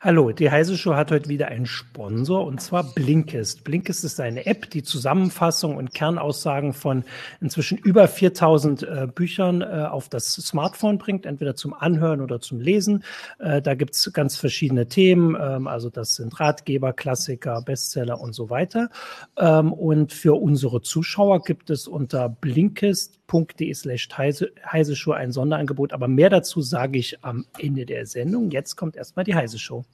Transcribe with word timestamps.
Hallo, 0.00 0.30
die 0.30 0.48
Heise 0.48 0.78
Show 0.78 0.94
hat 0.94 1.10
heute 1.10 1.28
wieder 1.28 1.48
einen 1.48 1.66
Sponsor 1.66 2.46
und 2.46 2.60
zwar 2.60 2.84
Blinkist. 2.84 3.64
Blinkist 3.64 4.04
ist 4.04 4.20
eine 4.20 4.46
App, 4.46 4.70
die 4.70 4.84
Zusammenfassung 4.84 5.76
und 5.76 5.92
Kernaussagen 5.92 6.72
von 6.72 7.02
inzwischen 7.40 7.78
über 7.78 8.06
4000 8.06 8.84
äh, 8.84 9.08
Büchern 9.12 9.60
äh, 9.60 9.88
auf 9.90 10.08
das 10.08 10.34
Smartphone 10.34 10.98
bringt, 10.98 11.26
entweder 11.26 11.56
zum 11.56 11.74
Anhören 11.74 12.20
oder 12.20 12.40
zum 12.40 12.60
Lesen. 12.60 13.02
Äh, 13.40 13.60
da 13.60 13.74
gibt's 13.74 14.12
ganz 14.12 14.36
verschiedene 14.36 14.86
Themen, 14.86 15.36
ähm, 15.36 15.66
also 15.66 15.90
das 15.90 16.14
sind 16.14 16.38
Ratgeber, 16.38 16.92
Klassiker, 16.92 17.60
Bestseller 17.62 18.20
und 18.20 18.34
so 18.34 18.50
weiter. 18.50 18.90
Ähm, 19.36 19.72
und 19.72 20.12
für 20.12 20.40
unsere 20.40 20.80
Zuschauer 20.80 21.42
gibt 21.42 21.70
es 21.70 21.88
unter 21.88 22.28
blinkist.de 22.28 23.74
slash 23.74 24.08
Heise 24.16 24.94
Show 24.94 25.10
ein 25.10 25.32
Sonderangebot, 25.32 25.92
aber 25.92 26.06
mehr 26.06 26.30
dazu 26.30 26.62
sage 26.62 27.00
ich 27.00 27.24
am 27.24 27.46
Ende 27.58 27.84
der 27.84 28.06
Sendung. 28.06 28.52
Jetzt 28.52 28.76
kommt 28.76 28.94
erstmal 28.94 29.24
die 29.24 29.34
Heise 29.34 29.58
Show. 29.58 29.84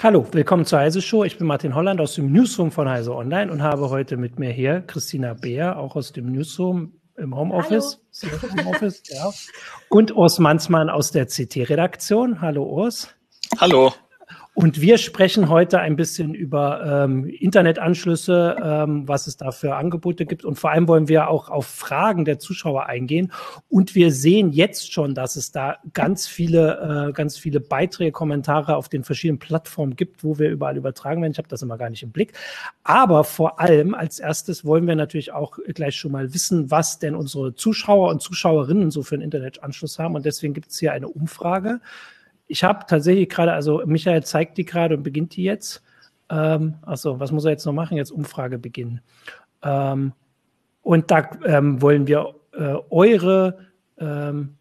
Hallo, 0.00 0.24
willkommen 0.30 0.64
zur 0.64 0.78
Heise 0.78 1.02
Show. 1.02 1.24
Ich 1.24 1.38
bin 1.38 1.48
Martin 1.48 1.74
Holland 1.74 2.00
aus 2.00 2.14
dem 2.14 2.30
Newsroom 2.30 2.70
von 2.70 2.88
Heise 2.88 3.12
Online 3.16 3.50
und 3.50 3.64
habe 3.64 3.90
heute 3.90 4.16
mit 4.16 4.38
mir 4.38 4.52
hier 4.52 4.80
Christina 4.82 5.34
Beer, 5.34 5.76
auch 5.76 5.96
aus 5.96 6.12
dem 6.12 6.30
Newsroom 6.30 6.92
im 7.16 7.34
Homeoffice. 7.34 8.00
Homeoffice 8.56 9.02
ja. 9.08 9.32
Und 9.88 10.14
Urs 10.14 10.38
Mansmann 10.38 10.88
aus 10.88 11.10
der 11.10 11.26
CT-Redaktion. 11.26 12.40
Hallo 12.40 12.62
Urs. 12.62 13.12
Hallo. 13.58 13.92
Und 14.58 14.80
wir 14.80 14.98
sprechen 14.98 15.48
heute 15.50 15.78
ein 15.78 15.94
bisschen 15.94 16.34
über 16.34 17.04
ähm, 17.04 17.26
Internetanschlüsse, 17.26 18.56
ähm, 18.60 19.06
was 19.06 19.28
es 19.28 19.36
da 19.36 19.52
für 19.52 19.76
Angebote 19.76 20.26
gibt. 20.26 20.44
Und 20.44 20.56
vor 20.56 20.72
allem 20.72 20.88
wollen 20.88 21.06
wir 21.06 21.28
auch 21.28 21.48
auf 21.48 21.64
Fragen 21.64 22.24
der 22.24 22.40
Zuschauer 22.40 22.86
eingehen. 22.86 23.30
Und 23.68 23.94
wir 23.94 24.10
sehen 24.10 24.50
jetzt 24.50 24.92
schon, 24.92 25.14
dass 25.14 25.36
es 25.36 25.52
da 25.52 25.76
ganz 25.94 26.26
viele, 26.26 27.08
äh, 27.08 27.12
ganz 27.12 27.38
viele 27.38 27.60
Beiträge, 27.60 28.10
Kommentare 28.10 28.74
auf 28.74 28.88
den 28.88 29.04
verschiedenen 29.04 29.38
Plattformen 29.38 29.94
gibt, 29.94 30.24
wo 30.24 30.40
wir 30.40 30.50
überall 30.50 30.76
übertragen 30.76 31.22
werden. 31.22 31.30
Ich 31.30 31.38
habe 31.38 31.46
das 31.46 31.62
immer 31.62 31.78
gar 31.78 31.90
nicht 31.90 32.02
im 32.02 32.10
Blick. 32.10 32.32
Aber 32.82 33.22
vor 33.22 33.60
allem 33.60 33.94
als 33.94 34.18
erstes 34.18 34.64
wollen 34.64 34.88
wir 34.88 34.96
natürlich 34.96 35.30
auch 35.30 35.56
gleich 35.68 35.94
schon 35.94 36.10
mal 36.10 36.34
wissen, 36.34 36.68
was 36.68 36.98
denn 36.98 37.14
unsere 37.14 37.54
Zuschauer 37.54 38.10
und 38.10 38.22
Zuschauerinnen 38.22 38.90
so 38.90 39.04
für 39.04 39.14
einen 39.14 39.22
Internetanschluss 39.22 40.00
haben. 40.00 40.16
Und 40.16 40.26
deswegen 40.26 40.52
gibt 40.52 40.72
es 40.72 40.80
hier 40.80 40.92
eine 40.92 41.06
Umfrage 41.06 41.80
ich 42.48 42.64
habe 42.64 42.86
tatsächlich 42.88 43.28
gerade, 43.28 43.52
also 43.52 43.82
Michael 43.86 44.24
zeigt 44.24 44.58
die 44.58 44.64
gerade 44.64 44.96
und 44.96 45.02
beginnt 45.02 45.36
die 45.36 45.44
jetzt. 45.44 45.82
Ähm, 46.30 46.74
achso, 46.82 47.20
was 47.20 47.30
muss 47.30 47.44
er 47.44 47.52
jetzt 47.52 47.64
noch 47.64 47.72
machen? 47.72 47.96
Jetzt 47.96 48.10
Umfrage 48.10 48.58
beginnen. 48.58 49.00
Ähm, 49.62 50.12
und 50.82 51.10
da 51.10 51.30
ähm, 51.44 51.80
wollen 51.80 52.06
wir 52.06 52.34
äh, 52.52 52.76
eure 52.90 53.58
ähm, 53.98 54.56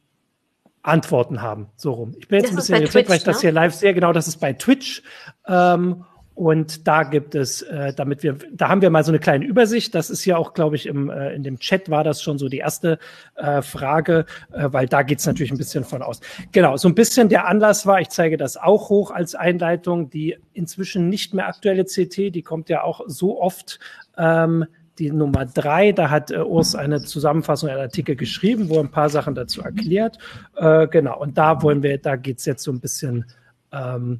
Antworten 0.81 1.41
haben. 1.41 1.67
So 1.75 1.93
rum. 1.93 2.15
Ich 2.19 2.27
bin 2.27 2.39
jetzt 2.39 2.49
das 2.49 2.52
ein 2.52 2.58
bisschen 2.58 2.75
irritiert, 2.75 3.09
weil 3.09 3.17
ich 3.17 3.23
das 3.23 3.38
ne? 3.38 3.41
hier 3.41 3.52
live 3.52 3.73
sehe. 3.73 3.93
Genau, 3.93 4.13
das 4.13 4.27
ist 4.27 4.38
bei 4.38 4.53
Twitch. 4.53 5.03
Ähm, 5.47 6.05
und 6.38 6.88
da 6.88 7.02
gibt 7.02 7.33
es, 7.33 7.63
äh, 7.63 7.93
damit 7.95 8.21
wir, 8.21 8.38
da 8.53 8.69
haben 8.69 8.83
wir 8.83 8.91
mal 8.91 9.03
so 9.03 9.09
eine 9.11 9.17
kleine 9.17 9.43
Übersicht. 9.43 9.95
Das 9.95 10.11
ist 10.11 10.23
ja 10.23 10.38
auch, 10.38 10.53
glaube 10.53 10.75
ich, 10.75 10.85
im, 10.85 11.09
äh, 11.09 11.33
in 11.33 11.41
dem 11.41 11.57
Chat 11.57 11.89
war 11.89 12.03
das 12.03 12.21
schon 12.21 12.38
so 12.38 12.47
die 12.47 12.59
erste 12.59 12.99
äh, 13.38 13.63
Frage, 13.63 14.27
äh, 14.53 14.67
weil 14.71 14.85
da 14.85 15.02
geht's 15.02 15.25
natürlich 15.25 15.52
ein 15.52 15.58
bisschen 15.58 15.83
von 15.83 16.03
aus. 16.03 16.21
Genau, 16.52 16.77
so 16.77 16.89
ein 16.89 16.93
bisschen 16.93 17.27
der 17.27 17.47
Anlass 17.47 17.88
war, 17.88 18.02
ich 18.02 18.09
zeige 18.09 18.38
das 18.38 18.55
auch 18.55 18.89
hoch 18.89 19.09
als 19.09 19.33
Einleitung, 19.33 20.11
die 20.11 20.38
inzwischen 20.53 21.09
nicht 21.09 21.33
mehr 21.33 21.47
aktuelle 21.47 21.85
CT, 21.85 22.35
die 22.35 22.43
kommt 22.43 22.69
ja 22.69 22.83
auch 22.83 23.02
so 23.08 23.41
oft. 23.41 23.80
Ähm, 24.15 24.65
die 24.99 25.11
Nummer 25.11 25.47
drei, 25.47 25.92
da 25.92 26.11
hat 26.11 26.30
äh, 26.30 26.37
Urs 26.37 26.76
eine 26.76 27.02
Zusammenfassung, 27.02 27.70
einen 27.70 27.80
Artikel 27.80 28.15
geschrieben, 28.15 28.70
wo 28.70 28.80
ein 28.80 28.92
paar 28.92 29.09
Sachen 29.09 29.33
dazu 29.33 29.64
erklärt. 29.64 30.20
Äh, 30.55 30.87
genau, 30.87 31.20
und 31.20 31.36
da 31.39 31.64
wollen 31.64 31.81
wir, 31.81 31.97
da 31.97 32.15
geht's 32.15 32.45
jetzt 32.45 32.61
so 32.61 32.71
ein 32.71 32.80
bisschen 32.80 33.26
ähm, 33.71 34.20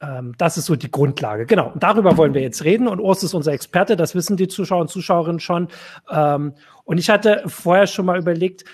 ähm, 0.00 0.34
das 0.38 0.56
ist 0.58 0.66
so 0.66 0.76
die 0.76 0.90
Grundlage. 0.90 1.46
Genau. 1.46 1.70
Und 1.72 1.82
darüber 1.82 2.16
wollen 2.16 2.34
wir 2.34 2.42
jetzt 2.42 2.64
reden. 2.64 2.88
Und 2.88 3.00
Urs 3.00 3.22
ist 3.22 3.34
unser 3.34 3.52
Experte. 3.52 3.96
Das 3.96 4.14
wissen 4.14 4.36
die 4.36 4.48
Zuschauer 4.48 4.82
und 4.82 4.90
Zuschauerinnen 4.90 5.40
schon. 5.40 5.68
Ähm, 6.10 6.54
und 6.84 6.98
ich 6.98 7.10
hatte 7.10 7.42
vorher 7.46 7.86
schon 7.86 8.06
mal 8.06 8.18
überlegt, 8.18 8.64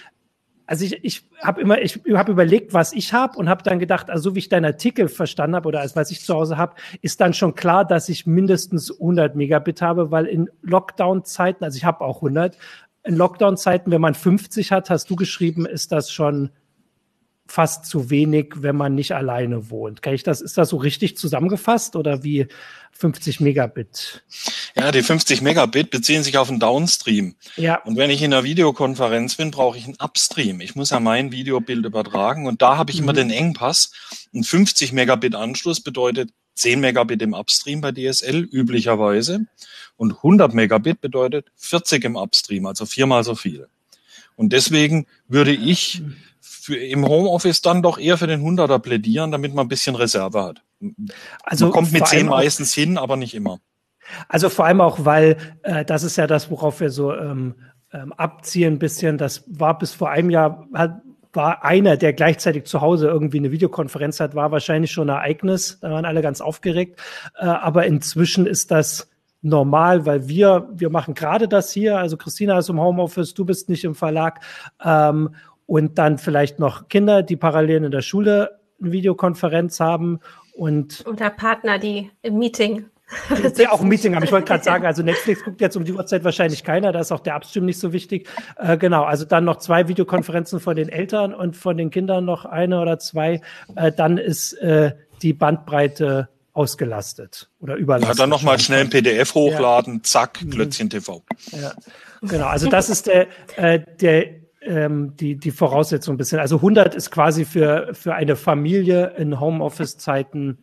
also 0.67 0.85
ich, 0.85 1.05
ich 1.05 1.29
habe 1.43 1.61
immer, 1.61 1.81
ich 1.83 2.01
habe 2.15 2.33
überlegt, 2.33 2.73
was 2.73 2.93
ich 2.93 3.13
habe 3.13 3.39
und 3.39 3.49
habe 3.49 3.63
dann 3.63 3.79
gedacht, 3.79 4.09
also 4.09 4.31
so 4.31 4.35
wie 4.35 4.39
ich 4.39 4.49
deinen 4.49 4.65
Artikel 4.65 5.09
verstanden 5.09 5.57
habe 5.57 5.69
oder 5.69 5.81
als 5.81 5.95
was 5.95 6.11
ich 6.11 6.23
zu 6.23 6.35
Hause 6.35 6.57
habe, 6.57 6.75
ist 7.03 7.21
dann 7.21 7.35
schon 7.35 7.55
klar, 7.55 7.85
dass 7.85 8.09
ich 8.09 8.27
mindestens 8.27 8.91
100 8.91 9.37
Megabit 9.37 9.83
habe, 9.83 10.11
weil 10.11 10.25
in 10.25 10.49
Lockdown-Zeiten, 10.63 11.65
also 11.65 11.77
ich 11.77 11.85
habe 11.85 12.03
auch 12.03 12.17
100, 12.17 12.57
in 13.05 13.17
Lockdown-Zeiten, 13.17 13.91
wenn 13.91 14.01
man 14.01 14.15
50 14.15 14.73
hat, 14.73 14.89
hast 14.89 15.11
du 15.11 15.17
geschrieben, 15.17 15.67
ist 15.67 15.93
das 15.93 16.11
schon 16.11 16.51
fast 17.47 17.87
zu 17.87 18.11
wenig, 18.11 18.55
wenn 18.57 18.77
man 18.77 18.95
nicht 18.95 19.13
alleine 19.13 19.71
wohnt. 19.71 20.03
Kann 20.03 20.15
ich 20.15 20.23
das, 20.23 20.41
ist 20.41 20.57
das 20.57 20.71
so 20.71 20.77
richtig 20.77 21.17
zusammengefasst 21.17 21.95
oder 21.95 22.25
wie 22.25 22.47
50 22.93 23.41
Megabit? 23.41 24.25
Ja, 24.77 24.91
die 24.93 25.03
50 25.03 25.43
Megabit 25.43 25.91
beziehen 25.91 26.23
sich 26.23 26.39
auf 26.39 26.49
einen 26.49 26.61
Downstream. 26.61 27.35
Ja. 27.57 27.83
Und 27.83 27.97
wenn 27.97 28.11
ich 28.11 28.23
in 28.23 28.33
einer 28.33 28.45
Videokonferenz 28.45 29.35
bin, 29.35 29.51
brauche 29.51 29.77
ich 29.77 29.85
einen 29.85 29.97
Upstream. 30.01 30.61
Ich 30.61 30.75
muss 30.75 30.91
ja 30.91 31.01
mein 31.01 31.33
Videobild 31.33 31.85
übertragen 31.85 32.47
und 32.47 32.63
da 32.63 32.77
habe 32.77 32.91
ich 32.91 32.99
mhm. 32.99 33.05
immer 33.05 33.13
den 33.13 33.31
Engpass. 33.31 33.93
Ein 34.35 34.45
50 34.45 34.93
Megabit 34.93 35.35
Anschluss 35.35 35.81
bedeutet 35.81 36.31
10 36.55 36.81
Megabit 36.81 37.21
im 37.21 37.35
Upstream 37.35 37.81
bei 37.81 37.93
DSL 37.93 38.49
üblicherweise 38.51 39.47
und 39.97 40.13
100 40.17 40.55
Megabit 40.55 41.01
bedeutet 41.01 41.49
40 41.57 42.05
im 42.05 42.17
Upstream, 42.17 42.67
also 42.67 42.87
viermal 42.87 43.25
so 43.25 43.35
viel. 43.35 43.69
Und 44.37 44.53
deswegen 44.53 45.07
würde 45.29 45.53
ich 45.53 46.03
für, 46.65 46.77
im 46.77 47.07
Homeoffice 47.07 47.61
dann 47.61 47.83
doch 47.83 47.99
eher 47.99 48.17
für 48.17 48.27
den 48.27 48.43
100er 48.43 48.79
plädieren, 48.79 49.31
damit 49.31 49.53
man 49.53 49.67
ein 49.67 49.69
bisschen 49.69 49.97
Reserve 49.97 50.43
hat. 50.43 50.63
Also 51.43 51.67
man 51.67 51.73
kommt 51.73 51.93
mit 51.93 52.07
10 52.07 52.25
meistens 52.25 52.73
hin, 52.73 52.97
aber 52.97 53.17
nicht 53.17 53.35
immer. 53.35 53.59
Also 54.29 54.49
vor 54.49 54.65
allem 54.65 54.81
auch, 54.81 55.05
weil 55.05 55.37
äh, 55.63 55.85
das 55.85 56.05
ist 56.05 56.17
ja 56.17 56.27
das, 56.27 56.51
worauf 56.51 56.81
wir 56.81 56.89
so 56.89 57.15
ähm, 57.15 57.55
ähm, 57.93 58.15
abzielen 58.15 58.75
ein 58.75 58.79
bisschen. 58.79 59.19
Das 59.19 59.45
war 59.47 59.79
bis 59.79 59.93
vor 59.93 60.09
einem 60.09 60.31
Jahr, 60.31 60.67
hat, 60.73 61.03
war 61.35 61.65
einer, 61.67 61.99
der 61.99 62.15
gleichzeitig 62.15 62.65
zu 62.65 62.81
Hause 62.81 63.09
irgendwie 63.09 63.41
eine 63.41 63.51
Videokonferenz 63.51 64.19
hat, 64.21 64.35
war 64.35 64.51
wahrscheinlich 64.51 64.91
schon 64.91 65.11
ein 65.11 65.17
Ereignis. 65.17 65.81
Da 65.81 65.91
waren 65.91 66.07
alle 66.07 66.23
ganz 66.23 66.41
aufgeregt. 66.41 66.99
Äh, 67.37 67.45
aber 67.45 67.85
inzwischen 67.85 68.47
ist 68.47 68.71
das 68.71 69.11
normal, 69.43 70.07
weil 70.07 70.29
wir, 70.29 70.67
wir 70.73 70.89
machen 70.89 71.13
gerade 71.13 71.47
das 71.47 71.73
hier. 71.73 71.99
Also 71.99 72.17
Christina 72.17 72.59
ist 72.59 72.71
im 72.71 72.81
Homeoffice, 72.81 73.35
du 73.35 73.45
bist 73.45 73.69
nicht 73.69 73.85
im 73.85 73.95
Verlag. 73.95 74.41
Ähm, 74.83 75.35
und 75.67 75.99
dann 75.99 76.19
vielleicht 76.19 76.59
noch 76.59 76.89
Kinder, 76.89 77.23
die 77.23 77.37
parallel 77.37 77.85
in 77.85 77.91
der 77.91 78.03
Schule 78.03 78.61
eine 78.81 78.93
Videokonferenz 78.93 79.81
haben 79.81 80.21
und 80.55 81.05
oder 81.07 81.31
Partner, 81.31 81.79
die 81.79 82.11
im 82.23 82.39
Meeting 82.39 82.87
die 83.59 83.69
auch 83.69 83.81
ein 83.81 83.89
Meeting 83.89 84.15
haben. 84.15 84.25
Ich 84.25 84.33
wollte 84.33 84.47
gerade 84.47 84.65
sagen, 84.65 84.87
also 84.87 85.03
Netflix 85.03 85.45
guckt 85.45 85.61
jetzt 85.61 85.77
um 85.77 85.85
die 85.85 85.93
Uhrzeit 85.93 86.25
wahrscheinlich 86.25 86.65
keiner, 86.65 86.93
da 86.93 87.01
ist 87.01 87.13
auch 87.13 87.21
der 87.21 87.37
Upstream 87.37 87.65
nicht 87.65 87.79
so 87.79 87.93
wichtig. 87.93 88.29
Äh, 88.57 88.77
genau, 88.79 89.05
also 89.05 89.25
dann 89.25 89.45
noch 89.45 89.59
zwei 89.59 89.89
Videokonferenzen 89.89 90.61
von 90.61 90.77
den 90.77 90.89
Eltern 90.89 91.35
und 91.35 91.57
von 91.57 91.77
den 91.77 91.91
Kindern 91.91 92.25
noch 92.25 92.45
eine 92.45 92.81
oder 92.81 92.99
zwei. 92.99 93.41
Äh, 93.77 93.93
dann 93.93 94.19
ist 94.19 94.55
äh, 94.55 94.93
die 95.23 95.33
Bandbreite 95.33 96.29
ausgelastet 96.53 97.51
oder 97.61 97.77
überlastet. 97.77 98.17
Ja, 98.17 98.23
dann 98.23 98.31
nochmal 98.31 98.59
schnell 98.61 98.83
ein 98.83 98.91
PDF 98.91 99.35
hochladen, 99.35 99.97
ja. 99.97 100.03
zack, 100.03 100.39
Klötzchen 100.51 100.89
TV. 100.89 101.25
Ja, 101.51 101.73
genau. 102.23 102.47
Also 102.47 102.69
das 102.69 102.89
ist 102.89 103.07
der, 103.07 103.27
äh, 103.57 103.81
der 104.01 104.44
ähm, 104.65 105.17
die, 105.17 105.37
die 105.37 105.51
Voraussetzung 105.51 106.15
ein 106.15 106.19
bisschen. 106.19 106.41
Also 106.41 106.57
100 106.57 106.95
ist 106.95 107.11
quasi 107.11 107.45
für, 107.45 107.91
für 107.93 108.15
eine 108.15 108.37
Familie 108.37 109.15
in 109.17 109.41
Homeoffice-Zeiten 109.41 110.59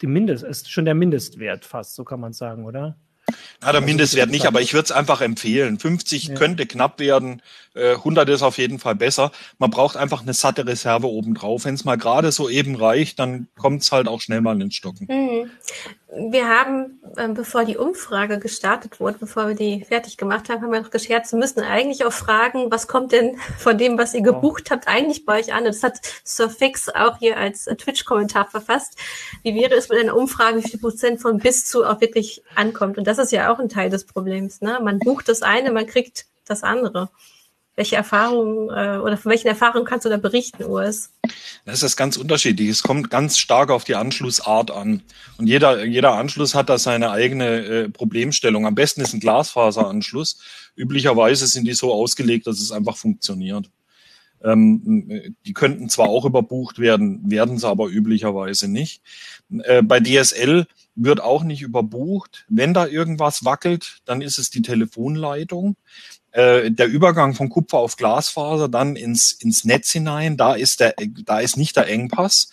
die 0.00 0.06
Mindest, 0.06 0.44
ist 0.44 0.70
schon 0.70 0.84
der 0.84 0.94
Mindestwert 0.94 1.64
fast, 1.64 1.94
so 1.94 2.04
kann 2.04 2.20
man 2.20 2.32
sagen, 2.32 2.64
oder? 2.64 2.96
Ja, 3.62 3.72
der 3.72 3.76
also 3.76 3.86
Mindestwert 3.86 4.30
nicht, 4.30 4.46
aber 4.46 4.60
ich 4.60 4.74
würde 4.74 4.84
es 4.84 4.92
einfach 4.92 5.22
empfehlen. 5.22 5.78
50 5.78 6.24
ja. 6.24 6.34
könnte 6.34 6.66
knapp 6.66 6.98
werden, 7.00 7.40
äh, 7.74 7.94
100 7.94 8.28
ist 8.28 8.42
auf 8.42 8.58
jeden 8.58 8.78
Fall 8.78 8.94
besser. 8.94 9.32
Man 9.58 9.70
braucht 9.70 9.96
einfach 9.96 10.22
eine 10.22 10.34
satte 10.34 10.66
Reserve 10.66 11.08
obendrauf. 11.08 11.64
Wenn 11.64 11.74
es 11.74 11.84
mal 11.84 11.96
gerade 11.96 12.32
so 12.32 12.48
eben 12.48 12.74
reicht, 12.76 13.18
dann 13.18 13.48
kommt 13.56 13.82
es 13.82 13.92
halt 13.92 14.08
auch 14.08 14.20
schnell 14.20 14.42
mal 14.42 14.60
ins 14.60 14.74
Stocken. 14.74 15.06
Mhm. 15.10 15.50
Wir 16.16 16.48
haben, 16.48 17.00
äh, 17.16 17.28
bevor 17.28 17.64
die 17.64 17.76
Umfrage 17.76 18.38
gestartet 18.38 19.00
wurde, 19.00 19.18
bevor 19.18 19.48
wir 19.48 19.54
die 19.54 19.84
fertig 19.84 20.16
gemacht 20.16 20.48
haben, 20.48 20.62
haben 20.62 20.72
wir 20.72 20.80
noch 20.80 20.90
gescherzt, 20.90 21.32
wir 21.32 21.40
müssen 21.40 21.60
eigentlich 21.60 22.04
auch 22.04 22.12
fragen, 22.12 22.70
was 22.70 22.86
kommt 22.86 23.12
denn 23.12 23.36
von 23.58 23.76
dem, 23.78 23.98
was 23.98 24.14
ihr 24.14 24.22
gebucht 24.22 24.70
habt, 24.70 24.86
eigentlich 24.86 25.24
bei 25.24 25.40
euch 25.40 25.52
an? 25.52 25.64
das 25.64 25.82
hat 25.82 26.00
Surfix 26.24 26.88
auch 26.88 27.18
hier 27.18 27.36
als 27.36 27.66
äh, 27.66 27.74
Twitch-Kommentar 27.74 28.46
verfasst. 28.48 28.96
Wie 29.42 29.54
wäre 29.54 29.74
es 29.74 29.88
mit 29.88 29.98
einer 29.98 30.16
Umfrage, 30.16 30.58
wie 30.62 30.68
viel 30.68 30.80
Prozent 30.80 31.20
von 31.20 31.38
bis 31.38 31.66
zu 31.66 31.84
auch 31.84 32.00
wirklich 32.00 32.42
ankommt? 32.54 32.96
Und 32.96 33.06
das 33.06 33.18
ist 33.18 33.32
ja 33.32 33.52
auch 33.52 33.58
ein 33.58 33.68
Teil 33.68 33.90
des 33.90 34.04
Problems. 34.04 34.60
Ne? 34.60 34.78
Man 34.82 35.00
bucht 35.00 35.28
das 35.28 35.42
eine, 35.42 35.72
man 35.72 35.86
kriegt 35.86 36.26
das 36.44 36.62
andere. 36.62 37.10
Welche 37.76 37.96
Erfahrungen 37.96 38.68
äh, 38.70 38.98
oder 38.98 39.16
von 39.16 39.30
welchen 39.30 39.48
Erfahrungen 39.48 39.84
kannst 39.84 40.04
du 40.04 40.10
da 40.10 40.16
berichten, 40.16 40.64
Urs? 40.64 41.10
Das 41.64 41.82
ist 41.82 41.96
ganz 41.96 42.16
unterschiedlich. 42.16 42.68
Es 42.68 42.82
kommt 42.82 43.10
ganz 43.10 43.38
stark 43.38 43.70
auf 43.70 43.84
die 43.84 43.96
Anschlussart 43.96 44.70
an. 44.70 45.02
Und 45.38 45.46
jeder, 45.46 45.84
jeder 45.84 46.14
Anschluss 46.14 46.54
hat 46.54 46.68
da 46.68 46.78
seine 46.78 47.10
eigene 47.10 47.64
äh, 47.64 47.88
Problemstellung. 47.88 48.66
Am 48.66 48.74
besten 48.74 49.00
ist 49.00 49.12
ein 49.12 49.20
Glasfaseranschluss. 49.20 50.38
Üblicherweise 50.76 51.46
sind 51.46 51.66
die 51.66 51.74
so 51.74 51.92
ausgelegt, 51.92 52.46
dass 52.46 52.60
es 52.60 52.70
einfach 52.70 52.96
funktioniert. 52.96 53.70
Ähm, 54.44 55.34
die 55.46 55.54
könnten 55.54 55.88
zwar 55.88 56.08
auch 56.08 56.26
überbucht 56.26 56.78
werden, 56.78 57.30
werden 57.30 57.58
sie 57.58 57.66
aber 57.66 57.88
üblicherweise 57.88 58.68
nicht. 58.68 59.02
Äh, 59.64 59.82
bei 59.82 60.00
DSL 60.00 60.66
wird 60.94 61.20
auch 61.20 61.42
nicht 61.42 61.62
überbucht. 61.62 62.44
Wenn 62.48 62.74
da 62.74 62.86
irgendwas 62.86 63.44
wackelt, 63.44 63.98
dann 64.04 64.20
ist 64.20 64.38
es 64.38 64.50
die 64.50 64.62
Telefonleitung. 64.62 65.76
Äh, 66.34 66.72
der 66.72 66.88
Übergang 66.88 67.32
von 67.34 67.48
Kupfer 67.48 67.78
auf 67.78 67.96
Glasfaser 67.96 68.68
dann 68.68 68.96
ins, 68.96 69.30
ins 69.30 69.64
Netz 69.64 69.92
hinein, 69.92 70.36
da 70.36 70.54
ist, 70.54 70.80
der, 70.80 70.94
da 71.24 71.38
ist 71.38 71.56
nicht 71.56 71.76
der 71.76 71.88
Engpass. 71.88 72.50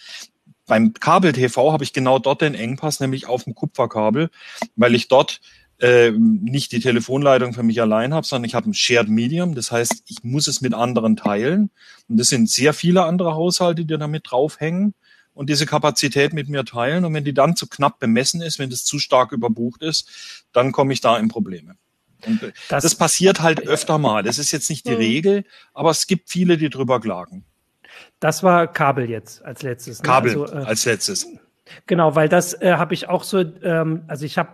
Beim 0.68 0.94
Kabel-TV 0.94 1.74
habe 1.74 1.83
ich 1.83 1.92
genau 1.92 2.19
dort 2.19 2.42
den 2.42 2.54
Engpass, 2.54 3.00
nämlich 3.00 3.25
auf 3.25 3.45
dem 3.45 3.56
Kupferkabel, 3.56 4.30
weil 4.75 4.94
ich 4.94 5.07
dort 5.07 5.42
äh, 5.80 6.12
nicht 6.12 6.72
die 6.74 6.80
Telefonleitung 6.80 7.54
für 7.54 7.63
mich 7.63 7.81
allein 7.81 8.13
habe, 8.13 8.28
sondern 8.28 8.48
ich 8.48 8.54
habe 8.54 8.69
ein 8.69 8.75
Shared 8.75 9.10
Medium. 9.10 9.56
Das 9.56 9.72
heißt, 9.72 10.04
ich 10.06 10.24
muss 10.24 10.45
es 10.45 10.62
mit 10.62 10.75
anderen 10.75 11.16
teilen. 11.16 11.72
Und 12.07 12.19
das 12.19 12.27
sind 12.27 12.51
sehr 12.51 12.75
viele 12.75 13.06
andere 13.06 13.34
Haushalte, 13.34 13.84
die 13.84 13.98
damit 13.98 14.30
draufhängen 14.30 14.94
und 15.34 15.50
diese 15.50 15.66
Kapazität 15.66 16.34
mit 16.34 16.50
mir 16.50 16.66
teilen. 16.66 17.04
Und 17.04 17.16
wenn 17.16 17.25
die 17.25 17.34
dann 17.34 17.56
zu 17.56 17.66
knapp 17.66 17.98
bemessen 17.98 18.44
ist, 18.44 18.60
wenn 18.60 18.69
das 18.69 18.86
zu 18.86 19.00
stark 19.00 19.31
überbucht 19.31 19.81
ist, 19.81 20.45
dann 20.54 20.72
komme 20.72 20.94
ich 20.94 21.01
da 21.01 21.18
in 21.18 21.30
Probleme. 21.30 21.77
Und 22.25 22.53
das, 22.69 22.83
das 22.83 22.95
passiert 22.95 23.41
halt 23.41 23.68
öfter 23.68 23.97
mal. 23.97 24.23
Das 24.23 24.38
ist 24.38 24.51
jetzt 24.51 24.69
nicht 24.69 24.85
die 24.85 24.91
hm. 24.91 24.97
Regel, 24.97 25.44
aber 25.73 25.91
es 25.91 26.07
gibt 26.07 26.29
viele, 26.29 26.57
die 26.57 26.69
drüber 26.69 27.00
klagen. 27.00 27.45
Das 28.19 28.44
war 28.44 28.68
Kabel 28.68 29.09
jetzt 29.09 29.44
als 29.44 29.63
letztes. 29.63 30.01
Ne? 30.01 30.07
Kabel 30.07 30.31
also, 30.31 30.53
äh, 30.53 30.63
als 30.63 30.85
letztes. 30.85 31.27
Genau, 31.88 32.15
weil 32.15 32.29
das 32.29 32.53
äh, 32.62 32.73
habe 32.73 32.94
ich 32.94 33.09
auch 33.09 33.23
so, 33.23 33.39
ähm, 33.39 34.03
also 34.07 34.25
ich 34.25 34.38
habe 34.38 34.50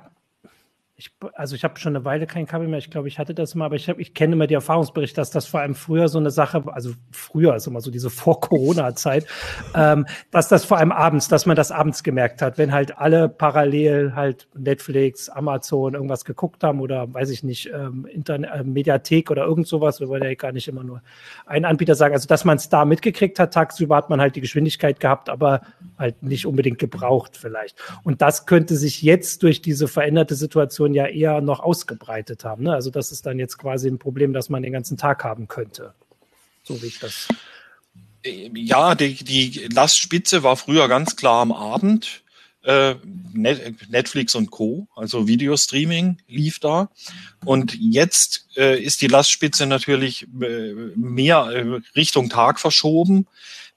ich, 1.00 1.12
also 1.34 1.56
ich 1.56 1.64
habe 1.64 1.80
schon 1.80 1.96
eine 1.96 2.06
Weile 2.06 2.26
kein 2.26 2.48
Kabel 2.48 2.68
mehr. 2.68 2.80
Ich 2.80 2.90
glaube, 2.90 3.08
ich 3.08 3.20
hatte 3.20 3.36
das 3.36 3.54
mal, 3.54 3.66
aber 3.66 3.76
ich, 3.76 3.88
hab, 3.88 4.00
ich 4.00 4.16
kenne 4.16 4.34
immer 4.34 4.48
die 4.48 4.56
Erfahrungsberichte, 4.56 5.18
dass 5.22 5.30
das 5.30 5.46
vor 5.46 5.60
allem 5.60 5.76
früher 5.76 6.08
so 6.08 6.18
eine 6.18 6.32
Sache, 6.32 6.64
also 6.74 6.94
früher, 7.12 7.54
also 7.54 7.70
immer 7.70 7.82
so 7.82 7.92
diese 7.92 8.10
Vor-Corona-Zeit, 8.10 9.28
ähm, 9.76 10.08
dass 10.32 10.48
das 10.48 10.66
vor 10.66 10.78
allem 10.78 10.92
abends, 10.92 11.28
dass 11.28 11.46
man 11.46 11.56
das 11.56 11.72
abends 11.72 12.02
gemerkt 12.02 12.42
hat, 12.42 12.58
wenn 12.58 12.72
halt 12.72 12.98
alle 12.98 13.30
parallel 13.30 14.16
halt 14.16 14.48
Netflix, 14.56 15.30
Amazon 15.30 15.94
irgendwas 15.94 16.26
geguckt 16.26 16.64
haben 16.64 16.82
oder 16.82 17.14
weiß 17.14 17.30
ich 17.30 17.44
nicht, 17.44 17.70
ähm, 17.72 18.08
Internet, 18.08 18.50
äh, 18.52 18.64
Mediathek 18.64 19.30
oder 19.30 19.46
irgend 19.46 19.68
sowas. 19.68 20.00
Wir 20.00 20.10
wollen 20.10 20.24
ja 20.24 20.34
gar 20.34 20.52
nicht 20.52 20.68
immer 20.68 20.84
nur 20.84 21.04
einen 21.46 21.66
Anbieter 21.66 21.94
sagen. 21.94 22.16
Also 22.16 22.28
dass 22.28 22.44
man 22.44 22.58
es 22.58 22.70
da 22.70 22.86
mitgekriegt 22.86 23.38
hat, 23.38 23.54
tagsüber 23.54 23.98
hat 23.98 24.10
man 24.10 24.20
halt 24.20 24.36
die 24.36 24.42
Geschwindigkeit 24.42 25.00
gehabt, 25.00 25.30
aber 25.30 25.62
halt 26.00 26.24
nicht 26.24 26.48
unbedingt 26.48 26.80
gebraucht 26.80 27.38
vielleicht. 27.38 27.78
Und 28.04 28.24
das 28.24 28.48
könnte 28.48 28.76
sich 28.76 29.04
jetzt 29.04 29.44
durch 29.44 29.62
diese 29.62 29.88
veränderte 29.88 30.34
Situation 30.34 30.87
Situation 30.88 30.94
ja 30.94 31.08
eher 31.08 31.42
noch 31.42 31.60
ausgebreitet 31.60 32.44
haben. 32.44 32.64
Ne? 32.64 32.74
Also 32.74 32.90
das 32.90 33.12
ist 33.12 33.26
dann 33.26 33.40
jetzt 33.40 33.58
quasi 33.58 33.88
ein 33.88 34.00
Problem, 34.00 34.34
das 34.34 34.50
man 34.50 34.64
den 34.64 34.74
ganzen 34.74 34.98
Tag 34.98 35.24
haben 35.24 35.48
könnte. 35.48 35.94
So 36.64 36.82
wie 36.82 36.88
ich 36.88 37.00
das. 37.00 37.28
Ja, 38.24 38.96
die, 38.96 39.16
die 39.24 39.68
Lastspitze 39.74 40.44
war 40.44 40.58
früher 40.58 40.88
ganz 40.88 41.16
klar 41.16 41.42
am 41.42 41.52
Abend. 41.52 42.24
Äh, 42.64 42.96
Netflix 43.34 44.36
und 44.36 44.52
Co., 44.52 44.88
also 44.96 45.28
Videostreaming 45.28 46.18
lief 46.28 46.60
da. 46.60 46.90
Und 47.46 47.78
jetzt 47.80 48.48
äh, 48.58 48.82
ist 48.82 49.02
die 49.02 49.08
Lastspitze 49.08 49.66
natürlich 49.66 50.28
äh, 50.42 50.74
mehr 50.96 51.46
äh, 51.46 51.80
Richtung 51.96 52.30
Tag 52.30 52.60
verschoben. 52.60 53.28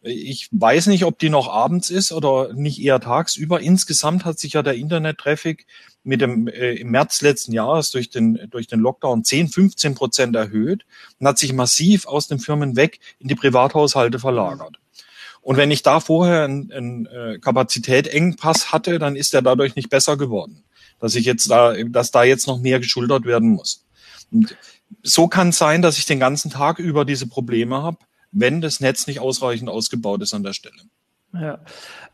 Ich 0.02 0.48
weiß 0.50 0.86
nicht, 0.86 1.04
ob 1.04 1.18
die 1.18 1.28
noch 1.28 1.48
abends 1.48 1.90
ist 1.90 2.10
oder 2.10 2.54
nicht 2.54 2.80
eher 2.80 3.00
tagsüber. 3.00 3.60
Insgesamt 3.60 4.24
hat 4.24 4.38
sich 4.38 4.54
ja 4.54 4.62
der 4.62 4.74
Internet-Traffic 4.74 5.66
mit 6.04 6.22
dem 6.22 6.48
äh, 6.48 6.72
im 6.74 6.90
März 6.90 7.20
letzten 7.20 7.52
Jahres 7.52 7.90
durch 7.90 8.08
den 8.08 8.48
durch 8.50 8.66
den 8.66 8.80
Lockdown 8.80 9.24
10, 9.24 9.48
15 9.48 9.94
Prozent 9.94 10.36
erhöht 10.36 10.86
und 11.18 11.26
hat 11.26 11.38
sich 11.38 11.52
massiv 11.52 12.06
aus 12.06 12.28
den 12.28 12.38
Firmen 12.38 12.76
weg 12.76 13.00
in 13.18 13.28
die 13.28 13.34
Privathaushalte 13.34 14.18
verlagert. 14.18 14.78
Und 15.42 15.56
wenn 15.56 15.70
ich 15.70 15.82
da 15.82 16.00
vorher 16.00 16.44
einen, 16.44 16.72
einen 16.72 17.06
äh, 17.06 17.38
Kapazitätengpass 17.38 18.72
hatte, 18.72 18.98
dann 18.98 19.16
ist 19.16 19.34
er 19.34 19.42
dadurch 19.42 19.76
nicht 19.76 19.90
besser 19.90 20.16
geworden, 20.16 20.64
dass 20.98 21.14
ich 21.14 21.26
jetzt 21.26 21.50
da, 21.50 21.74
dass 21.74 22.10
da 22.10 22.24
jetzt 22.24 22.46
noch 22.46 22.60
mehr 22.60 22.80
geschultert 22.80 23.26
werden 23.26 23.50
muss. 23.50 23.84
Und 24.30 24.56
so 25.02 25.28
kann 25.28 25.50
es 25.50 25.58
sein, 25.58 25.82
dass 25.82 25.98
ich 25.98 26.06
den 26.06 26.20
ganzen 26.20 26.50
Tag 26.50 26.78
über 26.78 27.04
diese 27.04 27.26
Probleme 27.26 27.82
habe 27.82 27.98
wenn 28.32 28.60
das 28.60 28.80
Netz 28.80 29.06
nicht 29.06 29.20
ausreichend 29.20 29.68
ausgebaut 29.68 30.22
ist 30.22 30.34
an 30.34 30.42
der 30.42 30.52
Stelle. 30.52 30.82
Ja, 31.32 31.60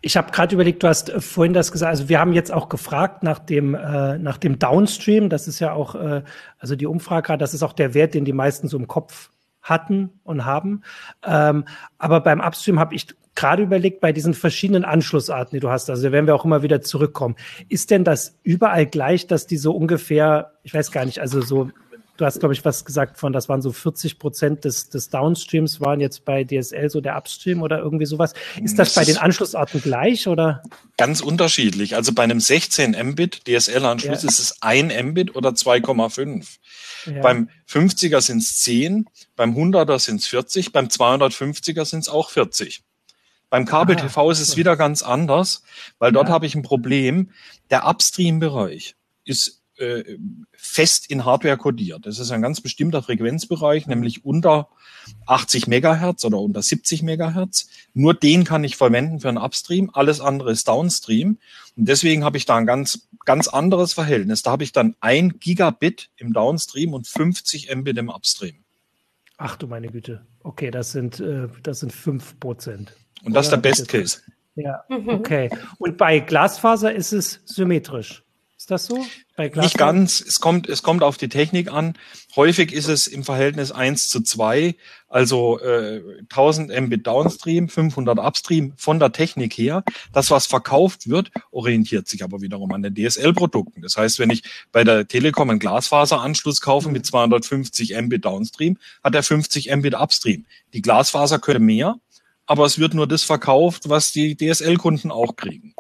ich 0.02 0.16
habe 0.18 0.30
gerade 0.30 0.54
überlegt, 0.54 0.82
du 0.82 0.88
hast 0.88 1.08
äh, 1.08 1.20
vorhin 1.20 1.54
das 1.54 1.72
gesagt, 1.72 1.88
also 1.88 2.08
wir 2.10 2.20
haben 2.20 2.34
jetzt 2.34 2.52
auch 2.52 2.68
gefragt 2.68 3.22
nach 3.22 3.38
dem 3.38 3.74
äh, 3.74 4.18
nach 4.18 4.36
dem 4.36 4.58
Downstream, 4.58 5.30
das 5.30 5.48
ist 5.48 5.58
ja 5.58 5.72
auch 5.72 5.94
äh, 5.94 6.22
also 6.58 6.76
die 6.76 6.86
Umfrage, 6.86 7.38
das 7.38 7.54
ist 7.54 7.62
auch 7.62 7.72
der 7.72 7.94
Wert, 7.94 8.12
den 8.12 8.26
die 8.26 8.34
meisten 8.34 8.68
so 8.68 8.76
im 8.76 8.88
Kopf 8.88 9.30
hatten 9.62 10.10
und 10.22 10.44
haben. 10.44 10.82
Ähm, 11.24 11.64
aber 11.98 12.20
beim 12.20 12.40
Upstream 12.40 12.78
habe 12.78 12.94
ich 12.94 13.06
gerade 13.34 13.62
überlegt, 13.62 14.00
bei 14.00 14.12
diesen 14.12 14.34
verschiedenen 14.34 14.84
Anschlussarten, 14.84 15.56
die 15.56 15.60
du 15.60 15.70
hast, 15.70 15.88
also 15.90 16.02
da 16.02 16.12
werden 16.12 16.26
wir 16.26 16.34
auch 16.34 16.44
immer 16.44 16.62
wieder 16.62 16.82
zurückkommen. 16.82 17.36
Ist 17.68 17.90
denn 17.90 18.04
das 18.04 18.38
überall 18.42 18.86
gleich, 18.86 19.26
dass 19.26 19.46
die 19.46 19.56
so 19.58 19.72
ungefähr, 19.72 20.52
ich 20.62 20.74
weiß 20.74 20.90
gar 20.90 21.04
nicht, 21.04 21.20
also 21.20 21.40
so 21.40 21.70
du 22.16 22.24
hast, 22.24 22.40
glaube 22.40 22.54
ich, 22.54 22.64
was 22.64 22.84
gesagt 22.84 23.18
von, 23.18 23.32
das 23.32 23.48
waren 23.48 23.62
so 23.62 23.72
40 23.72 24.18
Prozent 24.18 24.64
des, 24.64 24.88
des 24.88 25.10
Downstreams 25.10 25.80
waren 25.80 26.00
jetzt 26.00 26.24
bei 26.24 26.44
DSL 26.44 26.90
so 26.90 27.00
der 27.00 27.16
Upstream 27.16 27.62
oder 27.62 27.78
irgendwie 27.78 28.06
sowas. 28.06 28.34
Ist 28.62 28.78
das, 28.78 28.92
das 28.92 28.94
bei 28.94 29.04
den 29.04 29.18
Anschlussarten 29.18 29.82
gleich 29.82 30.28
oder? 30.28 30.62
Ganz 30.96 31.20
unterschiedlich. 31.20 31.94
Also 31.96 32.12
bei 32.12 32.22
einem 32.22 32.40
16 32.40 32.96
Mbit 33.10 33.42
DSL-Anschluss 33.46 34.22
ja. 34.22 34.28
ist 34.28 34.38
es 34.38 34.62
ein 34.62 34.88
Mbit 35.10 35.36
oder 35.36 35.50
2,5. 35.50 36.46
Ja. 37.06 37.22
Beim 37.22 37.50
50er 37.68 38.20
sind 38.20 38.38
es 38.38 38.58
10, 38.60 39.06
beim 39.36 39.56
100er 39.56 39.98
sind 39.98 40.20
es 40.20 40.26
40, 40.26 40.72
beim 40.72 40.86
250er 40.86 41.84
sind 41.84 42.00
es 42.00 42.08
auch 42.08 42.30
40. 42.30 42.82
Beim 43.48 43.64
Kabel-TV 43.64 44.28
ah, 44.28 44.32
ist 44.32 44.40
es 44.40 44.56
wieder 44.56 44.76
ganz 44.76 45.02
anders, 45.02 45.62
weil 45.98 46.10
dort 46.10 46.28
ja. 46.28 46.34
habe 46.34 46.46
ich 46.46 46.54
ein 46.54 46.62
Problem. 46.62 47.30
Der 47.70 47.86
Upstream-Bereich 47.86 48.96
ist 49.24 49.62
äh, 49.78 50.18
fest 50.52 51.10
in 51.10 51.24
Hardware 51.24 51.56
kodiert. 51.56 52.06
Das 52.06 52.18
ist 52.18 52.30
ein 52.30 52.42
ganz 52.42 52.60
bestimmter 52.60 53.02
Frequenzbereich, 53.02 53.86
nämlich 53.86 54.24
unter 54.24 54.68
80 55.26 55.66
Megahertz 55.66 56.24
oder 56.24 56.38
unter 56.38 56.62
70 56.62 57.02
Megahertz. 57.02 57.68
Nur 57.94 58.14
den 58.14 58.44
kann 58.44 58.64
ich 58.64 58.76
verwenden 58.76 59.20
für 59.20 59.28
einen 59.28 59.38
Upstream. 59.38 59.90
Alles 59.92 60.20
andere 60.20 60.50
ist 60.50 60.68
Downstream. 60.68 61.38
Und 61.76 61.88
deswegen 61.88 62.24
habe 62.24 62.36
ich 62.36 62.46
da 62.46 62.56
ein 62.56 62.66
ganz, 62.66 63.08
ganz 63.24 63.48
anderes 63.48 63.92
Verhältnis. 63.92 64.42
Da 64.42 64.52
habe 64.52 64.64
ich 64.64 64.72
dann 64.72 64.96
ein 65.00 65.38
Gigabit 65.38 66.10
im 66.16 66.32
Downstream 66.32 66.94
und 66.94 67.06
50 67.06 67.74
Mbit 67.74 67.98
im 67.98 68.08
Upstream. 68.08 68.56
Ach 69.38 69.56
du 69.56 69.66
meine 69.66 69.88
Güte. 69.88 70.24
Okay, 70.42 70.70
das 70.70 70.92
sind, 70.92 71.20
äh, 71.20 71.48
das 71.62 71.80
sind 71.80 71.92
fünf 71.92 72.40
Prozent. 72.40 72.92
Und 73.24 73.34
das 73.34 73.46
ist 73.46 73.50
der 73.50 73.58
Best 73.58 73.88
Case. 73.88 74.20
Ja, 74.54 74.82
mhm. 74.88 75.08
okay. 75.10 75.50
Und 75.78 75.98
bei 75.98 76.20
Glasfaser 76.20 76.94
ist 76.94 77.12
es 77.12 77.42
symmetrisch. 77.44 78.24
Ist 78.66 78.72
das 78.72 78.86
so? 78.86 79.06
Nicht 79.38 79.78
ganz. 79.78 80.20
Es 80.20 80.40
kommt, 80.40 80.68
es 80.68 80.82
kommt 80.82 81.04
auf 81.04 81.16
die 81.16 81.28
Technik 81.28 81.70
an. 81.70 81.94
Häufig 82.34 82.72
ist 82.72 82.88
es 82.88 83.06
im 83.06 83.22
Verhältnis 83.22 83.70
eins 83.70 84.08
zu 84.08 84.22
zwei, 84.22 84.74
also 85.08 85.60
äh, 85.60 86.02
1000 86.22 86.72
Mbit 86.80 87.06
Downstream, 87.06 87.68
500 87.68 88.18
Upstream 88.18 88.72
von 88.76 88.98
der 88.98 89.12
Technik 89.12 89.56
her. 89.56 89.84
Das, 90.12 90.32
was 90.32 90.46
verkauft 90.46 91.08
wird, 91.08 91.30
orientiert 91.52 92.08
sich 92.08 92.24
aber 92.24 92.40
wiederum 92.40 92.72
an 92.72 92.82
den 92.82 92.96
DSL-Produkten. 92.96 93.82
Das 93.82 93.96
heißt, 93.96 94.18
wenn 94.18 94.30
ich 94.30 94.42
bei 94.72 94.82
der 94.82 95.06
Telekom 95.06 95.48
einen 95.48 95.60
Glasfaseranschluss 95.60 96.60
kaufe 96.60 96.88
mit 96.88 97.06
250 97.06 97.94
Mbit 97.96 98.24
Downstream, 98.24 98.78
hat 99.04 99.14
er 99.14 99.22
50 99.22 99.72
Mbit 99.76 99.94
Upstream. 99.94 100.44
Die 100.72 100.82
Glasfaser 100.82 101.38
könnte 101.38 101.60
mehr, 101.60 102.00
aber 102.46 102.66
es 102.66 102.80
wird 102.80 102.94
nur 102.94 103.06
das 103.06 103.22
verkauft, 103.22 103.88
was 103.88 104.10
die 104.10 104.36
DSL-Kunden 104.36 105.12
auch 105.12 105.36
kriegen. 105.36 105.75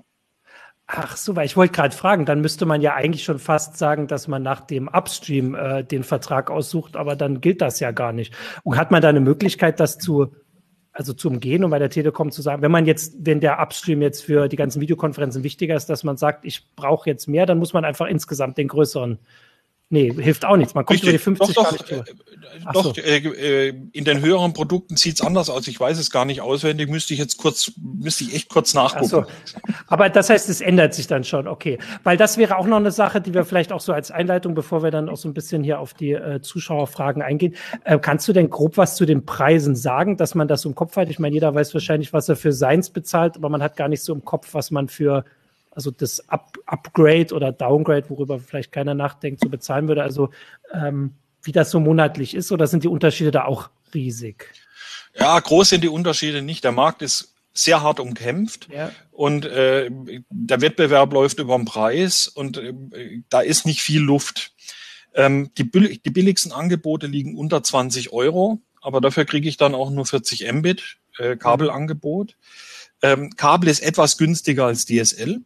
Ach 0.88 1.16
so, 1.16 1.34
weil 1.34 1.46
ich 1.46 1.56
wollte 1.56 1.72
gerade 1.74 1.94
fragen, 1.96 2.26
dann 2.26 2.40
müsste 2.40 2.64
man 2.64 2.80
ja 2.80 2.94
eigentlich 2.94 3.24
schon 3.24 3.40
fast 3.40 3.76
sagen, 3.76 4.06
dass 4.06 4.28
man 4.28 4.42
nach 4.44 4.60
dem 4.60 4.86
Upstream 4.86 5.56
äh, 5.56 5.82
den 5.82 6.04
Vertrag 6.04 6.48
aussucht, 6.48 6.96
aber 6.96 7.16
dann 7.16 7.40
gilt 7.40 7.60
das 7.60 7.80
ja 7.80 7.90
gar 7.90 8.12
nicht. 8.12 8.32
Und 8.62 8.76
hat 8.76 8.92
man 8.92 9.02
da 9.02 9.08
eine 9.08 9.20
Möglichkeit, 9.20 9.80
das 9.80 9.98
zu, 9.98 10.32
also 10.92 11.12
zu 11.12 11.28
umgehen 11.28 11.64
und 11.64 11.70
bei 11.70 11.80
der 11.80 11.90
Telekom 11.90 12.30
zu 12.30 12.40
sagen, 12.40 12.62
wenn 12.62 12.70
man 12.70 12.86
jetzt, 12.86 13.16
wenn 13.18 13.40
der 13.40 13.60
Upstream 13.60 14.00
jetzt 14.00 14.22
für 14.24 14.46
die 14.48 14.56
ganzen 14.56 14.80
Videokonferenzen 14.80 15.42
wichtiger 15.42 15.74
ist, 15.74 15.86
dass 15.86 16.04
man 16.04 16.16
sagt, 16.16 16.44
ich 16.44 16.72
brauche 16.76 17.10
jetzt 17.10 17.26
mehr, 17.26 17.46
dann 17.46 17.58
muss 17.58 17.72
man 17.72 17.84
einfach 17.84 18.06
insgesamt 18.06 18.56
den 18.56 18.68
größeren 18.68 19.18
Nee, 19.88 20.12
hilft 20.12 20.44
auch 20.44 20.56
nichts. 20.56 20.74
Man 20.74 20.84
kommt 20.84 20.96
Richtig. 20.96 21.10
über 21.10 21.18
die 21.18 21.38
50 21.38 21.54
doch, 21.54 21.76
doch, 21.76 21.90
äh, 21.90 22.02
doch 22.72 22.84
so. 22.96 23.00
äh, 23.00 23.68
äh, 23.68 23.74
in 23.92 24.04
den 24.04 24.20
höheren 24.20 24.52
Produkten 24.52 24.96
sieht's 24.96 25.20
anders 25.20 25.48
aus. 25.48 25.68
Ich 25.68 25.78
weiß 25.78 25.96
es 25.98 26.10
gar 26.10 26.24
nicht 26.24 26.40
auswendig. 26.40 26.90
Müsste 26.90 27.14
ich 27.14 27.20
jetzt 27.20 27.36
kurz, 27.36 27.70
müsste 27.80 28.24
ich 28.24 28.34
echt 28.34 28.48
kurz 28.48 28.74
Ach 28.74 29.00
so. 29.04 29.20
nachgucken. 29.20 29.32
Aber 29.86 30.08
das 30.08 30.28
heißt, 30.28 30.48
es 30.48 30.60
ändert 30.60 30.92
sich 30.94 31.06
dann 31.06 31.22
schon, 31.22 31.46
okay. 31.46 31.78
Weil 32.02 32.16
das 32.16 32.36
wäre 32.36 32.58
auch 32.58 32.66
noch 32.66 32.78
eine 32.78 32.90
Sache, 32.90 33.20
die 33.20 33.32
wir 33.32 33.44
vielleicht 33.44 33.72
auch 33.72 33.80
so 33.80 33.92
als 33.92 34.10
Einleitung, 34.10 34.56
bevor 34.56 34.82
wir 34.82 34.90
dann 34.90 35.08
auch 35.08 35.16
so 35.16 35.28
ein 35.28 35.34
bisschen 35.34 35.62
hier 35.62 35.78
auf 35.78 35.94
die 35.94 36.14
äh, 36.14 36.40
Zuschauerfragen 36.40 37.22
eingehen. 37.22 37.54
Äh, 37.84 38.00
kannst 38.00 38.26
du 38.26 38.32
denn 38.32 38.50
grob 38.50 38.76
was 38.78 38.96
zu 38.96 39.06
den 39.06 39.24
Preisen 39.24 39.76
sagen, 39.76 40.16
dass 40.16 40.34
man 40.34 40.48
das 40.48 40.62
so 40.62 40.68
im 40.68 40.74
Kopf 40.74 40.96
hat? 40.96 41.10
Ich 41.10 41.20
meine, 41.20 41.34
jeder 41.34 41.54
weiß 41.54 41.72
wahrscheinlich, 41.74 42.12
was 42.12 42.28
er 42.28 42.34
für 42.34 42.52
Seins 42.52 42.90
bezahlt, 42.90 43.36
aber 43.36 43.50
man 43.50 43.62
hat 43.62 43.76
gar 43.76 43.88
nicht 43.88 44.02
so 44.02 44.12
im 44.12 44.24
Kopf, 44.24 44.48
was 44.52 44.72
man 44.72 44.88
für 44.88 45.24
also 45.76 45.90
das 45.92 46.28
Up 46.28 46.58
Upgrade 46.66 47.32
oder 47.32 47.52
Downgrade, 47.52 48.10
worüber 48.10 48.40
vielleicht 48.40 48.72
keiner 48.72 48.94
nachdenkt, 48.94 49.40
so 49.42 49.48
bezahlen 49.48 49.86
würde. 49.86 50.02
Also 50.02 50.30
ähm, 50.72 51.12
wie 51.42 51.52
das 51.52 51.70
so 51.70 51.78
monatlich 51.78 52.34
ist, 52.34 52.50
oder 52.50 52.66
sind 52.66 52.82
die 52.82 52.88
Unterschiede 52.88 53.30
da 53.30 53.44
auch 53.44 53.70
riesig? 53.94 54.52
Ja, 55.14 55.38
groß 55.38 55.68
sind 55.68 55.84
die 55.84 55.88
Unterschiede 55.88 56.42
nicht. 56.42 56.64
Der 56.64 56.72
Markt 56.72 57.02
ist 57.02 57.34
sehr 57.54 57.82
hart 57.82 58.00
umkämpft 58.00 58.68
Ja. 58.70 58.90
und 59.12 59.46
äh, 59.46 59.90
der 60.28 60.60
Wettbewerb 60.60 61.12
läuft 61.12 61.38
über 61.38 61.56
den 61.56 61.64
Preis 61.64 62.26
und 62.26 62.58
äh, 62.58 62.74
da 63.30 63.40
ist 63.40 63.64
nicht 63.64 63.80
viel 63.80 64.00
Luft. 64.02 64.52
Ähm, 65.14 65.50
die, 65.56 65.70
die 65.70 66.10
billigsten 66.10 66.52
Angebote 66.52 67.06
liegen 67.06 67.36
unter 67.38 67.62
20 67.62 68.12
Euro, 68.12 68.60
aber 68.82 69.00
dafür 69.00 69.24
kriege 69.24 69.48
ich 69.48 69.56
dann 69.56 69.74
auch 69.74 69.90
nur 69.90 70.04
40 70.04 70.52
Mbit 70.52 70.98
äh, 71.18 71.36
Kabelangebot. 71.36 72.36
Ähm, 73.02 73.30
Kabel 73.36 73.68
ist 73.70 73.80
etwas 73.80 74.18
günstiger 74.18 74.66
als 74.66 74.84
DSL. 74.84 75.40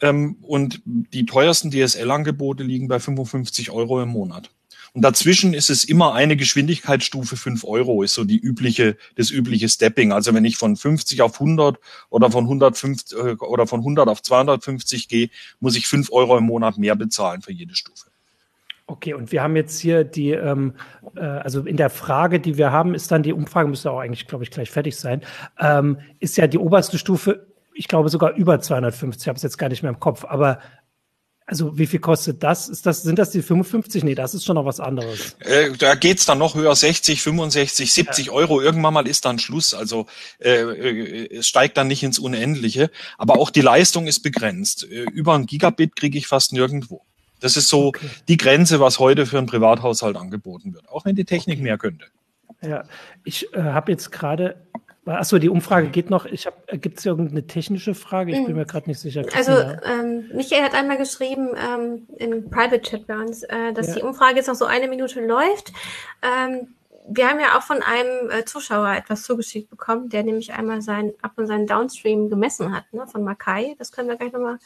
Ähm, 0.00 0.36
und 0.42 0.82
die 0.84 1.26
teuersten 1.26 1.70
DSL-Angebote 1.70 2.62
liegen 2.62 2.88
bei 2.88 2.98
55 2.98 3.70
Euro 3.70 4.02
im 4.02 4.08
Monat. 4.10 4.50
Und 4.94 5.02
dazwischen 5.02 5.54
ist 5.54 5.70
es 5.70 5.82
immer 5.82 6.14
eine 6.14 6.36
Geschwindigkeitsstufe 6.36 7.36
5 7.36 7.64
Euro, 7.64 8.04
ist 8.04 8.14
so 8.14 8.24
die 8.24 8.38
übliche, 8.38 8.96
das 9.16 9.30
übliche 9.30 9.68
Stepping. 9.68 10.12
Also 10.12 10.32
wenn 10.34 10.44
ich 10.44 10.56
von 10.56 10.76
50 10.76 11.20
auf 11.20 11.34
100 11.34 11.78
oder 12.10 12.30
von 12.30 12.44
150 12.44 13.18
äh, 13.18 13.32
oder 13.32 13.66
von 13.66 13.80
100 13.80 14.08
auf 14.08 14.22
250 14.22 15.08
gehe, 15.08 15.30
muss 15.58 15.76
ich 15.76 15.88
5 15.88 16.12
Euro 16.12 16.38
im 16.38 16.44
Monat 16.44 16.78
mehr 16.78 16.94
bezahlen 16.94 17.42
für 17.42 17.52
jede 17.52 17.74
Stufe. 17.74 18.06
Okay, 18.86 19.14
und 19.14 19.32
wir 19.32 19.42
haben 19.42 19.56
jetzt 19.56 19.80
hier 19.80 20.04
die, 20.04 20.30
ähm, 20.30 20.74
äh, 21.16 21.20
also 21.20 21.62
in 21.62 21.76
der 21.76 21.90
Frage, 21.90 22.38
die 22.38 22.56
wir 22.56 22.70
haben, 22.70 22.94
ist 22.94 23.10
dann 23.10 23.22
die 23.22 23.32
Umfrage, 23.32 23.68
müsste 23.68 23.90
auch 23.90 23.98
eigentlich, 23.98 24.28
glaube 24.28 24.44
ich, 24.44 24.50
gleich 24.50 24.70
fertig 24.70 24.94
sein, 24.94 25.22
ähm, 25.58 25.98
ist 26.20 26.36
ja 26.36 26.46
die 26.46 26.58
oberste 26.58 26.98
Stufe, 26.98 27.46
ich 27.74 27.88
glaube 27.88 28.08
sogar 28.08 28.34
über 28.34 28.60
250, 28.60 29.22
ich 29.22 29.28
habe 29.28 29.36
es 29.36 29.42
jetzt 29.42 29.58
gar 29.58 29.68
nicht 29.68 29.82
mehr 29.82 29.92
im 29.92 30.00
Kopf, 30.00 30.24
aber 30.24 30.60
also 31.46 31.76
wie 31.76 31.86
viel 31.86 32.00
kostet 32.00 32.42
das? 32.42 32.70
Ist 32.70 32.86
das, 32.86 33.02
sind 33.02 33.18
das 33.18 33.30
die 33.30 33.42
55? 33.42 34.02
Nee, 34.02 34.14
das 34.14 34.32
ist 34.32 34.46
schon 34.46 34.54
noch 34.54 34.64
was 34.64 34.80
anderes. 34.80 35.36
Äh, 35.40 35.72
da 35.72 35.94
geht's 35.94 36.24
dann 36.24 36.38
noch 36.38 36.54
höher, 36.54 36.74
60, 36.74 37.20
65, 37.20 37.92
70 37.92 38.30
Euro. 38.30 38.62
Irgendwann 38.62 38.94
mal 38.94 39.06
ist 39.06 39.26
dann 39.26 39.38
Schluss. 39.38 39.74
Also 39.74 40.06
äh, 40.38 40.54
äh, 40.54 41.36
es 41.36 41.46
steigt 41.46 41.76
dann 41.76 41.86
nicht 41.86 42.02
ins 42.02 42.18
Unendliche. 42.18 42.90
Aber 43.18 43.38
auch 43.38 43.50
die 43.50 43.60
Leistung 43.60 44.06
ist 44.06 44.20
begrenzt. 44.20 44.84
Äh, 44.90 45.02
über 45.12 45.34
ein 45.34 45.44
Gigabit 45.44 45.96
kriege 45.96 46.16
ich 46.16 46.26
fast 46.26 46.54
nirgendwo. 46.54 47.02
Das 47.40 47.58
ist 47.58 47.68
so 47.68 47.88
Okay. 47.88 48.08
die 48.26 48.38
Grenze, 48.38 48.80
was 48.80 48.98
heute 48.98 49.26
für 49.26 49.36
einen 49.36 49.46
Privathaushalt 49.46 50.16
angeboten 50.16 50.72
wird. 50.72 50.88
Auch 50.88 51.04
wenn 51.04 51.14
die 51.14 51.26
Technik 51.26 51.60
mehr 51.60 51.76
könnte. 51.76 52.06
Ja, 52.62 52.84
ich 53.22 53.52
äh, 53.52 53.60
habe 53.60 53.92
jetzt 53.92 54.10
gerade, 54.10 54.66
achso, 55.06 55.38
die 55.38 55.48
Umfrage 55.48 55.88
geht 55.88 56.10
noch. 56.10 56.24
Ich 56.26 56.46
habe, 56.46 56.78
gibt 56.78 56.98
es 56.98 57.06
irgendeine 57.06 57.46
technische 57.46 57.94
Frage? 57.94 58.32
Ich 58.32 58.44
bin 58.44 58.56
mir 58.56 58.64
gerade 58.66 58.88
nicht 58.88 59.00
sicher. 59.00 59.24
Also 59.34 59.52
ähm, 59.52 60.30
Michael 60.34 60.62
hat 60.62 60.74
einmal 60.74 60.96
geschrieben 60.98 61.48
ähm, 61.56 62.06
im 62.16 62.50
Private 62.50 62.80
Chat 62.82 63.06
bei 63.06 63.16
uns, 63.18 63.42
äh, 63.44 63.72
dass 63.72 63.88
Ja. 63.88 63.94
die 63.96 64.02
Umfrage 64.02 64.36
jetzt 64.36 64.48
noch 64.48 64.54
so 64.54 64.64
eine 64.64 64.88
Minute 64.88 65.24
läuft. 65.24 65.72
Ähm, 66.22 66.74
wir 67.06 67.28
haben 67.28 67.38
ja 67.38 67.58
auch 67.58 67.62
von 67.62 67.82
einem 67.82 68.30
äh, 68.30 68.44
Zuschauer 68.46 68.94
etwas 68.96 69.24
zugeschickt 69.24 69.68
bekommen, 69.68 70.08
der 70.08 70.22
nämlich 70.22 70.54
einmal 70.54 70.80
seinen 70.80 71.12
Up- 71.20 71.36
und 71.36 71.46
seinen 71.46 71.66
Downstream 71.66 72.30
gemessen 72.30 72.74
hat, 72.74 72.84
ne, 72.92 73.06
von 73.06 73.24
Makai. 73.24 73.74
Das 73.78 73.92
können 73.92 74.08
wir 74.08 74.16
gleich 74.16 74.32
nochmal 74.32 74.58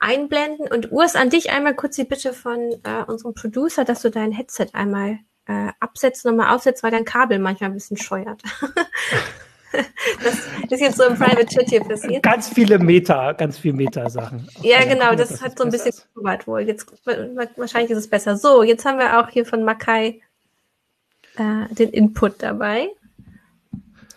einblenden. 0.00 0.66
Und 0.66 0.90
Urs, 0.90 1.14
an 1.14 1.30
dich 1.30 1.50
einmal 1.50 1.74
kurz 1.74 1.96
die 1.96 2.04
Bitte 2.04 2.32
von 2.32 2.58
äh, 2.82 3.04
unserem 3.06 3.34
Producer, 3.34 3.84
dass 3.84 4.02
du 4.02 4.10
dein 4.10 4.32
Headset 4.32 4.68
einmal 4.72 5.18
äh, 5.46 5.68
absetzt, 5.80 6.24
nochmal 6.24 6.54
aufsetzt, 6.54 6.82
weil 6.82 6.90
dein 6.90 7.04
Kabel 7.04 7.38
manchmal 7.38 7.70
ein 7.70 7.74
bisschen 7.74 7.96
scheuert. 7.96 8.42
das 10.22 10.34
ist 10.70 10.80
jetzt 10.80 10.96
so 10.96 11.04
im 11.04 11.16
Private 11.16 11.46
Chat 11.46 11.68
hier 11.68 11.80
passiert. 11.80 12.22
ganz 12.22 12.48
viele 12.48 12.78
Meta, 12.78 13.32
ganz 13.32 13.58
viele 13.58 13.74
Meta-Sachen. 13.74 14.48
Ja, 14.62 14.84
genau, 14.84 15.14
das 15.14 15.42
hat 15.42 15.58
so 15.58 15.64
ein 15.64 15.70
bisschen 15.70 15.92
gewart 16.14 16.46
wohl. 16.46 16.60
Jetzt 16.60 16.86
wa- 17.06 17.46
wahrscheinlich 17.56 17.90
ist 17.90 17.98
es 17.98 18.08
besser. 18.08 18.36
So, 18.36 18.62
jetzt 18.62 18.84
haben 18.84 18.98
wir 18.98 19.18
auch 19.18 19.28
hier 19.28 19.44
von 19.44 19.64
Makai 19.64 20.20
äh, 21.36 21.74
den 21.74 21.90
Input 21.90 22.42
dabei. 22.42 22.88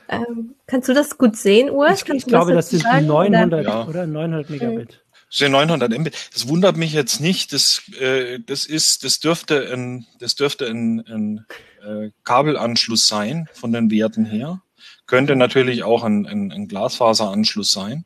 Ähm, 0.09 0.55
kannst 0.67 0.87
du 0.87 0.93
das 0.93 1.17
gut 1.17 1.35
sehen, 1.35 1.69
Urs? 1.69 2.03
Ich, 2.03 2.09
ich 2.09 2.25
glaube, 2.25 2.53
das 2.53 2.69
sind 2.69 2.83
sagen, 2.83 3.09
oder? 3.09 3.29
900 3.29 3.65
Ja. 3.65 3.85
oder 3.85 4.07
900 4.07 4.49
Megabit. 4.49 5.03
Sind 5.29 5.51
900 5.51 5.97
Mbit. 5.97 6.15
Das 6.33 6.47
wundert 6.47 6.77
mich 6.77 6.93
jetzt 6.93 7.19
nicht. 7.19 7.51
Das, 7.51 7.81
äh, 7.99 8.39
das 8.39 8.65
ist, 8.65 9.03
das 9.03 9.19
dürfte 9.19 9.71
ein, 9.73 10.07
das 10.19 10.35
dürfte 10.35 10.67
ein, 10.67 10.99
ein 11.07 11.45
äh, 11.83 12.11
Kabelanschluss 12.23 13.07
sein 13.07 13.47
von 13.53 13.73
den 13.73 13.91
Werten 13.91 14.25
her. 14.25 14.61
Könnte 15.05 15.35
natürlich 15.35 15.83
auch 15.83 16.03
ein, 16.03 16.25
ein, 16.25 16.51
ein 16.51 16.67
Glasfaseranschluss 16.67 17.71
sein. 17.71 18.05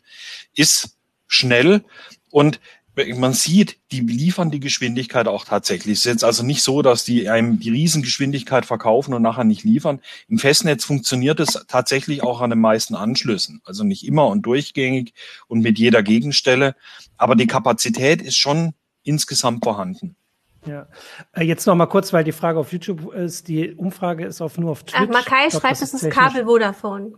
Ist 0.56 0.98
schnell 1.28 1.84
und 2.32 2.60
man 3.16 3.34
sieht, 3.34 3.78
die 3.92 4.02
liefern 4.02 4.52
die 4.52 4.60
Geschwindigkeit 4.60 5.28
auch 5.28 5.46
tatsächlich. 5.46 5.94
Es 5.94 6.00
ist 6.00 6.12
jetzt 6.12 6.24
also 6.24 6.44
nicht 6.44 6.62
so, 6.62 6.82
dass 6.82 7.06
die 7.06 7.30
einem 7.30 7.60
die 7.60 7.70
Riesengeschwindigkeit 7.70 8.66
verkaufen 8.66 9.14
und 9.14 9.22
nachher 9.22 9.46
nicht 9.46 9.64
liefern. 9.64 10.02
Im 10.28 10.40
Festnetz 10.40 10.84
funktioniert 10.84 11.40
es 11.40 11.66
tatsächlich 11.68 12.22
auch 12.22 12.42
an 12.42 12.50
den 12.50 12.60
meisten 12.60 12.96
Anschlüssen. 12.96 13.62
Also 13.64 13.84
nicht 13.84 14.06
immer 14.06 14.28
und 14.28 14.42
durchgängig 14.42 15.14
und 15.48 15.62
mit 15.62 15.80
jeder 15.80 16.04
Gegenstelle. 16.04 16.76
Aber 17.22 17.36
die 17.36 17.48
Kapazität 17.48 18.22
ist 18.22 18.38
schon 18.38 18.74
insgesamt 19.04 19.64
vorhanden. 19.64 20.16
Ja. 20.66 20.88
Äh, 21.34 21.44
jetzt 21.44 21.66
noch 21.68 21.76
mal 21.76 21.86
kurz, 21.88 22.14
weil 22.14 22.24
die 22.24 22.32
Frage 22.32 22.60
auf 22.60 22.72
YouTube 22.72 23.14
ist, 23.14 23.48
die 23.48 23.74
Umfrage 23.74 24.26
ist 24.26 24.42
auf, 24.42 24.58
nur 24.58 24.72
auf 24.72 24.84
Twitch. 24.84 24.96
Ach, 25.00 25.08
Makai 25.08 25.46
Ich 25.46 25.50
glaub, 25.52 25.62
schreibt, 25.62 25.82
das 25.82 25.94
ist 25.94 26.02
technisch- 26.02 26.16
Kabel 26.16 26.46
Vodafone. 26.46 27.12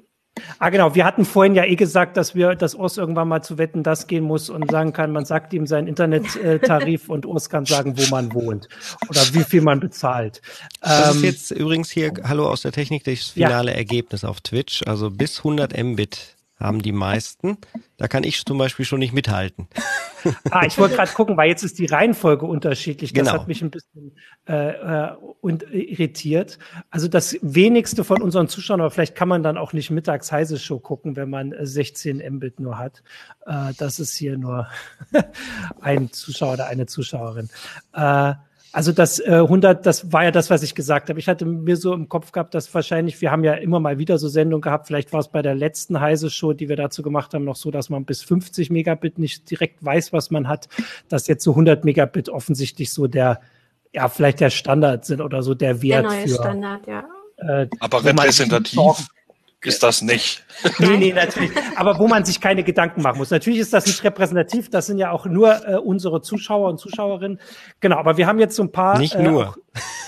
Ah, 0.59 0.69
genau. 0.69 0.95
Wir 0.95 1.05
hatten 1.05 1.25
vorhin 1.25 1.53
ja 1.53 1.63
eh 1.63 1.75
gesagt, 1.75 2.17
dass 2.17 2.33
wir, 2.35 2.55
dass 2.55 2.73
Urs 2.73 2.97
irgendwann 2.97 3.27
mal 3.27 3.41
zu 3.43 3.57
Wetten 3.59 3.83
das 3.83 4.07
gehen 4.07 4.23
muss 4.23 4.49
und 4.49 4.71
sagen 4.71 4.91
kann, 4.91 5.11
man 5.11 5.25
sagt 5.25 5.53
ihm 5.53 5.67
seinen 5.67 5.87
Internettarif 5.87 7.07
und 7.09 7.25
Urs 7.25 7.49
kann 7.49 7.65
sagen, 7.65 7.97
wo 7.97 8.09
man 8.09 8.33
wohnt 8.33 8.67
oder 9.09 9.21
wie 9.33 9.43
viel 9.43 9.61
man 9.61 9.79
bezahlt. 9.79 10.41
Das 10.81 11.11
ist 11.11 11.15
Ähm, 11.17 11.23
jetzt 11.23 11.51
übrigens 11.51 11.91
hier, 11.91 12.13
hallo 12.23 12.49
aus 12.49 12.61
der 12.63 12.71
Technik, 12.71 13.03
das 13.03 13.35
Ja. 13.35 13.47
finale 13.47 13.73
Ergebnis 13.75 14.23
auf 14.25 14.41
Twitch. 14.41 14.81
Also 14.87 15.11
bis 15.11 15.39
100 15.39 15.77
Mbit 15.81 16.35
haben 16.59 16.81
die 16.81 16.91
meisten. 16.91 17.57
Da 17.97 18.07
kann 18.07 18.23
ich 18.23 18.45
zum 18.45 18.57
Beispiel 18.57 18.85
schon 18.85 18.99
nicht 18.99 19.13
mithalten. 19.13 19.67
Ah, 20.51 20.65
ich 20.65 20.77
wollte 20.77 20.95
gerade 20.95 21.11
gucken, 21.11 21.35
weil 21.35 21.49
jetzt 21.49 21.63
ist 21.63 21.77
die 21.79 21.85
Reihenfolge 21.85 22.45
unterschiedlich. 22.45 23.11
Das 23.11 23.25
Genau. 23.25 23.33
hat 23.41 23.49
mich 23.49 23.61
ein 23.61 23.71
bisschen 23.71 24.15
äh, 24.47 24.69
äh, 24.69 25.11
und 25.41 25.63
äh, 25.63 25.79
irritiert. 25.79 26.59
Also 26.89 27.09
das 27.09 27.37
wenigste 27.41 28.05
von 28.05 28.21
unseren 28.21 28.47
Zuschauern, 28.47 28.79
aber 28.79 28.89
vielleicht 28.89 29.15
kann 29.15 29.27
man 29.27 29.43
dann 29.43 29.57
auch 29.57 29.73
nicht 29.73 29.91
mittags 29.91 30.31
heiße 30.31 30.59
Show 30.59 30.79
gucken, 30.79 31.17
wenn 31.17 31.29
man 31.29 31.51
äh, 31.51 31.65
16 31.65 32.23
Mbit 32.35 32.61
nur 32.61 32.77
hat. 32.77 33.03
Äh, 33.45 33.73
das 33.77 33.99
ist 33.99 34.15
hier 34.15 34.37
nur 34.37 34.67
ein 35.81 36.09
Zuschauer 36.13 36.53
oder 36.53 36.67
eine 36.67 36.85
Zuschauerin. 36.85 37.49
Äh, 37.91 38.35
also 38.73 38.91
das 38.91 39.19
äh, 39.19 39.31
100, 39.31 39.85
das 39.85 40.11
war 40.11 40.23
ja 40.23 40.31
das, 40.31 40.49
was 40.49 40.63
ich 40.63 40.73
gesagt 40.73 41.09
habe. 41.09 41.19
Ich 41.19 41.27
hatte 41.27 41.45
mir 41.45 41.77
so 41.77 41.93
im 41.93 42.09
Kopf 42.09 42.31
gehabt, 42.31 42.55
dass 42.55 42.73
wahrscheinlich, 42.73 43.21
wir 43.21 43.31
haben 43.31 43.43
ja 43.43 43.53
immer 43.53 43.79
mal 43.79 43.99
wieder 43.99 44.17
so 44.17 44.27
Sendungen 44.27 44.61
gehabt, 44.61 44.87
vielleicht 44.87 45.13
war 45.13 45.19
es 45.19 45.27
bei 45.27 45.43
der 45.43 45.53
letzten 45.53 46.01
Heise 46.01 46.31
Show, 46.31 46.53
die 46.53 46.69
wir 46.69 46.75
dazu 46.75 47.03
gemacht 47.03 47.35
haben, 47.35 47.45
noch 47.45 47.55
so, 47.55 47.69
dass 47.69 47.91
man 47.91 48.03
bis 48.03 48.23
50 48.23 48.71
Megabit 48.71 49.19
nicht 49.19 49.49
direkt 49.51 49.85
weiß, 49.85 50.11
was 50.11 50.31
man 50.31 50.47
hat, 50.47 50.67
dass 51.07 51.27
jetzt 51.27 51.43
so 51.43 51.51
100 51.51 51.85
Megabit 51.85 52.29
offensichtlich 52.29 52.91
so 52.91 53.05
der, 53.05 53.41
ja, 53.93 54.09
vielleicht 54.09 54.39
der 54.39 54.49
Standard 54.49 55.05
sind 55.05 55.21
oder 55.21 55.43
so 55.43 55.53
der 55.53 55.75
Der 55.75 55.81
Wert 55.83 56.05
neue 56.05 56.27
für. 56.27 56.33
Standard, 56.33 56.87
ja. 56.87 57.03
Äh, 57.37 57.67
Aber 57.79 58.03
repräsentativ 58.03 58.79
ist 59.63 59.83
das 59.83 60.01
nicht. 60.01 60.43
Nee, 60.79 60.97
nee, 60.97 61.13
natürlich. 61.13 61.51
Aber 61.75 61.99
wo 61.99 62.07
man 62.07 62.23
sich 62.23 62.39
keine 62.39 62.63
Gedanken 62.63 63.01
machen 63.01 63.17
muss. 63.17 63.31
Natürlich 63.31 63.59
ist 63.59 63.73
das 63.73 63.85
nicht 63.85 64.01
repräsentativ. 64.03 64.69
Das 64.69 64.85
sind 64.85 64.97
ja 64.97 65.11
auch 65.11 65.25
nur 65.25 65.67
äh, 65.67 65.75
unsere 65.75 66.21
Zuschauer 66.21 66.69
und 66.69 66.79
Zuschauerinnen. 66.79 67.39
Genau, 67.81 67.97
aber 67.97 68.15
wir 68.17 68.27
haben 68.27 68.39
jetzt 68.39 68.55
so 68.55 68.63
ein 68.63 68.71
paar. 68.71 68.97
Nicht 68.97 69.15
äh, 69.15 69.23
nur. 69.23 69.49
Auch, 69.49 69.57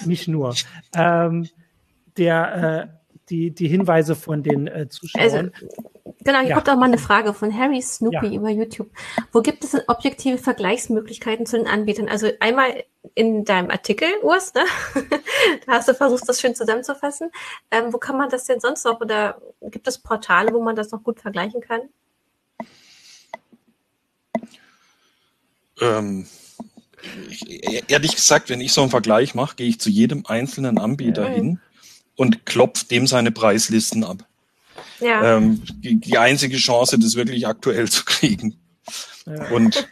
nicht 0.06 0.28
nur. 0.30 0.56
Ähm, 0.96 1.50
der, 2.18 2.88
äh, 2.90 3.05
die, 3.30 3.52
die 3.52 3.68
Hinweise 3.68 4.16
von 4.16 4.44
den 4.44 4.68
äh, 4.68 4.88
Zuschauern. 4.88 5.24
Also, 5.24 5.50
genau, 6.24 6.40
hier 6.40 6.50
Ja. 6.50 6.56
kommt 6.56 6.70
auch 6.70 6.76
mal 6.76 6.86
eine 6.86 6.98
Frage 6.98 7.34
von 7.34 7.58
Harry 7.58 7.82
Snoopy 7.82 8.28
Ja. 8.28 8.32
über 8.34 8.50
YouTube. 8.50 8.90
Wo 9.32 9.42
gibt 9.42 9.64
es 9.64 9.72
denn 9.72 9.82
objektive 9.88 10.38
Vergleichsmöglichkeiten 10.38 11.46
zu 11.46 11.58
den 11.58 11.68
Anbietern? 11.68 12.08
Also 12.08 12.30
einmal 12.40 12.84
in 13.16 13.46
deinem 13.46 13.72
Artikel, 13.72 14.08
Urs, 14.24 14.54
ne? 14.54 14.64
da 15.66 15.74
hast 15.74 15.88
du 15.88 15.94
versucht, 15.94 16.28
das 16.28 16.40
schön 16.42 16.56
zusammenzufassen. 16.56 17.32
Ähm, 17.72 17.94
wo 17.94 17.98
kann 17.98 18.18
man 18.18 18.30
das 18.30 18.46
denn 18.46 18.60
sonst 18.60 18.86
noch? 18.86 19.02
Oder 19.02 19.42
gibt 19.62 19.88
es 19.88 19.98
Portale, 19.98 20.54
wo 20.54 20.62
man 20.62 20.76
das 20.76 20.92
noch 20.92 21.04
gut 21.04 21.20
vergleichen 21.20 21.62
kann? 21.62 21.82
Ähm, 25.82 26.28
ich, 27.30 27.90
ehrlich 27.90 28.16
gesagt, 28.16 28.50
wenn 28.50 28.62
ich 28.62 28.74
so 28.74 28.82
einen 28.82 28.90
Vergleich 28.90 29.36
mache, 29.36 29.56
gehe 29.56 29.68
ich 29.68 29.80
zu 29.80 29.90
jedem 29.90 30.26
einzelnen 30.26 30.78
Anbieter 30.78 31.28
ja. 31.28 31.36
hin 31.36 31.60
und 32.16 32.46
klopfe 32.46 32.86
dem 32.86 33.08
seine 33.08 33.32
Preislisten 33.32 34.04
ab. 34.04 34.26
Ja. 35.00 35.38
Ähm, 35.38 35.62
die, 35.84 36.00
die, 36.00 36.18
einzige 36.18 36.58
Chance, 36.58 36.98
das 37.00 37.16
wirklich 37.16 37.48
aktuell 37.48 37.90
zu 37.90 38.06
kriegen. 38.06 38.58
Ja. 39.26 39.50
Und 39.50 39.88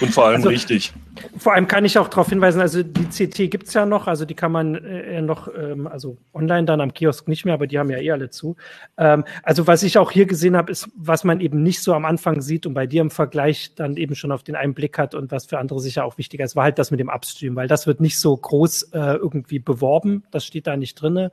und 0.00 0.12
vor 0.12 0.26
allem 0.26 0.36
also, 0.36 0.48
richtig. 0.48 0.92
Vor 1.36 1.54
allem 1.54 1.66
kann 1.66 1.84
ich 1.84 1.98
auch 1.98 2.08
darauf 2.08 2.28
hinweisen, 2.28 2.60
also 2.60 2.82
die 2.82 3.04
CT 3.04 3.50
gibt's 3.50 3.74
ja 3.74 3.84
noch, 3.84 4.06
also 4.06 4.24
die 4.24 4.34
kann 4.34 4.52
man 4.52 4.74
äh, 4.76 5.20
noch, 5.20 5.48
ähm, 5.54 5.86
also 5.86 6.16
online 6.32 6.64
dann 6.64 6.80
am 6.80 6.94
Kiosk 6.94 7.28
nicht 7.28 7.44
mehr, 7.44 7.54
aber 7.54 7.66
die 7.66 7.78
haben 7.78 7.90
ja 7.90 7.98
eh 7.98 8.10
alle 8.10 8.30
zu. 8.30 8.56
Ähm, 8.96 9.24
also 9.42 9.66
was 9.66 9.82
ich 9.82 9.98
auch 9.98 10.10
hier 10.10 10.26
gesehen 10.26 10.56
habe, 10.56 10.72
ist, 10.72 10.88
was 10.96 11.24
man 11.24 11.40
eben 11.40 11.62
nicht 11.62 11.82
so 11.82 11.94
am 11.94 12.04
Anfang 12.04 12.40
sieht 12.40 12.66
und 12.66 12.74
bei 12.74 12.86
dir 12.86 13.02
im 13.02 13.10
Vergleich 13.10 13.74
dann 13.74 13.96
eben 13.96 14.14
schon 14.14 14.32
auf 14.32 14.42
den 14.42 14.56
einen 14.56 14.74
Blick 14.74 14.98
hat 14.98 15.14
und 15.14 15.30
was 15.30 15.46
für 15.46 15.58
andere 15.58 15.80
sicher 15.80 16.04
auch 16.04 16.16
wichtiger 16.18 16.44
ist, 16.44 16.56
war 16.56 16.64
halt 16.64 16.78
das 16.78 16.90
mit 16.90 17.00
dem 17.00 17.08
Upstream, 17.08 17.56
weil 17.56 17.68
das 17.68 17.86
wird 17.86 18.00
nicht 18.00 18.18
so 18.18 18.36
groß 18.36 18.84
äh, 18.92 19.16
irgendwie 19.16 19.58
beworben, 19.58 20.24
das 20.30 20.46
steht 20.46 20.66
da 20.66 20.76
nicht 20.76 20.94
drinne. 20.94 21.32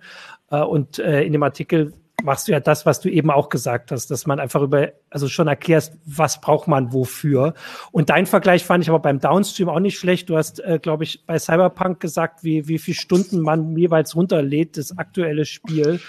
Äh, 0.50 0.62
und 0.62 1.00
äh, 1.00 1.24
in 1.24 1.34
dem 1.34 1.44
Artikel 1.44 1.94
machst 2.24 2.48
du 2.48 2.52
ja 2.52 2.60
das, 2.60 2.86
was 2.86 3.00
du 3.00 3.10
eben 3.10 3.30
auch 3.30 3.50
gesagt 3.50 3.92
hast, 3.92 4.10
dass 4.10 4.26
man 4.26 4.40
einfach 4.40 4.62
über, 4.62 4.90
also 5.10 5.28
schon 5.28 5.48
erklärst, 5.48 5.98
was 6.06 6.42
braucht 6.42 6.68
man 6.68 6.92
wofür. 6.92 7.54
Und 7.92 8.10
dein 8.10 8.26
Vergleich 8.26 8.66
fand 8.66 8.84
ich 8.84 8.90
aber 8.90 9.00
beim 9.00 9.20
Downstream 9.20 9.70
auch 9.70 9.80
nicht 9.80 10.00
schlecht. 10.00 10.30
Du 10.30 10.38
hast, 10.38 10.60
äh, 10.60 10.80
glaube 10.82 11.04
ich, 11.04 11.26
bei 11.26 11.38
Cyberpunk 11.38 12.00
gesagt, 12.00 12.44
wie, 12.44 12.68
wie 12.68 12.80
viel 12.80 12.96
Stunden 12.96 13.40
man 13.42 13.76
jeweils 13.78 14.16
runterlädt, 14.16 14.78
das 14.78 14.98
aktuelle 14.98 15.46
Spiel. 15.46 16.00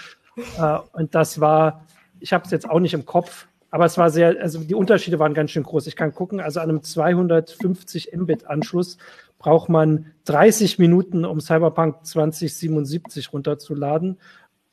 Äh, 0.57 0.77
und 0.93 1.13
das 1.13 1.39
war, 1.39 1.85
ich 2.19 2.33
habe 2.33 2.43
es 2.45 2.51
jetzt 2.51 2.69
auch 2.69 2.79
nicht 2.79 2.93
im 2.93 3.05
Kopf, 3.05 3.47
aber 3.71 3.85
es 3.85 3.97
war 3.97 4.09
sehr, 4.09 4.41
also 4.41 4.63
die 4.63 4.75
Unterschiede 4.75 5.19
waren 5.19 5.35
ganz 5.35 5.51
schön 5.51 5.63
groß. 5.63 5.85
Ich 5.87 5.95
kann 5.95 6.13
gucken, 6.13 6.39
also 6.39 6.59
an 6.59 6.69
einem 6.69 6.81
250 6.81 8.11
Mbit-Anschluss 8.15 8.97
braucht 9.37 9.69
man 9.69 10.07
30 10.25 10.79
Minuten, 10.79 11.23
um 11.23 11.39
Cyberpunk 11.39 12.05
2077 12.05 13.31
runterzuladen 13.31 14.17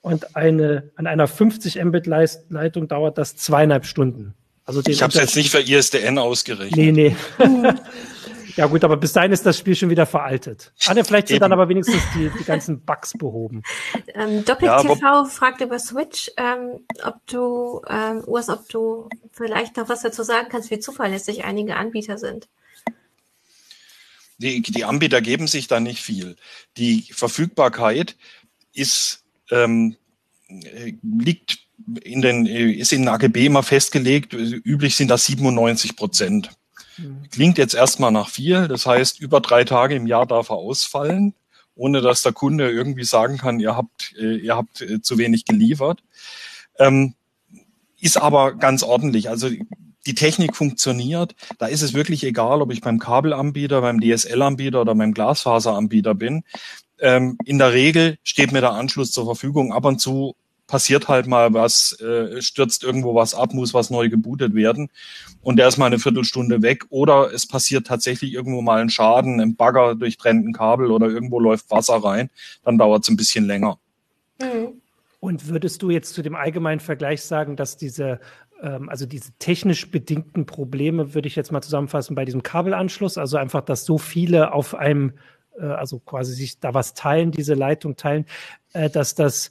und 0.06 0.36
eine, 0.36 0.92
an 0.94 1.08
einer 1.08 1.26
50 1.26 1.82
Mbit-Leitung 1.82 2.86
dauert 2.86 3.18
das 3.18 3.34
zweieinhalb 3.34 3.86
Stunden. 3.86 4.34
Also 4.64 4.80
ich 4.86 5.02
habe 5.02 5.12
es 5.12 5.18
jetzt 5.18 5.34
nicht 5.34 5.50
für 5.50 5.58
ISDN 5.58 6.18
ausgerechnet. 6.18 6.76
Nee, 6.76 6.92
nee. 6.92 7.16
ja 8.56 8.66
gut, 8.66 8.84
aber 8.84 8.96
bis 8.98 9.12
dahin 9.12 9.32
ist 9.32 9.44
das 9.44 9.58
Spiel 9.58 9.74
schon 9.74 9.90
wieder 9.90 10.06
veraltet. 10.06 10.72
Ah, 10.86 10.94
ne, 10.94 11.04
vielleicht 11.04 11.26
sind 11.26 11.38
Eben. 11.38 11.40
dann 11.40 11.52
aber 11.52 11.68
wenigstens 11.68 12.00
die, 12.14 12.30
die 12.38 12.44
ganzen 12.44 12.82
Bugs 12.82 13.14
behoben. 13.18 13.64
Ähm, 14.14 14.44
Doppel-TV 14.44 14.94
ja, 15.02 15.24
fragt 15.24 15.60
über 15.60 15.78
Switch, 15.80 16.30
ähm, 16.36 16.78
ob 17.02 17.26
du, 17.26 17.82
ähm, 17.88 18.22
Urs, 18.26 18.48
ob 18.48 18.66
du 18.68 19.08
vielleicht 19.32 19.76
noch 19.76 19.88
was 19.88 20.02
dazu 20.02 20.22
sagen 20.22 20.46
kannst, 20.50 20.70
wie 20.70 20.78
zuverlässig 20.78 21.44
einige 21.44 21.76
Anbieter 21.76 22.16
sind. 22.16 22.48
Die, 24.38 24.62
die 24.62 24.84
Anbieter 24.84 25.20
geben 25.20 25.48
sich 25.48 25.66
da 25.66 25.80
nicht 25.80 26.00
viel. 26.00 26.36
Die 26.76 27.08
Verfügbarkeit 27.12 28.16
ist 28.72 29.25
ähm, 29.50 29.96
liegt 31.02 31.58
in 32.02 32.22
den, 32.22 32.46
ist 32.46 32.92
in 32.92 33.02
den 33.02 33.08
AGB 33.08 33.46
immer 33.46 33.62
festgelegt, 33.62 34.32
üblich 34.32 34.96
sind 34.96 35.08
das 35.08 35.26
97 35.26 35.96
Prozent. 35.96 36.50
Mhm. 36.96 37.22
Klingt 37.30 37.58
jetzt 37.58 37.74
erstmal 37.74 38.12
nach 38.12 38.28
viel, 38.28 38.68
das 38.68 38.86
heißt, 38.86 39.20
über 39.20 39.40
drei 39.40 39.64
Tage 39.64 39.94
im 39.94 40.06
Jahr 40.06 40.26
darf 40.26 40.50
er 40.50 40.56
ausfallen, 40.56 41.34
ohne 41.74 42.00
dass 42.00 42.22
der 42.22 42.32
Kunde 42.32 42.70
irgendwie 42.70 43.04
sagen 43.04 43.38
kann, 43.38 43.60
ihr 43.60 43.76
habt, 43.76 44.14
äh, 44.18 44.36
ihr 44.36 44.56
habt 44.56 44.80
äh, 44.80 45.00
zu 45.00 45.18
wenig 45.18 45.44
geliefert. 45.44 46.02
Ähm, 46.78 47.14
ist 48.00 48.16
aber 48.16 48.54
ganz 48.54 48.82
ordentlich. 48.82 49.28
Also 49.28 49.50
die 50.06 50.14
Technik 50.14 50.56
funktioniert. 50.56 51.34
Da 51.58 51.66
ist 51.66 51.82
es 51.82 51.92
wirklich 51.92 52.24
egal, 52.24 52.62
ob 52.62 52.72
ich 52.72 52.80
beim 52.80 52.98
Kabelanbieter, 52.98 53.80
beim 53.80 54.00
DSL-Anbieter 54.00 54.80
oder 54.82 54.94
beim 54.94 55.12
Glasfaseranbieter 55.12 56.14
bin. 56.14 56.44
Ähm, 57.00 57.38
in 57.44 57.58
der 57.58 57.72
Regel 57.72 58.18
steht 58.22 58.52
mir 58.52 58.60
der 58.60 58.72
Anschluss 58.72 59.12
zur 59.12 59.24
Verfügung. 59.24 59.72
Ab 59.72 59.84
und 59.84 60.00
zu 60.00 60.34
passiert 60.66 61.08
halt 61.08 61.26
mal 61.26 61.54
was, 61.54 61.98
äh, 62.00 62.40
stürzt 62.42 62.82
irgendwo 62.82 63.14
was 63.14 63.34
ab, 63.34 63.54
muss 63.54 63.74
was 63.74 63.90
neu 63.90 64.08
gebootet 64.08 64.54
werden 64.54 64.90
und 65.42 65.56
der 65.56 65.68
ist 65.68 65.76
mal 65.76 65.86
eine 65.86 65.98
Viertelstunde 65.98 66.62
weg 66.62 66.84
oder 66.90 67.32
es 67.32 67.46
passiert 67.46 67.86
tatsächlich 67.86 68.32
irgendwo 68.32 68.62
mal 68.62 68.80
ein 68.80 68.90
Schaden 68.90 69.40
im 69.40 69.54
Bagger 69.54 69.94
durchtrennt 69.94 70.46
ein 70.46 70.52
Kabel 70.52 70.90
oder 70.90 71.06
irgendwo 71.06 71.38
läuft 71.38 71.70
Wasser 71.70 71.96
rein, 71.96 72.30
dann 72.64 72.78
dauert 72.78 73.04
es 73.04 73.08
ein 73.08 73.16
bisschen 73.16 73.46
länger. 73.46 73.78
Mhm. 74.40 74.80
Und 75.20 75.48
würdest 75.48 75.82
du 75.82 75.90
jetzt 75.90 76.14
zu 76.14 76.22
dem 76.22 76.34
allgemeinen 76.34 76.80
Vergleich 76.80 77.22
sagen, 77.22 77.56
dass 77.56 77.76
diese 77.76 78.20
ähm, 78.62 78.88
also 78.88 79.06
diese 79.06 79.32
technisch 79.38 79.90
bedingten 79.90 80.46
Probleme 80.46 81.14
würde 81.14 81.28
ich 81.28 81.36
jetzt 81.36 81.52
mal 81.52 81.62
zusammenfassen 81.62 82.14
bei 82.14 82.24
diesem 82.24 82.42
Kabelanschluss, 82.42 83.18
also 83.18 83.36
einfach, 83.36 83.62
dass 83.62 83.84
so 83.84 83.98
viele 83.98 84.52
auf 84.52 84.74
einem 84.74 85.12
äh, 85.60 85.66
also 85.66 85.98
quasi 85.98 86.34
sich 86.34 86.60
da 86.60 86.74
was 86.74 86.94
teilen, 86.94 87.30
diese 87.30 87.54
Leitung 87.54 87.96
teilen, 87.96 88.26
äh, 88.72 88.90
dass 88.90 89.14
das 89.14 89.50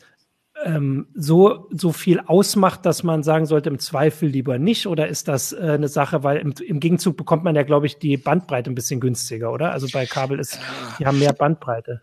ähm, 0.64 1.08
so, 1.14 1.68
so 1.72 1.92
viel 1.92 2.20
ausmacht, 2.20 2.86
dass 2.86 3.04
man 3.04 3.24
sagen 3.24 3.46
sollte, 3.46 3.70
im 3.70 3.80
Zweifel 3.80 4.30
lieber 4.30 4.58
nicht? 4.58 4.88
Oder 4.88 5.08
ist 5.08 5.28
das 5.28 5.52
äh, 5.52 5.58
eine 5.60 5.90
Sache, 5.90 6.24
weil 6.24 6.38
im, 6.38 6.54
im 6.66 6.80
Gegenzug 6.80 7.18
bekommt 7.18 7.44
man 7.44 7.56
ja, 7.56 7.64
glaube 7.64 7.88
ich, 7.88 7.98
die 7.98 8.18
Bandbreite 8.18 8.72
ein 8.72 8.76
bisschen 8.76 9.00
günstiger, 9.00 9.52
oder? 9.52 9.72
Also 9.72 9.88
bei 9.92 10.06
Kabel 10.06 10.40
ist, 10.40 10.60
die 11.00 11.06
haben 11.06 11.20
mehr 11.20 11.34
Bandbreite. 11.34 12.02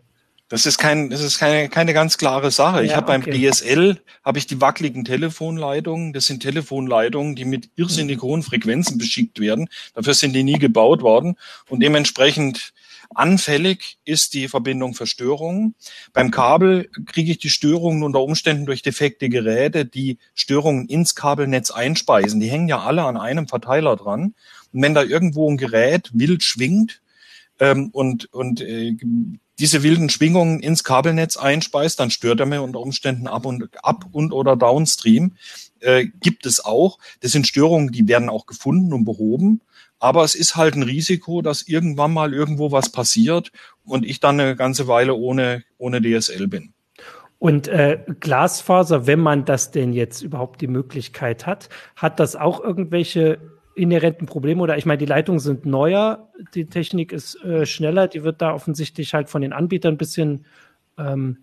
Das 0.49 0.67
ist 0.67 0.77
kein, 0.77 1.09
das 1.09 1.21
ist 1.21 1.39
keine, 1.39 1.67
keine 1.67 1.93
ganz 1.93 2.19
klare 2.19 2.51
Sache. 2.51 2.77
Ja, 2.77 2.83
ich 2.83 2.95
habe 2.95 3.11
okay. 3.11 3.31
beim 3.31 3.51
DSL 3.51 3.97
habe 4.23 4.37
ich 4.37 4.45
die 4.45 4.61
wackeligen 4.61 5.03
Telefonleitungen. 5.03 6.13
Das 6.13 6.27
sind 6.27 6.41
Telefonleitungen, 6.41 7.35
die 7.35 7.45
mit 7.45 7.71
irrsinnig 7.75 8.21
hohen 8.21 8.43
Frequenzen 8.43 8.99
beschickt 8.99 9.39
werden. 9.39 9.67
Dafür 9.95 10.13
sind 10.13 10.33
die 10.33 10.43
nie 10.43 10.59
gebaut 10.59 11.01
worden 11.01 11.37
und 11.69 11.81
dementsprechend 11.81 12.73
Anfällig 13.15 13.97
ist 14.05 14.33
die 14.33 14.47
Verbindung 14.47 14.93
für 14.93 15.07
Störungen. 15.07 15.75
Beim 16.13 16.31
Kabel 16.31 16.89
kriege 17.05 17.31
ich 17.31 17.37
die 17.37 17.49
Störungen 17.49 18.03
unter 18.03 18.21
Umständen 18.21 18.65
durch 18.65 18.81
defekte 18.81 19.29
Geräte, 19.29 19.85
die 19.85 20.17
Störungen 20.33 20.87
ins 20.87 21.15
Kabelnetz 21.15 21.71
einspeisen. 21.71 22.39
Die 22.39 22.49
hängen 22.49 22.67
ja 22.67 22.81
alle 22.81 23.03
an 23.03 23.17
einem 23.17 23.47
Verteiler 23.47 23.95
dran. 23.95 24.33
Und 24.71 24.81
wenn 24.81 24.93
da 24.93 25.03
irgendwo 25.03 25.49
ein 25.49 25.57
Gerät 25.57 26.11
wild 26.13 26.43
schwingt 26.43 27.01
ähm, 27.59 27.89
und, 27.91 28.33
und 28.33 28.61
äh, 28.61 28.95
diese 29.59 29.83
wilden 29.83 30.09
Schwingungen 30.09 30.59
ins 30.59 30.83
Kabelnetz 30.83 31.37
einspeist, 31.37 31.99
dann 31.99 32.11
stört 32.11 32.39
er 32.39 32.45
mir 32.45 32.61
unter 32.61 32.79
Umständen 32.79 33.27
ab 33.27 33.45
und 33.45 33.69
ab 33.83 34.05
und 34.11 34.33
oder 34.33 34.55
downstream. 34.55 35.33
Äh, 35.79 36.05
gibt 36.21 36.45
es 36.45 36.63
auch. 36.63 36.97
Das 37.19 37.31
sind 37.31 37.47
Störungen, 37.47 37.91
die 37.91 38.07
werden 38.07 38.29
auch 38.29 38.45
gefunden 38.45 38.93
und 38.93 39.05
behoben. 39.05 39.61
Aber 40.03 40.25
es 40.25 40.35
ist 40.35 40.57
halt 40.57 40.75
ein 40.75 40.83
Risiko, 40.83 41.41
dass 41.41 41.61
irgendwann 41.61 42.11
mal 42.11 42.33
irgendwo 42.33 42.73
was 42.73 42.91
passiert 42.91 43.53
und 43.85 44.03
ich 44.03 44.19
dann 44.19 44.37
eine 44.37 44.57
ganze 44.57 44.89
Weile 44.89 45.15
ohne, 45.15 45.63
ohne 45.77 46.01
DSL 46.01 46.49
bin. 46.49 46.73
Und 47.39 47.69
äh, 47.69 48.03
Glasfaser, 48.19 49.07
wenn 49.07 49.21
man 49.21 49.45
das 49.45 49.71
denn 49.71 49.93
jetzt 49.93 50.21
überhaupt 50.21 50.59
die 50.59 50.67
Möglichkeit 50.67 51.45
hat, 51.45 51.69
hat 51.95 52.19
das 52.19 52.35
auch 52.35 52.61
irgendwelche 52.61 53.39
inhärenten 53.75 54.27
Probleme 54.27 54.61
oder 54.61 54.77
ich 54.77 54.85
meine, 54.85 54.97
die 54.97 55.05
Leitungen 55.05 55.39
sind 55.39 55.65
neuer, 55.65 56.27
die 56.53 56.65
Technik 56.65 57.13
ist 57.13 57.41
äh, 57.45 57.65
schneller, 57.65 58.09
die 58.09 58.25
wird 58.25 58.41
da 58.41 58.53
offensichtlich 58.53 59.13
halt 59.13 59.29
von 59.29 59.41
den 59.41 59.53
Anbietern 59.53 59.93
ein 59.93 59.97
bisschen 59.97 60.45
ähm, 60.97 61.37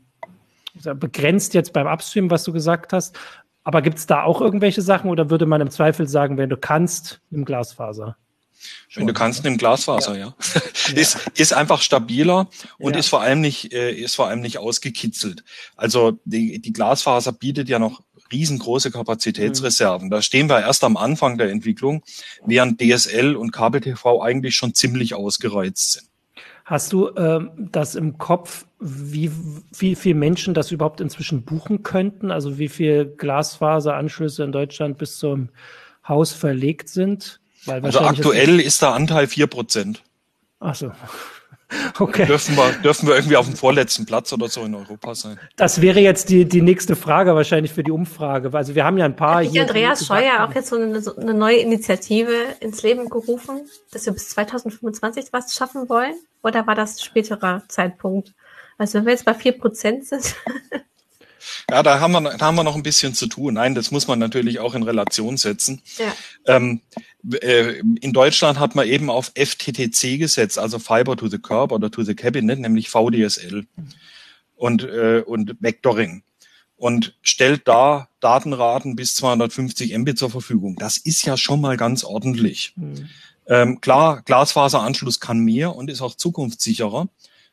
begrenzt 0.74 1.54
jetzt 1.54 1.72
beim 1.72 1.86
Upstream, 1.86 2.30
was 2.30 2.44
du 2.44 2.52
gesagt 2.52 2.92
hast. 2.92 3.18
Aber 3.64 3.80
gibt 3.80 3.96
es 3.96 4.06
da 4.06 4.22
auch 4.22 4.42
irgendwelche 4.42 4.82
Sachen 4.82 5.08
oder 5.08 5.30
würde 5.30 5.46
man 5.46 5.62
im 5.62 5.70
Zweifel 5.70 6.06
sagen, 6.06 6.36
wenn 6.36 6.50
du 6.50 6.58
kannst, 6.58 7.22
im 7.30 7.46
Glasfaser? 7.46 8.18
Wenn 8.94 9.06
du 9.06 9.12
kannst, 9.12 9.44
nimm 9.44 9.58
Glasfaser, 9.58 10.16
ja. 10.18 10.34
ja. 10.54 10.94
ist, 10.94 11.18
ist 11.34 11.52
einfach 11.52 11.82
stabiler 11.82 12.48
und 12.78 12.94
ja. 12.94 12.98
ist 12.98 13.08
vor 13.08 13.20
allem 13.20 13.40
nicht, 13.40 13.72
äh, 13.72 13.92
ist 13.92 14.16
vor 14.16 14.28
allem 14.28 14.40
nicht 14.40 14.58
ausgekitzelt. 14.58 15.44
Also 15.76 16.18
die, 16.24 16.60
die 16.60 16.72
Glasfaser 16.72 17.32
bietet 17.32 17.68
ja 17.68 17.78
noch 17.78 18.02
riesengroße 18.32 18.90
Kapazitätsreserven. 18.90 20.06
Mhm. 20.06 20.10
Da 20.10 20.22
stehen 20.22 20.48
wir 20.48 20.60
erst 20.60 20.84
am 20.84 20.96
Anfang 20.96 21.38
der 21.38 21.50
Entwicklung, 21.50 22.02
während 22.44 22.80
DSL 22.80 23.36
und 23.36 23.52
Kabel-TV 23.52 24.22
eigentlich 24.22 24.56
schon 24.56 24.74
ziemlich 24.74 25.14
ausgereizt 25.14 25.92
sind. 25.92 26.06
Hast 26.64 26.92
du 26.92 27.10
ähm, 27.16 27.50
das 27.72 27.96
im 27.96 28.16
Kopf, 28.18 28.64
wie, 28.78 29.32
wie 29.76 29.96
viel 29.96 30.14
Menschen 30.14 30.54
das 30.54 30.70
überhaupt 30.70 31.00
inzwischen 31.00 31.42
buchen 31.42 31.82
könnten? 31.82 32.30
Also 32.30 32.58
wie 32.58 32.68
viel 32.68 33.06
Glasfaseranschlüsse 33.06 34.44
in 34.44 34.52
Deutschland 34.52 34.96
bis 34.96 35.18
zum 35.18 35.48
Haus 36.06 36.32
verlegt 36.32 36.88
sind? 36.88 37.39
Also 37.66 38.00
aktuell 38.00 38.60
ist, 38.60 38.66
ist 38.66 38.82
der 38.82 38.90
Anteil 38.90 39.26
vier 39.26 39.46
Prozent. 39.46 40.02
Ach 40.60 40.74
so. 40.74 40.92
Okay. 41.98 42.26
Dürfen 42.26 42.56
wir, 42.56 42.72
dürfen 42.82 43.06
wir 43.06 43.14
irgendwie 43.14 43.36
auf 43.36 43.46
dem 43.46 43.56
vorletzten 43.56 44.04
Platz 44.04 44.32
oder 44.32 44.48
so 44.48 44.62
in 44.64 44.74
Europa 44.74 45.14
sein? 45.14 45.38
Das 45.56 45.80
wäre 45.80 46.00
jetzt 46.00 46.28
die, 46.28 46.44
die 46.44 46.62
nächste 46.62 46.96
Frage 46.96 47.34
wahrscheinlich 47.34 47.72
für 47.72 47.84
die 47.84 47.92
Umfrage. 47.92 48.52
Also 48.52 48.74
wir 48.74 48.84
haben 48.84 48.98
ja 48.98 49.04
ein 49.04 49.16
paar 49.16 49.36
Hat 49.36 49.50
hier. 49.50 49.62
Andreas 49.62 50.06
Scheuer 50.06 50.44
auch 50.44 50.54
jetzt 50.54 50.70
so 50.70 50.76
eine, 50.76 51.00
so 51.00 51.14
eine, 51.16 51.34
neue 51.34 51.58
Initiative 51.58 52.34
ins 52.60 52.82
Leben 52.82 53.08
gerufen, 53.08 53.68
dass 53.92 54.06
wir 54.06 54.12
bis 54.12 54.30
2025 54.30 55.26
was 55.32 55.54
schaffen 55.54 55.88
wollen? 55.88 56.14
Oder 56.42 56.66
war 56.66 56.74
das 56.74 57.02
späterer 57.02 57.62
Zeitpunkt? 57.68 58.32
Also 58.78 58.98
wenn 58.98 59.06
wir 59.06 59.12
jetzt 59.12 59.24
bei 59.24 59.34
vier 59.34 59.52
Prozent 59.52 60.06
sind. 60.06 60.34
Ja, 61.70 61.82
da 61.82 62.00
haben, 62.00 62.12
wir, 62.12 62.20
da 62.36 62.46
haben 62.46 62.56
wir 62.56 62.64
noch 62.64 62.76
ein 62.76 62.82
bisschen 62.82 63.14
zu 63.14 63.26
tun. 63.26 63.54
Nein, 63.54 63.74
das 63.74 63.90
muss 63.90 64.08
man 64.08 64.18
natürlich 64.18 64.60
auch 64.60 64.74
in 64.74 64.82
Relation 64.82 65.36
setzen. 65.36 65.82
Ja. 65.98 66.12
Ähm, 66.46 66.80
äh, 66.96 67.00
in 67.22 68.12
Deutschland 68.12 68.58
hat 68.58 68.74
man 68.74 68.86
eben 68.86 69.10
auf 69.10 69.32
FTTC 69.34 70.18
gesetzt, 70.18 70.58
also 70.58 70.78
Fiber 70.78 71.16
to 71.16 71.28
the 71.28 71.38
Curb 71.38 71.72
oder 71.72 71.90
to 71.90 72.02
the 72.02 72.14
Cabinet, 72.14 72.60
nämlich 72.60 72.88
VDSL 72.88 73.66
und, 74.56 74.84
äh, 74.84 75.22
und 75.26 75.56
Vectoring 75.60 76.22
und 76.80 77.14
stellt 77.20 77.68
da 77.68 78.08
Datenraten 78.20 78.96
bis 78.96 79.14
250 79.14 79.96
Mbit 79.98 80.18
zur 80.18 80.30
Verfügung. 80.30 80.76
Das 80.76 80.96
ist 80.96 81.24
ja 81.26 81.36
schon 81.36 81.60
mal 81.60 81.76
ganz 81.76 82.04
ordentlich. 82.04 82.72
Mhm. 82.76 83.08
Ähm, 83.46 83.80
klar, 83.82 84.22
Glasfaseranschluss 84.22 85.20
kann 85.20 85.40
mehr 85.40 85.76
und 85.76 85.90
ist 85.90 86.00
auch 86.00 86.14
zukunftssicherer. 86.14 87.08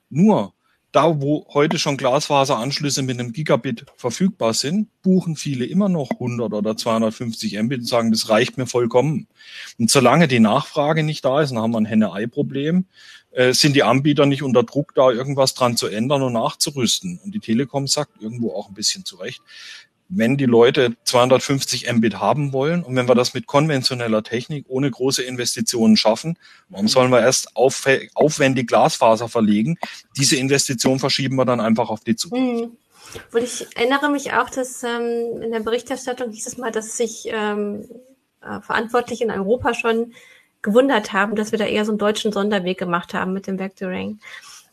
Nur 0.09 0.53
da, 0.91 1.21
wo 1.21 1.45
heute 1.53 1.77
schon 1.79 1.97
Glasfaseranschlüsse 1.97 3.01
mit 3.01 3.19
einem 3.19 3.33
Gigabit 3.33 3.85
verfügbar 3.95 4.53
sind, 4.53 4.89
buchen 5.01 5.35
viele 5.35 5.65
immer 5.65 5.89
noch 5.89 6.11
100 6.11 6.53
oder 6.53 6.77
250 6.77 7.61
Mbit 7.61 7.79
und 7.79 7.85
sagen, 7.85 8.11
das 8.11 8.29
reicht 8.29 8.57
mir 8.57 8.67
vollkommen. 8.67 9.27
Und 9.77 9.91
solange 9.91 10.27
die 10.27 10.39
Nachfrage 10.39 11.03
nicht 11.03 11.25
da 11.25 11.41
ist, 11.41 11.51
dann 11.51 11.59
haben 11.59 11.71
wir 11.71 11.81
ein 11.81 11.85
Henne-Ei-Problem, 11.85 12.85
äh, 13.31 13.53
sind 13.53 13.75
die 13.75 13.83
Anbieter 13.83 14.25
nicht 14.25 14.43
unter 14.43 14.63
Druck, 14.63 14.95
da 14.95 15.11
irgendwas 15.11 15.53
dran 15.53 15.77
zu 15.77 15.87
ändern 15.87 16.23
und 16.23 16.33
nachzurüsten. 16.33 17.19
Und 17.23 17.35
die 17.35 17.39
Telekom 17.39 17.87
sagt 17.87 18.21
irgendwo 18.21 18.53
auch 18.53 18.69
ein 18.69 18.73
bisschen 18.73 19.05
zurecht, 19.05 19.41
wenn 20.09 20.37
die 20.37 20.45
Leute 20.45 20.95
250 21.03 21.91
Mbit 21.91 22.19
haben 22.19 22.53
wollen 22.53 22.83
und 22.83 22.95
wenn 22.95 23.07
wir 23.07 23.15
das 23.15 23.33
mit 23.33 23.45
konventioneller 23.45 24.23
Technik 24.23 24.65
ohne 24.67 24.89
große 24.89 25.23
Investitionen 25.23 25.97
schaffen, 25.97 26.37
warum 26.69 26.87
sollen 26.87 27.11
wir 27.11 27.21
erst 27.21 27.55
auf, 27.55 27.85
aufwendig 28.13 28.67
Glasfaser 28.67 29.27
verlegen? 29.27 29.77
Diese 30.17 30.37
Investition 30.37 30.99
verschieben 30.99 31.35
wir 31.35 31.45
dann 31.45 31.59
einfach 31.59 31.89
auf 31.89 32.03
die 32.03 32.15
Zukunft. 32.15 32.65
Mhm. 32.65 32.77
Und 33.33 33.43
ich 33.43 33.67
erinnere 33.75 34.09
mich 34.09 34.33
auch, 34.33 34.49
dass 34.49 34.83
ähm, 34.83 35.41
in 35.41 35.51
der 35.51 35.61
Berichterstattung 35.61 36.31
hieß 36.31 36.47
es 36.47 36.57
mal, 36.57 36.71
dass 36.71 36.97
sich 36.97 37.27
ähm, 37.31 37.85
äh, 38.41 38.59
Verantwortliche 38.61 39.23
in 39.23 39.31
Europa 39.31 39.73
schon 39.73 40.13
gewundert 40.61 41.13
haben, 41.13 41.35
dass 41.35 41.51
wir 41.51 41.59
da 41.59 41.65
eher 41.65 41.85
so 41.85 41.91
einen 41.91 41.99
deutschen 41.99 42.31
Sonderweg 42.31 42.77
gemacht 42.77 43.13
haben 43.13 43.33
mit 43.33 43.47
dem 43.47 43.59
Vectoring. 43.59 44.19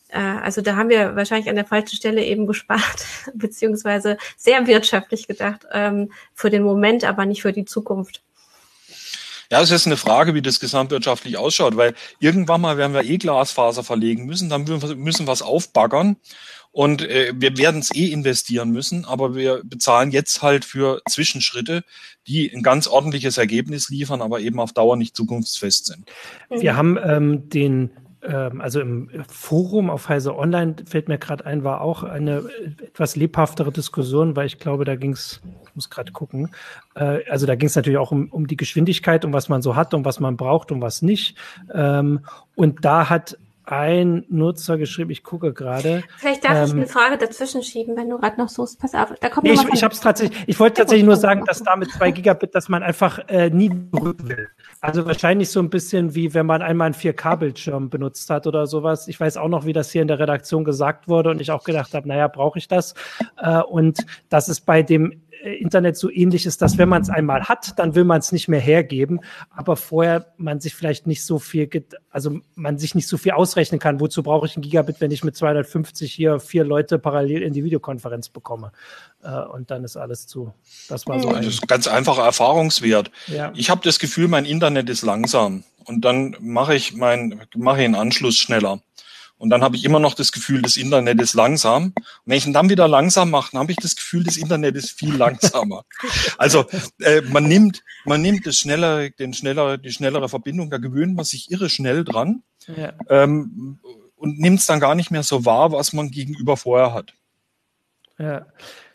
Äh, 0.09 0.19
also 0.19 0.61
da 0.61 0.77
haben 0.77 0.89
wir 0.89 1.17
wahrscheinlich 1.17 1.49
an 1.49 1.57
der 1.57 1.65
falschen 1.65 1.97
Stelle 1.97 2.25
eben 2.25 2.47
gespart, 2.47 3.07
beziehungsweise 3.35 4.17
sehr 4.37 4.67
wirtschaftlich 4.67 5.27
gedacht, 5.27 5.67
ähm, 5.73 6.13
für 6.35 6.51
den 6.51 6.63
Moment, 6.63 7.05
aber 7.05 7.27
nicht 7.27 7.43
für 7.43 7.53
die 7.53 7.65
Zukunft. 7.65 8.23
Ja, 9.51 9.61
es 9.61 9.71
ist 9.71 9.87
eine 9.87 9.97
Frage, 9.97 10.35
wie 10.35 10.43
das 10.43 10.59
gesamtwirtschaftlich 10.59 11.37
ausschaut, 11.37 11.77
weil 11.77 11.95
irgendwann 12.19 12.63
mal 12.63 12.79
werden 12.79 12.95
wir 12.95 13.05
eh 13.05 13.19
Glasfaser 13.19 13.85
verlegen 13.85 14.25
müssen, 14.25 14.49
dann 14.49 14.65
müssen 14.65 15.27
wir 15.27 15.33
es 15.33 15.43
aufbaggern 15.43 16.17
und 16.73 17.03
äh, 17.03 17.33
wir 17.37 17.57
werden 17.57 17.81
es 17.81 17.95
eh 17.95 18.07
investieren 18.07 18.71
müssen, 18.71 19.05
aber 19.05 19.37
wir 19.37 19.63
bezahlen 19.63 20.11
jetzt 20.11 20.43
halt 20.43 20.65
für 20.65 21.03
Zwischenschritte, 21.09 21.85
die 22.27 22.53
ein 22.53 22.65
ganz 22.65 22.89
ordentliches 22.89 23.39
Ergebnis 23.39 23.91
liefern, 23.91 24.23
aber 24.23 24.41
eben 24.41 24.59
auf 24.59 24.73
Dauer 24.73 24.97
nicht 24.97 25.15
zukunftsfest 25.15 25.87
sind. 25.87 26.11
Wir 26.51 26.77
haben 26.77 26.99
ähm, 27.01 27.49
den 27.49 27.91
also 28.31 28.81
im 28.81 29.11
Forum 29.29 29.91
auf 29.91 30.09
Heise 30.09 30.37
Online 30.37 30.77
fällt 30.87 31.09
mir 31.09 31.19
gerade 31.19 31.45
ein, 31.45 31.65
war 31.65 31.81
auch 31.81 32.03
eine 32.03 32.45
etwas 32.83 33.17
lebhaftere 33.17 33.71
Diskussion, 33.71 34.35
weil 34.37 34.47
ich 34.47 34.59
glaube, 34.59 34.85
da 34.85 34.97
ging 34.97 35.13
es, 35.13 35.41
ich 35.67 35.75
muss 35.75 35.91
gerade 35.91 36.13
gucken, 36.13 36.51
äh, 36.95 37.21
also 37.29 37.47
da 37.47 37.55
ging 37.55 37.67
es 37.67 37.77
natürlich 37.77 37.99
auch 37.99 38.13
um, 38.13 38.29
um 38.31 38.47
die 38.47 38.57
Geschwindigkeit, 38.57 39.25
um 39.25 39.33
was 39.33 39.49
man 39.49 39.63
so 39.63 39.77
hat, 39.77 39.95
um 39.95 40.05
was 40.05 40.21
man 40.21 40.37
braucht, 40.37 40.73
um 40.73 40.81
was 40.81 41.03
nicht. 41.03 41.37
Ähm, 41.73 42.21
und 42.55 42.85
da 42.85 43.11
hat 43.11 43.37
ein 43.67 44.25
Nutzer 44.29 44.79
geschrieben, 44.79 45.11
ich 45.11 45.23
gucke 45.23 45.53
gerade. 45.53 46.03
Vielleicht 46.19 46.45
darf 46.45 46.57
ähm, 46.57 46.65
ich 46.65 46.73
eine 46.73 46.87
Frage 46.87 47.19
dazwischen 47.19 47.63
schieben, 47.63 47.97
wenn 47.97 48.11
du 48.11 48.19
gerade 48.19 48.39
noch 48.39 48.49
suchst. 48.49 48.79
Pass 48.79 48.95
auf, 48.95 49.13
da 49.21 49.29
kommt 49.29 49.47
nee, 49.47 49.53
ich, 49.53 49.65
ich 49.73 49.83
habe 49.83 49.95
es 49.95 50.01
tatsächlich, 50.01 50.39
ich 50.47 50.61
wollte 50.61 50.79
tatsächlich 50.79 51.07
nur 51.07 51.17
sagen, 51.17 51.45
dass 51.47 51.63
da 51.63 51.77
mit 51.77 51.91
zwei 51.91 52.11
Gigabit, 52.11 52.55
dass 52.55 52.69
man 52.69 52.83
einfach 52.83 53.21
äh, 53.29 53.51
nie 53.51 53.71
zurück 53.95 54.19
will. 54.29 54.49
Also 54.81 55.07
wahrscheinlich 55.07 55.49
so 55.49 55.61
ein 55.61 55.71
bisschen 55.71 56.15
wie 56.15 56.35
wenn 56.35 56.47
man 56.47 56.61
einmal 56.63 56.87
einen 56.87 56.95
4K-Bildschirm 56.95 57.89
benutzt 57.89 58.29
hat 58.31 58.47
oder 58.47 58.67
sowas. 58.67 59.09
Ich 59.09 59.19
weiß 59.19 59.37
auch 59.39 59.49
noch, 59.49 59.65
wie 59.65 59.73
das 59.73 59.91
hier 59.91 60.03
in 60.03 60.09
der 60.09 60.19
Redaktion 60.19 60.65
gesagt 60.65 61.09
wurde 61.09 61.31
und 61.31 61.41
ich 61.41 61.51
auch 61.51 61.65
gedacht 61.65 61.95
habe, 61.95 62.07
naja, 62.07 62.29
brauche 62.29 62.59
ich 62.59 62.69
das? 62.69 62.95
Äh, 63.39 63.61
und 63.61 64.05
das 64.29 64.49
ist 64.49 64.63
bei 64.63 64.83
dem 64.83 65.23
Internet 65.45 65.97
so 65.97 66.11
ähnlich 66.11 66.47
ist, 66.47 66.63
dass 66.63 66.79
wenn 66.79 66.89
man 66.89 67.03
es 67.03 67.11
einmal 67.11 67.45
hat, 67.45 67.79
dann 67.79 67.95
will 67.95 68.05
man 68.05 68.21
es 68.21 68.33
nicht 68.33 68.49
mehr 68.49 68.61
hergeben, 68.61 69.21
aber 69.51 69.77
vorher 69.77 70.33
man 70.37 70.61
sich 70.61 70.75
vielleicht 70.75 71.07
nicht 71.07 71.25
so 71.25 71.39
viel, 71.39 71.69
also 72.11 72.39
man 72.55 72.79
sich 72.79 72.95
nicht 72.95 73.09
so 73.09 73.19
viel 73.19 73.33
ausrechnen 73.33 73.79
kann. 73.79 74.01
Wozu 74.01 74.23
brauche 74.23 74.47
ich 74.47 74.57
ein 74.57 74.63
Gigabit, 74.63 75.01
wenn 75.01 75.11
ich 75.11 75.23
mit 75.23 75.37
250 75.37 76.13
hier 76.13 76.41
vier 76.41 76.65
Leute 76.65 76.99
parallel 76.99 77.43
in 77.43 77.53
die 77.53 77.63
Videokonferenz 77.65 78.31
bekomme? 78.31 78.73
Äh, 79.23 79.43
und 79.43 79.71
dann 79.71 79.85
ist 79.85 79.97
alles 79.97 80.27
zu. 80.27 80.53
Das 80.89 81.07
war 81.07 81.21
so 81.21 81.29
ein. 81.29 81.45
Das 81.45 81.55
ist 81.55 81.69
ganz 81.69 81.87
einfacher 81.87 82.25
Erfahrungswert. 82.25 83.11
Ja. 83.27 83.53
Ich 83.55 83.71
habe 83.71 83.83
das 83.85 83.99
Gefühl, 83.99 84.29
mein 84.29 84.47
Internet 84.47 84.89
ist 84.89 85.03
langsam 85.03 85.65
und 85.85 86.05
dann 86.05 86.37
mache 86.41 86.75
ich 86.75 86.95
mein 86.95 87.43
mache 87.55 87.81
ich 87.81 87.85
einen 87.85 87.95
Anschluss 87.95 88.37
schneller. 88.37 88.81
Und 89.45 89.51
dann 89.51 89.63
habe 89.63 89.77
ich 89.77 89.85
immer 89.85 90.01
noch 90.01 90.15
das 90.15 90.33
Gefühl, 90.33 90.63
das 90.63 90.79
Internet 90.79 91.21
ist 91.21 91.35
langsam. 91.35 91.93
Und 91.95 91.95
wenn 92.25 92.39
ich 92.39 92.47
ihn 92.47 92.55
dann 92.55 92.71
wieder 92.71 92.89
langsam 92.89 93.29
mache, 93.29 93.51
dann 93.53 93.61
habe 93.61 93.73
ich 93.73 93.77
das 93.77 93.95
Gefühl, 93.95 94.25
das 94.25 94.39
Internet 94.39 94.75
ist 94.75 94.93
viel 94.93 95.15
langsamer. 95.15 95.85
also 96.39 96.65
äh, 97.01 97.21
man 97.21 97.45
nimmt, 97.45 97.83
man 98.07 98.23
nimmt 98.23 98.47
das 98.47 98.57
schnellere, 98.57 99.11
den 99.11 99.35
schneller, 99.35 99.77
die 99.77 99.93
schnellere 99.93 100.31
Verbindung, 100.31 100.71
da 100.71 100.79
gewöhnt 100.79 101.15
man 101.15 101.27
sich 101.27 101.51
irre 101.51 101.69
schnell 101.69 102.05
dran 102.05 102.43
ja. 102.75 102.95
ähm, 103.11 103.81
und 104.17 104.39
nimmt 104.39 104.61
es 104.61 104.65
dann 104.65 104.81
gar 104.81 104.95
nicht 104.95 105.11
mehr 105.11 105.23
so 105.23 105.45
wahr, 105.45 105.73
was 105.73 105.93
man 105.93 106.11
gegenüber 106.11 106.57
vorher 106.57 106.95
hat. 106.95 107.13
Ja. 108.19 108.47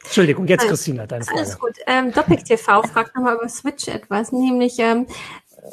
Entschuldigung, 0.03 0.47
jetzt 0.47 0.67
Christina, 0.67 1.05
deine 1.05 1.25
Frage. 1.25 1.41
Alles 1.41 1.59
gut. 1.59 1.75
Ähm, 1.85 2.11
Doppik 2.11 2.43
TV 2.43 2.81
fragt 2.81 3.15
nochmal 3.15 3.35
über 3.35 3.49
Switch 3.49 3.87
etwas, 3.87 4.31
nämlich 4.31 4.79
ähm, 4.79 5.05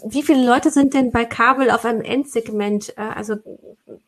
wie 0.05 0.22
viele 0.22 0.46
Leute 0.46 0.70
sind 0.70 0.94
denn 0.94 1.11
bei 1.11 1.25
Kabel 1.25 1.70
auf 1.70 1.85
einem 1.85 2.03
Endsegment? 2.03 2.96
Äh, 2.96 3.03
also 3.03 3.37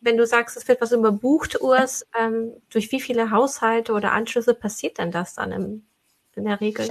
wenn 0.01 0.17
du 0.17 0.27
sagst, 0.27 0.57
es 0.57 0.69
wird 0.69 0.81
was 0.81 0.93
überbucht, 0.93 1.61
Urs, 1.61 2.07
ähm, 2.19 2.53
durch 2.71 2.93
wie 2.93 3.01
viele 3.01 3.31
Haushalte 3.31 3.93
oder 3.93 4.13
Anschlüsse 4.13 4.55
passiert 4.55 4.99
denn 4.99 5.11
das 5.11 5.35
dann 5.35 5.53
im, 5.53 5.83
in 6.35 6.45
der 6.45 6.61
Regel? 6.61 6.89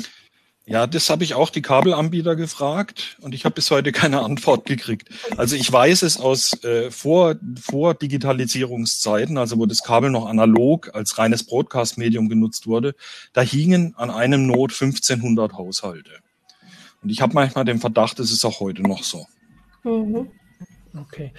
Ja, 0.69 0.85
das 0.85 1.09
habe 1.09 1.23
ich 1.23 1.33
auch 1.33 1.49
die 1.49 1.61
Kabelanbieter 1.61 2.35
gefragt 2.35 3.17
und 3.21 3.33
ich 3.33 3.45
habe 3.45 3.55
bis 3.55 3.71
heute 3.71 3.93
keine 3.93 4.19
Antwort 4.19 4.65
gekriegt. 4.65 5.07
Also 5.37 5.55
ich 5.55 5.71
weiß 5.71 6.01
es 6.01 6.19
aus 6.19 6.61
äh, 6.65 6.91
vor, 6.91 7.35
vor 7.61 7.93
Digitalisierungszeiten, 7.93 9.37
also 9.37 9.57
wo 9.57 9.65
das 9.65 9.81
Kabel 9.81 10.09
noch 10.09 10.25
analog 10.25 10.93
als 10.93 11.17
reines 11.17 11.45
Broadcast-Medium 11.45 12.27
genutzt 12.27 12.67
wurde, 12.67 12.95
da 13.31 13.41
hingen 13.41 13.95
an 13.95 14.11
einem 14.11 14.45
Not 14.45 14.73
1500 14.73 15.53
Haushalte. 15.53 16.11
Und 17.03 17.09
ich 17.09 17.21
habe 17.21 17.33
manchmal 17.33 17.65
den 17.65 17.79
Verdacht, 17.79 18.19
es 18.19 18.31
ist 18.31 18.43
auch 18.45 18.59
heute 18.59 18.81
noch 18.81 19.03
so. 19.03 19.25
Mhm. 19.83 20.29
Okay. 21.01 21.31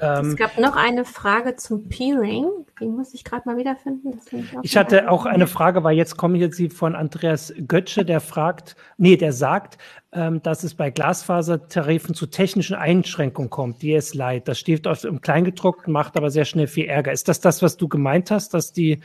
Ähm, 0.00 0.30
es 0.30 0.36
gab 0.36 0.58
noch 0.58 0.76
eine 0.76 1.04
Frage 1.04 1.56
zum 1.56 1.88
Peering. 1.88 2.46
Die 2.80 2.86
muss 2.86 3.14
ich 3.14 3.24
gerade 3.24 3.42
mal 3.46 3.56
wiederfinden. 3.56 4.18
ich 4.62 4.76
hatte 4.76 5.10
auch 5.10 5.26
eine 5.26 5.46
Frage, 5.46 5.84
weil 5.84 5.96
jetzt 5.96 6.16
kommen 6.16 6.36
jetzt 6.36 6.56
sie 6.56 6.68
von 6.68 6.94
Andreas 6.94 7.52
Götze, 7.68 8.04
der 8.04 8.20
fragt, 8.20 8.76
nee, 8.96 9.16
der 9.16 9.32
sagt, 9.32 9.78
ähm, 10.12 10.42
dass 10.42 10.64
es 10.64 10.74
bei 10.74 10.90
Glasfasertarifen 10.90 12.14
zu 12.14 12.26
technischen 12.26 12.74
Einschränkungen 12.74 13.50
kommt. 13.50 13.82
Die 13.82 13.92
ist 13.92 14.14
leid. 14.14 14.48
Das 14.48 14.58
steht 14.58 14.86
auf, 14.86 15.04
im 15.04 15.20
Kleingedruckten, 15.20 15.92
macht 15.92 16.16
aber 16.16 16.30
sehr 16.30 16.44
schnell 16.44 16.66
viel 16.66 16.86
Ärger. 16.86 17.12
Ist 17.12 17.28
das 17.28 17.40
das, 17.40 17.62
was 17.62 17.76
du 17.76 17.88
gemeint 17.88 18.30
hast, 18.30 18.54
dass 18.54 18.72
die 18.72 19.00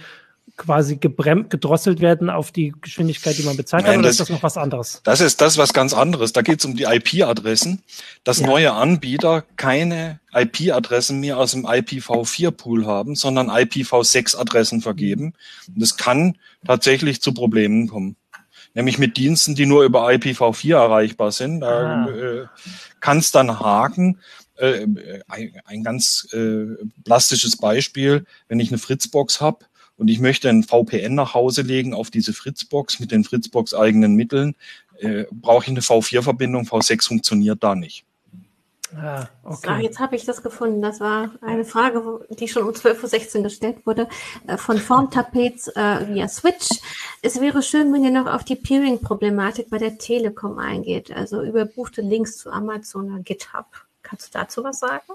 quasi 0.56 0.98
gebremst, 0.98 1.50
gedrosselt 1.50 2.00
werden 2.00 2.30
auf 2.30 2.52
die 2.52 2.74
Geschwindigkeit, 2.82 3.38
die 3.38 3.44
man 3.44 3.58
bezahlt 3.58 3.84
Nein, 3.84 3.94
hat, 3.94 4.00
oder 4.00 4.08
das, 4.08 4.14
ist 4.14 4.20
das 4.22 4.30
noch 4.30 4.44
was 4.44 4.58
anderes? 4.58 5.02
Das 5.04 5.22
ist 5.22 5.42
das 5.42 5.58
was 5.58 5.74
ganz 5.74 5.94
anderes. 5.94 6.34
Da 6.34 6.42
geht 6.42 6.60
es 6.60 6.66
um 6.66 6.76
die 6.76 6.84
IP-Adressen, 6.84 7.84
dass 8.24 8.40
ja. 8.40 8.48
neue 8.48 8.74
Anbieter 8.74 9.44
keine 9.58 10.20
IP-Adressen 10.34 11.20
mehr 11.20 11.38
aus 11.38 11.52
dem 11.52 11.66
IPv4-Pool 11.66 12.86
haben, 12.86 13.16
sondern 13.16 13.50
IPv6-Adressen 13.50 14.82
vergeben. 14.82 15.34
Und 15.68 15.82
das 15.82 15.98
kann 15.98 16.38
tatsächlich 16.66 17.22
zu 17.22 17.34
Problemen 17.34 17.88
kommen. 17.88 18.16
Nämlich 18.74 18.98
mit 19.00 19.18
Diensten, 19.18 19.56
die 19.56 19.66
nur 19.66 19.84
über 19.84 20.08
IPv4 20.08 20.76
erreichbar 20.76 21.32
sind. 21.32 21.62
Da 21.62 22.06
ah. 22.06 22.10
äh, 22.10 22.46
kann 23.00 23.18
es 23.18 23.32
dann 23.32 23.60
haken. 23.60 24.20
Äh, 24.56 24.88
ein, 25.28 25.54
ein 25.66 25.84
ganz 25.84 26.28
äh, 26.34 26.66
plastisches 27.04 27.58
Beispiel, 27.58 28.26
wenn 28.48 28.60
ich 28.60 28.70
eine 28.70 28.78
Fritzbox 28.78 29.42
habe 29.42 29.66
und 29.98 30.08
ich 30.10 30.20
möchte 30.20 30.50
ein 30.50 30.64
VPN 30.64 31.16
nach 31.16 31.34
Hause 31.34 31.62
legen 31.62 31.94
auf 31.94 32.12
diese 32.12 32.34
Fritzbox 32.34 33.00
mit 33.00 33.12
den 33.12 33.24
Fritzbox 33.24 33.74
eigenen 33.74 34.16
Mitteln, 34.16 34.56
äh, 35.00 35.26
brauche 35.32 35.64
ich 35.64 35.70
eine 35.70 35.82
V4-Verbindung, 35.82 36.66
V6 36.66 37.08
funktioniert 37.08 37.64
da 37.64 37.76
nicht. 37.76 38.06
Ah, 38.96 39.28
okay. 39.44 39.68
So, 39.68 39.84
jetzt 39.84 40.00
habe 40.00 40.16
ich 40.16 40.24
das 40.24 40.42
gefunden. 40.42 40.82
Das 40.82 41.02
war 41.02 41.32
eine 41.42 41.66
Frage, 41.66 42.26
die 42.30 42.48
schon 42.48 42.64
um 42.64 42.70
12.16 42.70 43.38
Uhr 43.38 43.44
gestellt 43.44 43.86
wurde, 43.86 44.08
äh, 44.48 44.56
von 44.56 44.78
Formtapets 44.78 45.68
äh, 45.70 46.08
via 46.08 46.28
Switch. 46.30 46.70
Es 47.22 47.42
wäre 47.42 47.62
schön, 47.62 47.92
wenn 47.94 48.06
ihr 48.06 48.12
noch 48.12 48.32
auf 48.32 48.46
die 48.46 48.56
Peering-Problematik 48.56 49.70
bei 49.70 49.78
der 49.78 49.98
Telekom 49.98 50.58
eingeht, 50.58 51.12
also 51.12 51.42
überbuchte 51.42 52.02
Links 52.02 52.38
zu 52.38 52.50
Amazon 52.50 53.12
oder 53.12 53.24
GitHub. 53.24 53.66
Kannst 54.04 54.34
du 54.34 54.40
dazu 54.40 54.64
was 54.64 54.80
sagen? 54.80 55.14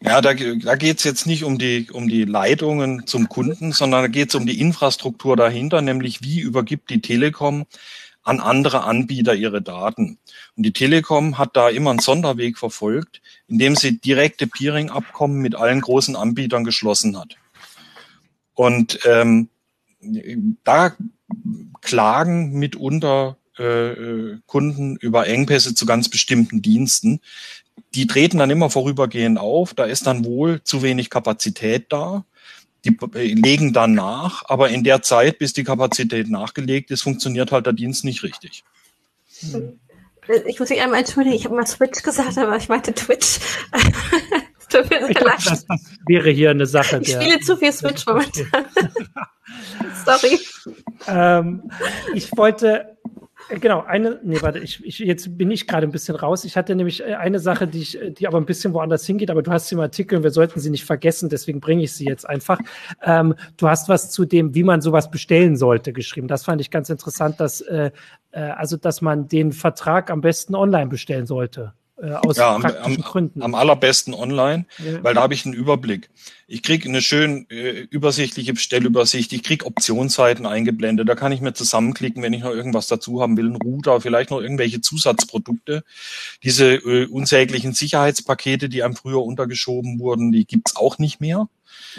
Ja, 0.00 0.20
da, 0.20 0.34
da 0.34 0.76
geht 0.76 0.98
es 0.98 1.04
jetzt 1.04 1.26
nicht 1.26 1.44
um 1.44 1.58
die, 1.58 1.90
um 1.90 2.08
die 2.08 2.24
Leitungen 2.24 3.06
zum 3.06 3.28
Kunden, 3.28 3.72
sondern 3.72 4.02
da 4.02 4.08
geht 4.08 4.28
es 4.28 4.34
um 4.34 4.46
die 4.46 4.60
Infrastruktur 4.60 5.36
dahinter, 5.36 5.80
nämlich 5.80 6.22
wie 6.22 6.40
übergibt 6.40 6.90
die 6.90 7.00
Telekom 7.00 7.66
an 8.22 8.40
andere 8.40 8.82
Anbieter 8.84 9.34
ihre 9.34 9.62
Daten. 9.62 10.18
Und 10.56 10.62
die 10.64 10.72
Telekom 10.72 11.38
hat 11.38 11.56
da 11.56 11.68
immer 11.68 11.90
einen 11.90 12.00
Sonderweg 12.00 12.58
verfolgt, 12.58 13.22
indem 13.46 13.76
sie 13.76 13.98
direkte 13.98 14.46
Peering-Abkommen 14.46 15.40
mit 15.40 15.54
allen 15.54 15.80
großen 15.80 16.16
Anbietern 16.16 16.64
geschlossen 16.64 17.16
hat. 17.18 17.36
Und 18.54 18.98
ähm, 19.04 19.48
da 20.64 20.96
klagen 21.80 22.52
mitunter 22.52 23.36
äh, 23.58 24.36
Kunden 24.46 24.96
über 24.96 25.26
Engpässe 25.26 25.74
zu 25.74 25.86
ganz 25.86 26.08
bestimmten 26.08 26.62
Diensten. 26.62 27.20
Die 27.94 28.06
treten 28.06 28.38
dann 28.38 28.50
immer 28.50 28.70
vorübergehend 28.70 29.38
auf. 29.38 29.74
Da 29.74 29.84
ist 29.84 30.06
dann 30.06 30.24
wohl 30.24 30.62
zu 30.62 30.82
wenig 30.82 31.10
Kapazität 31.10 31.86
da. 31.90 32.24
Die 32.84 32.96
äh, 33.14 33.34
legen 33.34 33.72
dann 33.72 33.94
nach, 33.94 34.44
aber 34.46 34.68
in 34.68 34.84
der 34.84 35.02
Zeit, 35.02 35.38
bis 35.38 35.52
die 35.52 35.64
Kapazität 35.64 36.28
nachgelegt 36.28 36.90
ist, 36.90 37.02
funktioniert 37.02 37.50
halt 37.50 37.66
der 37.66 37.72
Dienst 37.72 38.04
nicht 38.04 38.22
richtig. 38.22 38.64
Hm. 39.40 39.80
Ich 40.46 40.58
muss 40.58 40.70
mich 40.70 40.80
einmal 40.80 41.00
entschuldigen, 41.00 41.36
ich 41.36 41.44
habe 41.44 41.54
mal 41.54 41.66
Switch 41.66 42.02
gesagt, 42.02 42.36
aber 42.36 42.56
ich 42.56 42.68
meinte 42.68 42.92
Twitch. 42.92 43.38
Tut 44.68 44.90
mir 44.90 45.08
ich 45.08 45.16
glaub, 45.16 45.36
das, 45.36 45.64
wäre 46.06 46.30
hier 46.30 46.50
eine 46.50 46.66
Sache. 46.66 47.00
Ich 47.00 47.12
spiele 47.12 47.38
zu 47.40 47.56
viel 47.56 47.72
Switch 47.72 48.04
momentan. 48.06 48.64
Sorry. 50.04 50.40
Ähm, 51.06 51.70
ich 52.14 52.36
wollte 52.36 52.95
Genau, 53.48 53.82
eine, 53.82 54.18
nee, 54.24 54.38
warte, 54.42 54.58
ich, 54.58 54.84
ich, 54.84 54.98
jetzt 54.98 55.38
bin 55.38 55.50
ich 55.50 55.68
gerade 55.68 55.86
ein 55.86 55.92
bisschen 55.92 56.16
raus. 56.16 56.44
Ich 56.44 56.56
hatte 56.56 56.74
nämlich 56.74 57.02
äh, 57.02 57.14
eine 57.14 57.38
Sache, 57.38 57.68
die, 57.68 57.82
ich, 57.82 57.98
die 58.18 58.26
aber 58.26 58.38
ein 58.38 58.46
bisschen 58.46 58.72
woanders 58.72 59.06
hingeht, 59.06 59.30
aber 59.30 59.42
du 59.42 59.52
hast 59.52 59.68
sie 59.68 59.76
im 59.76 59.80
Artikel 59.80 60.18
und 60.18 60.24
wir 60.24 60.30
sollten 60.30 60.58
sie 60.58 60.70
nicht 60.70 60.84
vergessen, 60.84 61.28
deswegen 61.28 61.60
bringe 61.60 61.84
ich 61.84 61.92
sie 61.92 62.06
jetzt 62.06 62.28
einfach. 62.28 62.58
Ähm, 63.02 63.34
du 63.56 63.68
hast 63.68 63.88
was 63.88 64.10
zu 64.10 64.24
dem, 64.24 64.54
wie 64.54 64.64
man 64.64 64.80
sowas 64.80 65.10
bestellen 65.10 65.56
sollte, 65.56 65.92
geschrieben. 65.92 66.26
Das 66.26 66.44
fand 66.44 66.60
ich 66.60 66.70
ganz 66.70 66.90
interessant, 66.90 67.38
dass, 67.38 67.60
äh, 67.60 67.92
äh 68.32 68.40
also, 68.40 68.76
dass 68.76 69.00
man 69.00 69.28
den 69.28 69.52
Vertrag 69.52 70.10
am 70.10 70.20
besten 70.20 70.54
online 70.56 70.88
bestellen 70.88 71.26
sollte. 71.26 71.72
Äh, 71.98 72.10
aus 72.10 72.36
ja, 72.36 72.58
praktischen 72.58 73.02
am, 73.02 73.10
Gründen. 73.10 73.42
Am 73.42 73.54
allerbesten 73.54 74.12
online, 74.12 74.66
ja. 74.84 75.02
weil 75.02 75.14
da 75.14 75.22
habe 75.22 75.32
ich 75.32 75.46
einen 75.46 75.54
Überblick. 75.54 76.10
Ich 76.46 76.62
kriege 76.62 76.86
eine 76.88 77.00
schön 77.00 77.48
äh, 77.48 77.86
übersichtliche 77.90 78.52
Bestellübersicht, 78.52 79.32
ich 79.32 79.42
kriege 79.42 79.64
Optionsseiten 79.64 80.44
eingeblendet, 80.44 81.08
da 81.08 81.14
kann 81.14 81.32
ich 81.32 81.40
mir 81.40 81.54
zusammenklicken, 81.54 82.22
wenn 82.22 82.34
ich 82.34 82.42
noch 82.42 82.50
irgendwas 82.50 82.86
dazu 82.88 83.22
haben 83.22 83.38
will, 83.38 83.46
einen 83.46 83.56
Router, 83.56 84.02
vielleicht 84.02 84.30
noch 84.30 84.42
irgendwelche 84.42 84.82
Zusatzprodukte. 84.82 85.84
Diese 86.42 86.74
äh, 86.74 87.06
unsäglichen 87.06 87.72
Sicherheitspakete, 87.72 88.68
die 88.68 88.82
einem 88.82 88.94
früher 88.94 89.22
untergeschoben 89.22 89.98
wurden, 89.98 90.32
die 90.32 90.44
gibt's 90.44 90.76
auch 90.76 90.98
nicht 90.98 91.20
mehr. 91.22 91.48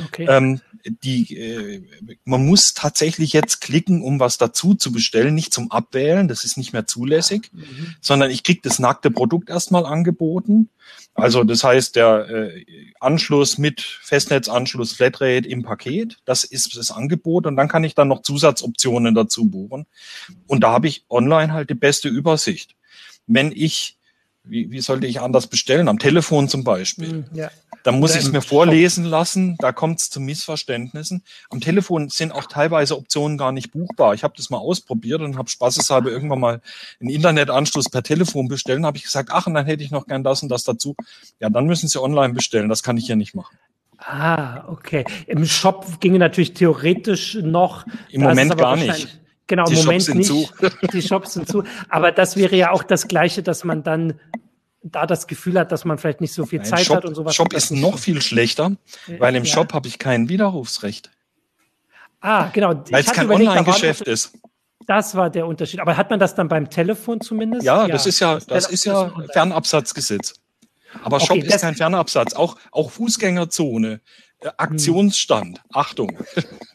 Okay. 0.06 0.28
Ähm, 0.30 0.62
die, 1.04 1.38
äh, 1.38 1.82
man 2.24 2.46
muss 2.46 2.74
tatsächlich 2.74 3.34
jetzt 3.34 3.62
klicken, 3.62 4.02
um 4.02 4.20
was 4.20 4.38
dazu 4.38 4.76
zu 4.76 4.92
bestellen, 4.92 5.36
nicht 5.36 5.54
zum 5.54 5.72
Abwählen, 5.72 6.28
das 6.28 6.44
ist 6.44 6.58
nicht 6.58 6.74
mehr 6.74 6.88
zulässig, 6.88 7.50
mhm. 7.54 7.96
sondern 8.02 8.32
ich 8.32 8.44
kriege 8.44 8.62
das 8.64 8.80
nackte 8.80 9.12
Produkt 9.12 9.50
erstmal 9.50 9.86
angeboten. 9.86 10.70
Also 11.14 11.44
das 11.44 11.64
heißt, 11.64 11.96
der 11.96 12.30
äh, 12.30 12.66
Anschluss 13.00 13.58
mit 13.58 13.82
Festnetzanschluss 13.82 14.94
Flatrate 14.94 15.48
im 15.48 15.64
Paket, 15.64 16.18
das 16.26 16.44
ist 16.44 16.78
das 16.78 16.92
Angebot 16.92 17.48
und 17.48 17.56
dann 17.56 17.68
kann 17.68 17.84
ich 17.84 17.96
dann 17.96 18.08
noch 18.08 18.22
Zusatzoptionen 18.22 19.16
dazu 19.16 19.50
buchen. 19.50 19.88
Und 20.46 20.64
da 20.64 20.72
habe 20.72 20.88
ich 20.88 21.06
online 21.10 21.54
halt 21.54 21.70
die 21.70 21.76
beste 21.76 22.08
Übersicht. 22.08 22.76
Wenn 23.26 23.52
ich 23.52 23.97
wie, 24.50 24.72
wie 24.72 24.82
sollte 24.82 25.08
ich 25.08 25.22
anders 25.22 25.48
bestellen? 25.48 25.88
Am 25.88 26.00
Telefon 26.00 26.50
zum 26.50 26.64
Beispiel. 26.64 27.14
Mhm, 27.14 27.26
ja. 27.34 27.50
Dann 27.84 28.00
muss 28.00 28.16
ich 28.16 28.24
es 28.24 28.32
mir 28.32 28.42
vorlesen 28.42 29.06
lassen, 29.06 29.56
da 29.60 29.72
kommt 29.72 30.00
es 30.00 30.10
zu 30.10 30.20
Missverständnissen. 30.20 31.24
Am 31.50 31.62
Telefon 31.62 32.10
sind 32.10 32.34
auch 32.34 32.46
teilweise 32.46 32.98
Optionen 32.98 33.38
gar 33.38 33.54
nicht 33.54 33.72
buchbar. 33.72 34.14
Ich 34.14 34.24
habe 34.24 34.34
das 34.36 34.50
mal 34.50 34.58
ausprobiert 34.58 35.22
und 35.22 35.38
habe 35.38 35.50
spaßeshalber 35.50 36.12
irgendwann 36.12 36.40
mal 36.40 36.62
einen 37.00 37.10
Internetanschluss 37.10 37.90
per 37.90 38.04
Telefon 38.04 38.50
bestellen. 38.50 38.86
habe 38.86 38.98
ich 38.98 39.04
gesagt, 39.04 39.30
ach, 39.32 39.48
und 39.48 39.54
dann 39.54 39.66
hätte 39.66 39.84
ich 39.84 39.92
noch 39.92 40.06
gern 40.06 40.24
das 40.24 40.44
und 40.44 40.50
das 40.50 40.64
dazu. 40.64 40.96
Ja, 41.40 41.50
dann 41.50 41.66
müssen 41.66 41.88
Sie 41.88 42.02
online 42.02 42.34
bestellen. 42.34 42.68
Das 42.68 42.84
kann 42.84 42.98
ich 42.98 43.06
hier 43.06 43.16
nicht 43.16 43.36
machen. 43.36 43.58
Ah, 44.00 44.66
okay. 44.68 45.06
Im 45.26 45.46
Shop 45.46 46.00
ginge 46.00 46.20
natürlich 46.20 46.54
theoretisch 46.54 47.36
noch. 47.36 47.86
Im 48.10 48.22
Moment 48.22 48.58
gar 48.58 48.76
nicht. 48.76 49.18
Genau, 49.48 49.66
im 49.70 49.76
Moment 49.76 50.04
Shops 50.04 50.16
nicht. 50.16 50.28
Zu. 50.28 50.50
Die 50.94 51.02
Shops 51.02 51.34
sind 51.34 51.48
zu. 51.48 51.64
Aber 51.90 52.12
das 52.12 52.36
wäre 52.36 52.56
ja 52.56 52.72
auch 52.72 52.84
das 52.84 53.08
Gleiche, 53.08 53.44
dass 53.44 53.64
man 53.64 53.84
dann 53.84 54.20
da 54.84 55.06
das 55.06 55.28
Gefühl 55.28 55.58
hat, 55.60 55.72
dass 55.72 55.86
man 55.86 55.98
vielleicht 55.98 56.22
nicht 56.22 56.34
so 56.34 56.46
viel 56.46 56.60
Nein, 56.60 56.68
Zeit 56.68 56.86
Shop, 56.86 56.98
hat 56.98 57.06
und 57.06 57.16
sowas. 57.16 57.36
Shop 57.36 57.54
ist 57.54 57.72
noch 57.72 57.98
viel 57.98 58.22
schlechter, 58.22 58.74
weil 59.20 59.36
im 59.36 59.44
ja. 59.44 59.54
Shop 59.54 59.74
habe 59.74 59.88
ich 59.88 60.00
kein 60.00 60.30
Widerrufsrecht. 60.30 61.12
Ah, 62.22 62.50
genau. 62.54 62.84
Weil 62.90 63.02
es 63.02 63.12
kein 63.12 63.30
Online-Geschäft 63.30 64.02
ist. 64.02 64.38
Das 64.86 65.16
war 65.16 65.30
der 65.30 65.46
Unterschied. 65.46 65.82
Aber 65.82 65.98
hat 65.98 66.10
man 66.10 66.20
das 66.20 66.34
dann 66.36 66.48
beim 66.48 66.70
Telefon 66.70 67.20
zumindest? 67.20 67.66
Ja, 67.66 67.86
ja 67.86 67.88
das 67.88 68.06
ist 68.06 68.20
ja, 68.20 68.40
das, 68.48 68.70
ist 68.70 68.86
ja 68.86 69.12
Fernabsatzgesetz. 69.34 70.36
Aber 71.04 71.20
Shop 71.20 71.38
okay, 71.38 71.48
ist 71.48 71.62
kein 71.62 71.76
Fernabsatz. 71.76 72.34
Auch, 72.34 72.58
auch 72.72 72.92
Fußgängerzone 72.92 73.94
äh, 73.94 74.00
Aktionsstand. 74.58 75.62
Achtung. 75.74 76.18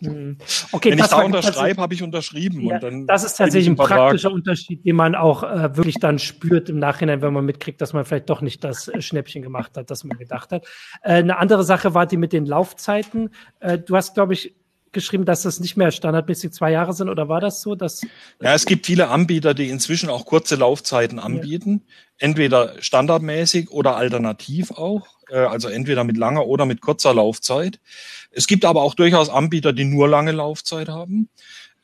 Hm. 0.00 0.36
Okay, 0.72 0.90
Wenn 0.90 0.98
ich 0.98 1.06
da 1.06 1.22
unterschreibe, 1.22 1.80
habe 1.80 1.94
ich 1.94 2.02
unterschrieben. 2.02 2.62
Ja, 2.62 2.74
und 2.74 2.82
dann 2.82 3.06
das 3.06 3.22
ist 3.22 3.36
tatsächlich 3.36 3.68
ein 3.68 3.76
praktischer 3.76 4.32
Unterschied, 4.32 4.84
den 4.84 4.96
man 4.96 5.14
auch 5.14 5.44
äh, 5.44 5.76
wirklich 5.76 5.96
dann 6.00 6.18
spürt 6.18 6.68
im 6.68 6.80
Nachhinein, 6.80 7.22
wenn 7.22 7.32
man 7.32 7.44
mitkriegt, 7.44 7.80
dass 7.80 7.92
man 7.92 8.04
vielleicht 8.04 8.28
doch 8.30 8.40
nicht 8.40 8.64
das 8.64 8.88
äh, 8.88 9.00
Schnäppchen 9.00 9.42
gemacht 9.42 9.76
hat, 9.76 9.90
das 9.90 10.02
man 10.02 10.18
gedacht 10.18 10.50
hat. 10.50 10.66
Äh, 11.02 11.14
eine 11.14 11.38
andere 11.38 11.62
Sache 11.62 11.94
war 11.94 12.06
die 12.06 12.16
mit 12.16 12.32
den 12.32 12.46
Laufzeiten. 12.46 13.30
Äh, 13.60 13.78
du 13.78 13.94
hast, 13.94 14.14
glaube 14.14 14.34
ich, 14.34 14.56
geschrieben, 14.92 15.24
dass 15.24 15.42
das 15.42 15.58
nicht 15.58 15.76
mehr 15.76 15.90
standardmäßig 15.90 16.52
zwei 16.52 16.70
Jahre 16.70 16.92
sind, 16.92 17.08
oder 17.08 17.28
war 17.28 17.40
das 17.40 17.62
so? 17.62 17.74
Dass, 17.74 18.02
ja, 18.40 18.54
es 18.54 18.66
gibt 18.66 18.86
viele 18.86 19.08
Anbieter, 19.08 19.54
die 19.54 19.68
inzwischen 19.68 20.10
auch 20.10 20.26
kurze 20.26 20.56
Laufzeiten 20.56 21.18
anbieten, 21.18 21.82
ja. 21.86 22.28
entweder 22.28 22.74
standardmäßig 22.80 23.70
oder 23.70 23.96
alternativ 23.96 24.70
auch, 24.72 25.06
äh, 25.06 25.21
also 25.36 25.68
entweder 25.68 26.04
mit 26.04 26.16
langer 26.16 26.46
oder 26.46 26.66
mit 26.66 26.80
kurzer 26.80 27.14
Laufzeit. 27.14 27.80
Es 28.30 28.46
gibt 28.46 28.64
aber 28.64 28.82
auch 28.82 28.94
durchaus 28.94 29.28
Anbieter, 29.28 29.72
die 29.72 29.84
nur 29.84 30.08
lange 30.08 30.32
Laufzeit 30.32 30.88
haben. 30.88 31.28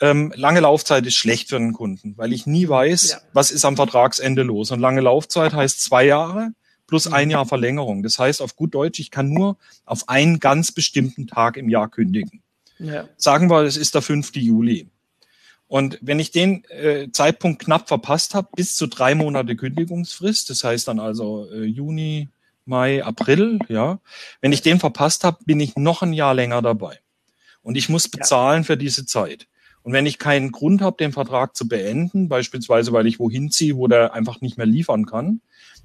Ähm, 0.01 0.33
lange 0.37 0.61
Laufzeit 0.61 1.07
ist 1.07 1.17
schlecht 1.17 1.49
für 1.49 1.57
einen 1.57 1.73
Kunden, 1.73 2.15
weil 2.17 2.33
ich 2.33 2.47
nie 2.47 2.69
weiß, 2.69 3.11
ja. 3.11 3.19
was 3.33 3.51
ist 3.51 3.65
am 3.65 3.77
Vertragsende 3.77 4.43
los. 4.43 4.71
Und 4.71 4.81
lange 4.81 5.01
Laufzeit 5.01 5.53
heißt 5.53 5.83
zwei 5.83 6.05
Jahre 6.05 6.53
plus 6.87 7.07
ein 7.07 7.29
mhm. 7.29 7.33
Jahr 7.33 7.47
Verlängerung. 7.47 8.03
Das 8.03 8.19
heißt 8.19 8.43
auf 8.43 8.57
gut 8.57 8.75
Deutsch, 8.75 8.99
ich 8.99 9.11
kann 9.11 9.31
nur 9.31 9.57
auf 9.85 10.09
einen 10.09 10.41
ganz 10.41 10.73
bestimmten 10.73 11.27
Tag 11.27 11.57
im 11.57 11.69
Jahr 11.69 11.89
kündigen. 11.89 12.43
Ja. 12.79 13.09
Sagen 13.17 13.51
wir, 13.51 13.63
es 13.63 13.77
ist 13.77 13.95
der 13.95 14.03
5. 14.03 14.35
Juli. 14.37 14.89
Und 15.67 15.99
wenn 16.01 16.19
ich 16.19 16.31
den 16.31 16.65
äh, 16.71 17.11
Zeitpunkt 17.13 17.63
knapp 17.63 17.89
verpasst 17.89 18.35
habe, 18.35 18.49
bis 18.57 18.75
zu 18.75 18.87
drei 18.87 19.15
Monate 19.15 19.55
Kündigungsfrist, 19.55 20.49
das 20.49 20.65
heißt 20.65 20.89
dann 20.89 20.99
also 20.99 21.47
äh, 21.53 21.65
Juni, 21.65 22.29
Mai, 22.69 23.03
April, 23.03 23.59
ja, 23.69 24.01
wenn 24.41 24.53
ich 24.53 24.63
den 24.63 24.79
verpasst 24.79 25.25
habe, 25.25 25.39
bin 25.45 25.59
ich 25.59 25.77
noch 25.77 26.03
ein 26.03 26.13
Jahr 26.13 26.35
länger 26.35 26.63
dabei. 26.63 26.99
Und 27.63 27.77
ich 27.77 27.89
muss 27.89 28.09
bezahlen 28.09 28.63
ja. 28.63 28.67
für 28.67 28.77
diese 28.77 29.07
Zeit. 29.07 29.49
Und 29.83 29.93
wenn 29.93 30.07
ich 30.07 30.19
keinen 30.19 30.53
Grund 30.53 30.83
habe, 30.83 30.97
den 30.99 31.13
Vertrag 31.13 31.57
zu 31.57 31.67
beenden, 31.67 32.29
beispielsweise 32.29 32.93
weil 32.93 33.07
ich 33.07 33.19
wohin 33.19 33.51
ziehe, 33.51 33.77
wo 33.77 33.87
der 33.87 34.13
einfach 34.13 34.41
nicht 34.41 34.59
mehr 34.59 34.67
liefern 34.67 35.07
kann, 35.07 35.41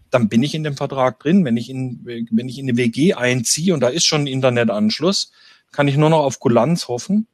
dann 0.09 0.29
bin 0.29 0.43
ich 0.43 0.53
in 0.53 0.63
dem 0.63 0.75
Vertrag 0.75 1.19
drin. 1.19 1.45
Wenn 1.45 1.57
ich 1.57 1.69
in, 1.69 2.01
wenn 2.03 2.49
ich 2.49 2.59
in 2.59 2.69
eine 2.69 2.77
WG 2.77 3.13
einziehe 3.13 3.73
und 3.73 3.79
da 3.79 3.87
ist 3.87 4.05
schon 4.05 4.21
ein 4.21 4.27
Internetanschluss, 4.27 5.31
kann 5.71 5.87
ich 5.87 5.97
nur 5.97 6.09
noch 6.09 6.23
auf 6.23 6.39
Kulanz 6.39 6.87
hoffen 6.87 7.27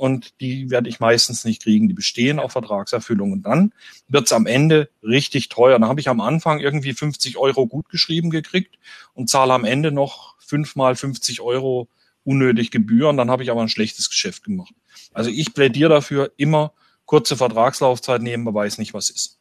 und 0.00 0.40
die 0.40 0.70
werde 0.70 0.88
ich 0.88 0.98
meistens 0.98 1.44
nicht 1.44 1.62
kriegen. 1.62 1.86
Die 1.86 1.94
bestehen 1.94 2.38
auf 2.38 2.52
Vertragserfüllung 2.52 3.32
und 3.32 3.42
dann 3.42 3.74
wird 4.08 4.26
es 4.26 4.32
am 4.32 4.46
Ende 4.46 4.88
richtig 5.02 5.50
teuer. 5.50 5.78
Dann 5.78 5.88
habe 5.88 6.00
ich 6.00 6.08
am 6.08 6.22
Anfang 6.22 6.58
irgendwie 6.58 6.94
50 6.94 7.36
Euro 7.36 7.66
gut 7.66 7.90
geschrieben 7.90 8.30
gekriegt 8.30 8.78
und 9.12 9.28
zahle 9.28 9.52
am 9.52 9.66
Ende 9.66 9.92
noch 9.92 10.36
fünfmal 10.38 10.96
50 10.96 11.42
Euro 11.42 11.88
unnötig 12.24 12.70
Gebühren. 12.70 13.18
Dann 13.18 13.30
habe 13.30 13.42
ich 13.42 13.50
aber 13.50 13.60
ein 13.60 13.68
schlechtes 13.68 14.08
Geschäft 14.08 14.42
gemacht. 14.42 14.72
Also 15.12 15.28
ich 15.28 15.52
plädiere 15.52 15.90
dafür, 15.90 16.32
immer 16.38 16.72
kurze 17.04 17.36
Vertragslaufzeit 17.36 18.22
nehmen, 18.22 18.44
man 18.44 18.54
weiß 18.54 18.78
nicht, 18.78 18.94
was 18.94 19.10
ist 19.10 19.39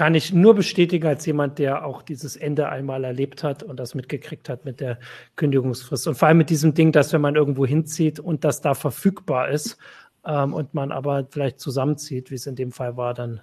kann 0.00 0.14
ich 0.14 0.32
nur 0.32 0.54
bestätigen 0.54 1.06
als 1.06 1.26
jemand, 1.26 1.58
der 1.58 1.84
auch 1.84 2.00
dieses 2.00 2.34
Ende 2.34 2.70
einmal 2.70 3.04
erlebt 3.04 3.44
hat 3.44 3.62
und 3.62 3.78
das 3.78 3.94
mitgekriegt 3.94 4.48
hat 4.48 4.64
mit 4.64 4.80
der 4.80 4.98
Kündigungsfrist. 5.36 6.08
Und 6.08 6.14
vor 6.14 6.26
allem 6.26 6.38
mit 6.38 6.48
diesem 6.48 6.72
Ding, 6.72 6.90
dass 6.90 7.12
wenn 7.12 7.20
man 7.20 7.36
irgendwo 7.36 7.66
hinzieht 7.66 8.18
und 8.18 8.42
das 8.42 8.62
da 8.62 8.72
verfügbar 8.72 9.50
ist 9.50 9.76
ähm, 10.24 10.54
und 10.54 10.72
man 10.72 10.90
aber 10.90 11.26
vielleicht 11.28 11.60
zusammenzieht, 11.60 12.30
wie 12.30 12.36
es 12.36 12.46
in 12.46 12.56
dem 12.56 12.72
Fall 12.72 12.96
war, 12.96 13.12
dann 13.12 13.42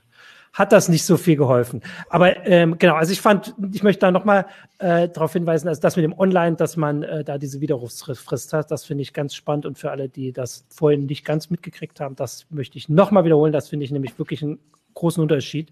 hat 0.52 0.72
das 0.72 0.90
nicht 0.90 1.06
so 1.06 1.16
viel 1.16 1.36
geholfen. 1.36 1.84
Aber 2.10 2.48
ähm, 2.48 2.80
genau, 2.80 2.96
also 2.96 3.12
ich 3.12 3.22
fand, 3.22 3.54
ich 3.72 3.84
möchte 3.84 4.00
da 4.00 4.10
nochmal 4.12 4.48
äh, 4.80 5.10
darauf 5.10 5.34
hinweisen, 5.34 5.68
also 5.68 5.80
das 5.80 5.96
mit 5.96 6.06
dem 6.06 6.18
Online, 6.18 6.56
dass 6.56 6.76
man 6.76 7.04
äh, 7.04 7.24
da 7.24 7.38
diese 7.38 7.62
Widerrufsfrist 7.62 8.54
hat, 8.54 8.72
das 8.72 8.84
finde 8.84 9.04
ich 9.04 9.14
ganz 9.14 9.36
spannend 9.36 9.68
und 9.68 9.78
für 9.78 9.92
alle, 9.92 10.10
die 10.10 10.34
das 10.34 10.66
vorhin 10.70 11.06
nicht 11.06 11.24
ganz 11.24 11.52
mitgekriegt 11.52 12.00
haben, 12.00 12.16
das 12.16 12.48
möchte 12.50 12.80
ich 12.80 12.90
nochmal 12.90 13.26
wiederholen. 13.26 13.54
Das 13.54 13.70
finde 13.70 13.86
ich 13.86 13.92
nämlich 13.92 14.18
wirklich 14.18 14.42
einen 14.42 14.58
großen 14.98 15.22
Unterschied, 15.22 15.72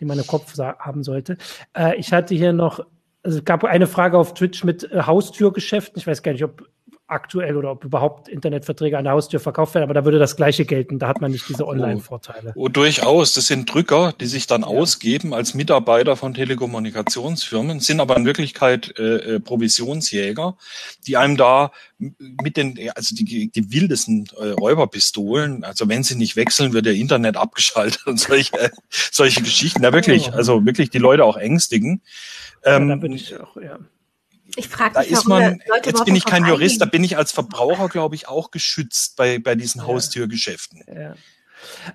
den 0.00 0.08
man 0.08 0.18
im 0.18 0.26
Kopf 0.26 0.56
haben 0.58 1.02
sollte. 1.02 1.36
Äh, 1.76 1.96
ich 1.96 2.12
hatte 2.12 2.34
hier 2.34 2.52
noch 2.52 2.80
also 3.26 3.38
es 3.38 3.44
gab 3.44 3.64
eine 3.64 3.88
Frage 3.88 4.16
auf 4.16 4.34
Twitch 4.34 4.62
mit 4.62 4.90
äh, 4.92 5.02
Haustürgeschäften. 5.02 5.98
Ich 5.98 6.06
weiß 6.06 6.22
gar 6.22 6.30
nicht, 6.30 6.44
ob 6.44 6.68
aktuell 7.08 7.56
oder 7.56 7.70
ob 7.70 7.84
überhaupt 7.84 8.28
Internetverträge 8.28 8.98
an 8.98 9.04
der 9.04 9.12
Haustür 9.12 9.38
verkauft 9.38 9.74
werden, 9.74 9.84
aber 9.84 9.94
da 9.94 10.04
würde 10.04 10.18
das 10.18 10.34
Gleiche 10.34 10.64
gelten. 10.64 10.98
Da 10.98 11.06
hat 11.06 11.20
man 11.20 11.30
nicht 11.30 11.48
diese 11.48 11.64
oh. 11.64 11.68
Online-Vorteile. 11.68 12.52
Oh, 12.56 12.68
durchaus. 12.68 13.34
Das 13.34 13.46
sind 13.46 13.72
Drücker, 13.72 14.12
die 14.20 14.26
sich 14.26 14.46
dann 14.46 14.62
ja. 14.62 14.66
ausgeben 14.66 15.32
als 15.32 15.54
Mitarbeiter 15.54 16.16
von 16.16 16.34
Telekommunikationsfirmen, 16.34 17.78
sind 17.80 18.00
aber 18.00 18.16
in 18.16 18.24
Wirklichkeit 18.24 18.98
äh, 18.98 19.36
äh 19.36 19.40
Provisionsjäger, 19.40 20.56
die 21.06 21.16
einem 21.16 21.36
da 21.36 21.70
mit 21.98 22.56
den, 22.56 22.78
also 22.94 23.14
die, 23.14 23.50
die 23.50 23.72
wildesten 23.72 24.28
äh, 24.38 24.48
Räuberpistolen, 24.48 25.64
also 25.64 25.88
wenn 25.88 26.02
sie 26.02 26.16
nicht 26.16 26.36
wechseln, 26.36 26.72
wird 26.72 26.86
der 26.86 26.94
Internet 26.94 27.36
abgeschaltet 27.36 28.06
und 28.06 28.18
solche, 28.18 28.72
solche 28.90 29.42
Geschichten. 29.42 29.82
Ja, 29.82 29.92
wirklich, 29.92 30.30
oh. 30.30 30.36
also 30.36 30.66
wirklich 30.66 30.90
die 30.90 30.98
Leute 30.98 31.24
auch 31.24 31.36
ängstigen. 31.36 32.02
Ähm, 32.64 32.88
ja, 32.88 32.96
da 32.96 33.00
bin 33.00 33.12
ich 33.12 33.38
auch, 33.38 33.56
ja. 33.56 33.78
Ich 34.54 34.68
frage 34.68 34.94
da 34.94 35.00
ist 35.00 35.26
man, 35.26 35.60
jetzt 35.84 36.04
bin 36.04 36.14
ich 36.14 36.24
kein 36.24 36.46
Jurist, 36.46 36.80
da 36.80 36.86
bin 36.86 37.02
ich 37.02 37.16
als 37.16 37.32
Verbraucher, 37.32 37.88
glaube 37.88 38.14
ich, 38.14 38.28
auch 38.28 38.50
geschützt 38.50 39.16
bei, 39.16 39.38
bei 39.38 39.54
diesen 39.54 39.80
ja. 39.80 39.86
Haustürgeschäften. 39.86 40.82
Ja. 40.86 41.14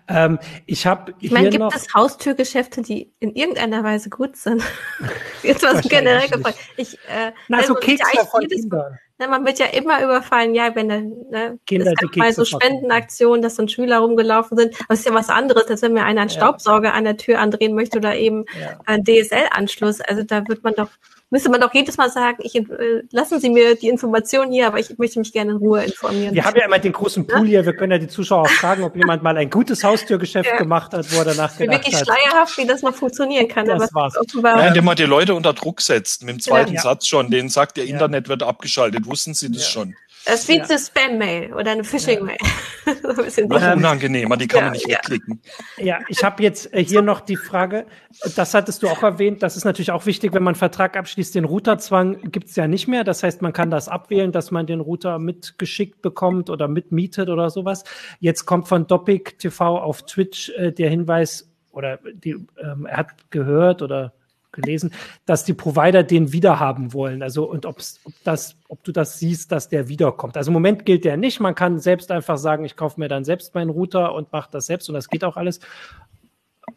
Ähm, 0.08 0.40
ich 0.66 0.86
habe 0.86 1.14
Ich 1.20 1.32
meine, 1.32 1.50
gibt 1.50 1.76
es 1.76 1.94
Haustürgeschäfte, 1.94 2.82
die 2.82 3.14
in 3.20 3.36
irgendeiner 3.36 3.84
Weise 3.84 4.10
gut 4.10 4.36
sind? 4.36 4.64
Jetzt 5.44 5.64
was 5.64 5.88
generell 5.88 6.28
gefragt. 6.30 6.58
Ich, 6.78 6.96
äh, 7.08 7.32
Na, 7.48 7.64
so 7.64 7.76
Kekse 7.76 8.26
von 8.30 8.48
Kindern. 8.48 9.00
Na, 9.22 9.28
man 9.28 9.46
wird 9.46 9.60
ja 9.60 9.68
immer 9.68 10.04
überfallen, 10.04 10.56
ja, 10.56 10.74
wenn 10.74 10.90
dann, 10.90 11.14
ne, 11.30 11.60
Kinder, 11.68 11.92
es 11.92 12.02
gab 12.02 12.16
mal 12.18 12.34
so 12.34 12.44
Spendenaktionen, 12.44 13.44
dass 13.44 13.54
dann 13.54 13.70
Schüler 13.70 14.00
rumgelaufen 14.00 14.58
sind. 14.58 14.74
Aber 14.86 14.96
es 14.96 15.02
ist 15.02 15.06
ja 15.06 15.14
was 15.14 15.30
anderes, 15.30 15.68
als 15.68 15.84
wenn 15.84 15.94
mir 15.94 16.06
einer 16.06 16.22
einen 16.22 16.32
Staubsauger 16.32 16.90
ja. 16.90 16.94
an 16.96 17.04
der 17.04 17.18
Tür 17.18 17.40
andrehen 17.40 17.76
möchte 17.76 18.00
oder 18.00 18.16
eben 18.16 18.46
ja. 18.60 18.80
einen 18.88 19.04
DSL-Anschluss. 19.06 20.02
Also 20.02 20.24
da 20.24 20.48
wird 20.48 20.64
man 20.64 20.74
doch 20.74 20.90
müsste 21.32 21.50
man 21.50 21.62
doch 21.62 21.74
jedes 21.74 21.98
Mal 21.98 22.10
sagen, 22.12 22.40
ich, 22.44 22.56
äh, 22.56 22.64
lassen 23.12 23.40
Sie 23.40 23.50
mir 23.50 23.76
die 23.76 23.88
Information 23.88 24.52
hier, 24.52 24.68
aber 24.68 24.80
ich 24.80 24.98
möchte 24.98 25.18
mich 25.18 25.32
gerne 25.32 25.52
in 25.52 25.58
Ruhe 25.58 25.84
informieren. 25.84 26.36
Wir 26.36 26.44
haben 26.44 26.58
ja 26.58 26.66
immer 26.66 26.78
den 26.78 26.92
großen 26.92 27.26
Pool 27.26 27.48
hier. 27.48 27.66
Wir 27.66 27.74
können 27.74 27.94
ja 27.94 27.98
die 27.98 28.10
Zuschauer 28.10 28.42
auch 28.42 28.50
fragen, 28.60 28.84
ob 28.84 28.96
jemand 28.96 29.24
mal 29.24 29.36
ein 29.38 29.50
gutes 29.50 29.84
Haustürgeschäft 29.84 30.50
ja. 30.50 30.58
gemacht 30.58 30.94
hat, 30.94 31.12
wo 31.12 31.20
er 31.20 31.26
danach 31.26 31.58
gedacht 31.58 31.78
wirklich 31.78 31.96
hat. 31.96 32.08
Wirklich 32.08 32.22
schleierhaft, 32.24 32.58
wie 32.58 32.68
das 32.68 32.82
noch 32.82 32.94
funktionieren 32.94 33.48
kann. 33.48 33.66
Das 33.66 33.82
aber 33.82 33.94
war's. 33.94 34.18
Offenbar 34.18 34.60
ja, 34.60 34.68
indem 34.68 34.84
man 34.84 34.98
die 34.98 35.04
Leute 35.04 35.34
unter 35.34 35.54
Druck 35.54 35.80
setzt, 35.82 36.24
mit 36.24 36.36
dem 36.36 36.40
zweiten 36.42 36.74
ja. 36.74 36.82
Satz 36.82 37.08
schon, 37.08 37.32
denen 37.32 37.48
sagt, 37.48 37.78
der 37.78 37.86
Internet 37.86 38.28
wird 38.28 38.44
abgeschaltet. 38.44 39.08
Wussten 39.12 39.34
Sie 39.34 39.52
das 39.52 39.70
schon? 39.70 39.96
Das 40.26 40.42
ist 40.42 40.50
wie 40.50 40.58
ja. 40.58 40.64
eine 40.64 40.78
Spam-Mail 40.78 41.54
oder 41.54 41.72
eine 41.72 41.84
Phishing-Mail. 41.84 42.38
Ja. 42.86 43.30
so 43.30 43.42
Noch 43.48 43.76
unangenehmer, 43.76 44.38
die 44.38 44.48
kann 44.48 44.60
ja, 44.60 44.66
man 44.66 44.74
nicht 44.74 44.88
wegklicken. 44.88 45.42
Ja, 45.78 46.00
ich 46.10 46.24
habe 46.24 46.44
jetzt 46.44 46.72
äh, 46.74 46.84
hier 46.84 47.02
noch 47.02 47.22
die 47.22 47.38
Frage, 47.38 47.88
das 48.36 48.54
hattest 48.54 48.84
du 48.84 48.90
auch 48.90 49.02
erwähnt, 49.02 49.42
das 49.42 49.58
ist 49.58 49.66
natürlich 49.66 49.92
auch 49.92 50.06
wichtig, 50.06 50.34
wenn 50.34 50.44
man 50.44 50.54
einen 50.54 50.60
Vertrag 50.60 50.96
abschließt, 50.96 51.34
den 51.34 51.46
Routerzwang 51.46 52.32
gibt 52.32 52.50
es 52.50 52.56
ja 52.56 52.68
nicht 52.68 52.88
mehr. 52.88 53.04
Das 53.04 53.24
heißt, 53.24 53.42
man 53.42 53.52
kann 53.52 53.72
das 53.72 53.88
abwählen, 53.90 54.32
dass 54.32 54.52
man 54.52 54.68
den 54.68 54.80
Router 54.80 55.18
mitgeschickt 55.18 56.04
bekommt 56.04 56.52
oder 56.52 56.68
mitmietet 56.68 57.30
oder 57.30 57.50
sowas. 57.50 57.84
Jetzt 58.20 58.46
kommt 58.46 58.68
von 58.68 58.86
Dopic 58.86 59.40
TV 59.40 59.80
auf 59.80 60.04
Twitch 60.04 60.50
äh, 60.50 60.72
der 60.72 60.90
Hinweis, 60.90 61.48
oder 61.72 62.00
die, 62.14 62.32
ähm, 62.62 62.86
er 62.86 62.98
hat 62.98 63.32
gehört 63.32 63.82
oder 63.82 64.14
gelesen, 64.52 64.94
dass 65.26 65.46
die 65.46 65.54
Provider 65.54 66.04
den 66.04 66.32
wiederhaben 66.34 66.94
wollen. 66.94 67.24
Also 67.24 67.50
und 67.50 67.66
ob 67.66 67.82
das, 68.24 68.56
ob 68.68 68.84
du 68.84 68.92
das 68.92 69.20
siehst, 69.20 69.52
dass 69.52 69.70
der 69.70 69.88
wiederkommt. 69.88 70.38
Also 70.38 70.50
im 70.50 70.54
Moment 70.54 70.86
gilt 70.86 71.06
der 71.06 71.18
nicht. 71.18 71.40
Man 71.40 71.56
kann 71.56 71.80
selbst 71.80 72.12
einfach 72.12 72.38
sagen, 72.38 72.66
ich 72.66 72.76
kaufe 72.76 73.00
mir 73.00 73.08
dann 73.08 73.24
selbst 73.24 73.56
meinen 73.56 73.70
Router 73.70 74.14
und 74.14 74.32
mache 74.32 74.50
das 74.52 74.66
selbst 74.66 74.90
und 74.90 74.96
das 74.96 75.10
geht 75.10 75.24
auch 75.24 75.38
alles. 75.38 75.60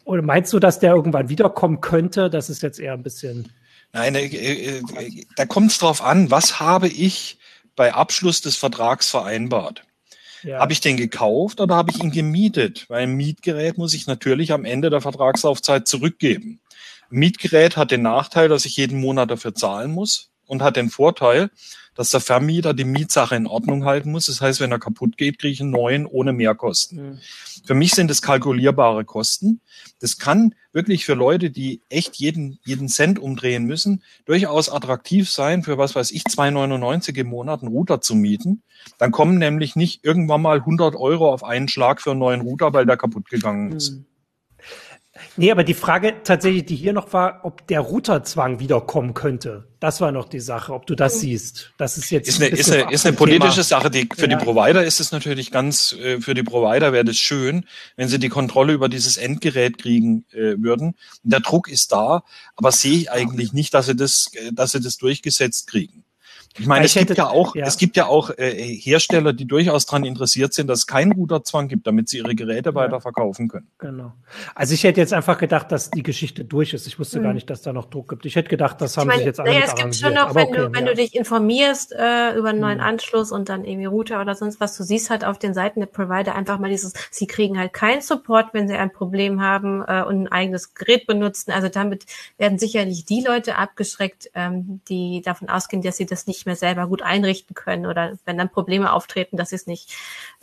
Oder 0.03 0.21
meinst 0.21 0.51
du, 0.53 0.59
dass 0.59 0.79
der 0.79 0.93
irgendwann 0.93 1.29
wiederkommen 1.29 1.81
könnte? 1.81 2.29
Das 2.29 2.49
ist 2.49 2.61
jetzt 2.61 2.79
eher 2.79 2.93
ein 2.93 3.03
bisschen. 3.03 3.51
Nein, 3.93 4.15
äh, 4.15 4.25
äh, 4.25 4.79
äh 4.79 5.25
da 5.35 5.45
kommt 5.45 5.71
es 5.71 5.77
drauf 5.77 6.03
an, 6.03 6.31
was 6.31 6.59
habe 6.59 6.87
ich 6.87 7.37
bei 7.75 7.93
Abschluss 7.93 8.41
des 8.41 8.55
Vertrags 8.57 9.09
vereinbart? 9.09 9.83
Ja. 10.43 10.59
Habe 10.59 10.73
ich 10.73 10.79
den 10.79 10.95
gekauft 10.95 11.59
oder 11.59 11.75
habe 11.75 11.91
ich 11.91 12.03
ihn 12.03 12.11
gemietet? 12.11 12.85
Weil 12.87 13.03
ein 13.03 13.15
Mietgerät 13.15 13.77
muss 13.77 13.95
ich 13.95 14.05
natürlich 14.05 14.51
am 14.51 14.63
Ende 14.63 14.91
der 14.91 15.01
Vertragslaufzeit 15.01 15.87
zurückgeben. 15.87 16.59
Mietgerät 17.15 17.77
hat 17.77 17.91
den 17.91 18.01
Nachteil, 18.01 18.49
dass 18.49 18.65
ich 18.65 18.77
jeden 18.77 18.99
Monat 18.99 19.31
dafür 19.31 19.55
zahlen 19.55 19.91
muss 19.91 20.29
und 20.47 20.61
hat 20.61 20.75
den 20.75 20.89
Vorteil, 20.89 21.49
dass 21.95 22.09
der 22.09 22.19
Vermieter 22.19 22.73
die 22.73 22.83
Mietsache 22.83 23.35
in 23.35 23.47
Ordnung 23.47 23.85
halten 23.85 24.11
muss. 24.11 24.25
Das 24.25 24.41
heißt, 24.41 24.59
wenn 24.59 24.71
er 24.71 24.79
kaputt 24.79 25.17
geht, 25.17 25.39
kriege 25.39 25.53
ich 25.53 25.61
einen 25.61 25.71
neuen 25.71 26.05
ohne 26.05 26.33
Mehrkosten. 26.33 27.11
Mhm. 27.11 27.19
Für 27.65 27.73
mich 27.73 27.91
sind 27.91 28.11
es 28.11 28.21
kalkulierbare 28.21 29.05
Kosten. 29.05 29.61
Das 29.99 30.17
kann 30.17 30.55
wirklich 30.73 31.05
für 31.05 31.13
Leute, 31.13 31.51
die 31.51 31.81
echt 31.87 32.15
jeden, 32.17 32.59
jeden 32.65 32.89
Cent 32.89 33.17
umdrehen 33.17 33.63
müssen, 33.63 34.03
durchaus 34.25 34.67
attraktiv 34.69 35.29
sein, 35.29 35.63
für 35.63 35.77
was 35.77 35.95
weiß 35.95 36.11
ich, 36.11 36.23
2,99 36.23 37.15
im 37.15 37.27
Monat 37.27 37.61
einen 37.61 37.71
Router 37.71 38.01
zu 38.01 38.13
mieten. 38.13 38.61
Dann 38.97 39.11
kommen 39.11 39.37
nämlich 39.37 39.77
nicht 39.77 40.03
irgendwann 40.03 40.41
mal 40.41 40.57
100 40.57 40.95
Euro 40.95 41.33
auf 41.33 41.45
einen 41.45 41.69
Schlag 41.69 42.01
für 42.01 42.11
einen 42.11 42.19
neuen 42.19 42.41
Router, 42.41 42.73
weil 42.73 42.85
der 42.85 42.97
kaputt 42.97 43.29
gegangen 43.29 43.71
ist. 43.71 43.93
Mhm. 43.93 44.05
Nee, 45.37 45.51
aber 45.51 45.63
die 45.63 45.73
Frage 45.73 46.15
tatsächlich, 46.23 46.65
die 46.65 46.75
hier 46.75 46.93
noch 46.93 47.11
war, 47.13 47.41
ob 47.43 47.67
der 47.67 47.81
Routerzwang 47.81 48.59
wiederkommen 48.59 49.13
könnte. 49.13 49.67
Das 49.79 50.01
war 50.01 50.11
noch 50.11 50.29
die 50.29 50.39
Sache, 50.39 50.73
ob 50.73 50.87
du 50.87 50.95
das 50.95 51.19
siehst. 51.19 51.73
Das 51.77 51.97
ist 51.97 52.09
jetzt 52.09 52.29
ist 52.29 52.41
eine, 52.41 52.49
ist 52.49 52.71
eine, 52.71 52.91
ist 52.91 53.05
eine 53.05 53.15
politische 53.15 53.55
Thema. 53.55 53.63
Sache. 53.63 53.91
Die, 53.91 54.09
für 54.15 54.29
ja. 54.29 54.37
die 54.37 54.43
Provider 54.43 54.83
ist 54.83 54.99
es 54.99 55.11
natürlich 55.11 55.51
ganz, 55.51 55.93
äh, 55.93 56.21
für 56.21 56.33
die 56.33 56.43
Provider 56.43 56.93
wäre 56.93 57.03
das 57.03 57.17
schön, 57.17 57.65
wenn 57.97 58.07
sie 58.07 58.19
die 58.19 58.29
Kontrolle 58.29 58.73
über 58.73 58.89
dieses 58.89 59.17
Endgerät 59.17 59.77
kriegen 59.77 60.25
äh, 60.31 60.55
würden. 60.57 60.95
Der 61.23 61.41
Druck 61.41 61.67
ist 61.67 61.91
da, 61.91 62.23
aber 62.55 62.71
sehe 62.71 62.97
ich 62.97 63.11
eigentlich 63.11 63.51
nicht, 63.51 63.73
dass 63.73 63.87
sie 63.87 63.95
das, 63.95 64.27
äh, 64.33 64.53
dass 64.53 64.71
sie 64.71 64.79
das 64.79 64.97
durchgesetzt 64.97 65.67
kriegen. 65.67 66.04
Ich 66.57 66.67
meine, 66.67 66.85
ich 66.85 66.95
es, 66.95 67.05
gibt 67.05 67.17
ja 67.17 67.27
auch, 67.27 67.55
ja. 67.55 67.65
es 67.65 67.77
gibt 67.77 67.97
ja 67.97 68.05
auch 68.05 68.29
äh, 68.37 68.51
Hersteller, 68.51 69.33
die 69.33 69.45
durchaus 69.45 69.85
daran 69.85 70.05
interessiert 70.05 70.53
sind, 70.53 70.67
dass 70.67 70.79
es 70.79 70.87
keinen 70.87 71.11
Routerzwang 71.11 71.67
gibt, 71.67 71.85
damit 71.85 72.07
sie 72.07 72.19
ihre 72.19 72.33
Geräte 72.33 72.69
ja. 72.69 72.75
weiter 72.75 73.01
verkaufen 73.01 73.49
können. 73.49 73.67
Genau. 73.77 74.13
Also 74.53 74.73
ich 74.73 74.83
hätte 74.85 75.01
jetzt 75.01 75.11
einfach 75.11 75.37
gedacht, 75.37 75.71
dass 75.71 75.91
die 75.91 76.03
Geschichte 76.03 76.45
durch 76.45 76.73
ist. 76.73 76.87
Ich 76.87 76.97
wusste 76.97 77.19
mhm. 77.19 77.23
gar 77.23 77.33
nicht, 77.33 77.49
dass 77.49 77.61
da 77.61 77.73
noch 77.73 77.89
Druck 77.89 78.09
gibt. 78.09 78.25
Ich 78.25 78.37
hätte 78.37 78.47
gedacht, 78.47 78.79
das 78.79 78.95
haben 78.95 79.09
ich 79.11 79.17
sich 79.17 79.25
jetzt 79.25 79.39
alle 79.41 79.51
naja, 79.51 79.65
Es 79.65 79.75
gibt 79.75 79.95
schon 79.95 80.13
noch, 80.13 80.33
wenn, 80.33 80.47
okay, 80.47 80.57
du, 80.57 80.73
wenn 80.73 80.85
ja. 80.85 80.91
du 80.91 80.95
dich 80.95 81.13
informierst 81.13 81.91
äh, 81.91 82.35
über 82.35 82.49
einen 82.49 82.61
neuen 82.61 82.77
mhm. 82.77 82.85
Anschluss 82.85 83.33
und 83.33 83.49
dann 83.49 83.65
irgendwie 83.65 83.85
Router 83.85 84.21
oder 84.21 84.35
sonst 84.35 84.61
was, 84.61 84.77
du 84.77 84.83
siehst 84.83 85.09
halt 85.09 85.25
auf 85.25 85.37
den 85.37 85.53
Seiten 85.53 85.81
der 85.81 85.87
Provider 85.87 86.35
einfach 86.35 86.57
mal 86.59 86.69
dieses, 86.69 86.93
sie 87.11 87.27
kriegen 87.27 87.59
halt 87.59 87.73
keinen 87.73 88.01
Support, 88.01 88.53
wenn 88.53 88.69
sie 88.69 88.75
ein 88.75 88.93
Problem 88.93 89.41
haben 89.41 89.83
äh, 89.85 90.03
und 90.03 90.23
ein 90.23 90.31
eigenes 90.31 90.73
Gerät 90.73 91.05
benutzen. 91.05 91.51
Also 91.51 91.67
damit 91.67 92.05
werden 92.37 92.59
sicherlich 92.59 93.03
die 93.03 93.21
Leute 93.21 93.57
abgeschreckt, 93.57 94.29
ähm, 94.35 94.79
die 94.87 95.21
davon 95.21 95.49
ausgehen, 95.49 95.81
dass 95.81 95.97
sie 95.97 96.05
das 96.05 96.27
nicht 96.27 96.44
nicht 96.45 96.61
mehr 96.61 96.69
selber 96.69 96.87
gut 96.87 97.01
einrichten 97.01 97.55
können 97.55 97.85
oder 97.85 98.17
wenn 98.25 98.37
dann 98.37 98.49
Probleme 98.49 98.93
auftreten, 98.93 99.37
dass 99.37 99.49
sie 99.49 99.55
es 99.55 99.67
nicht 99.67 99.91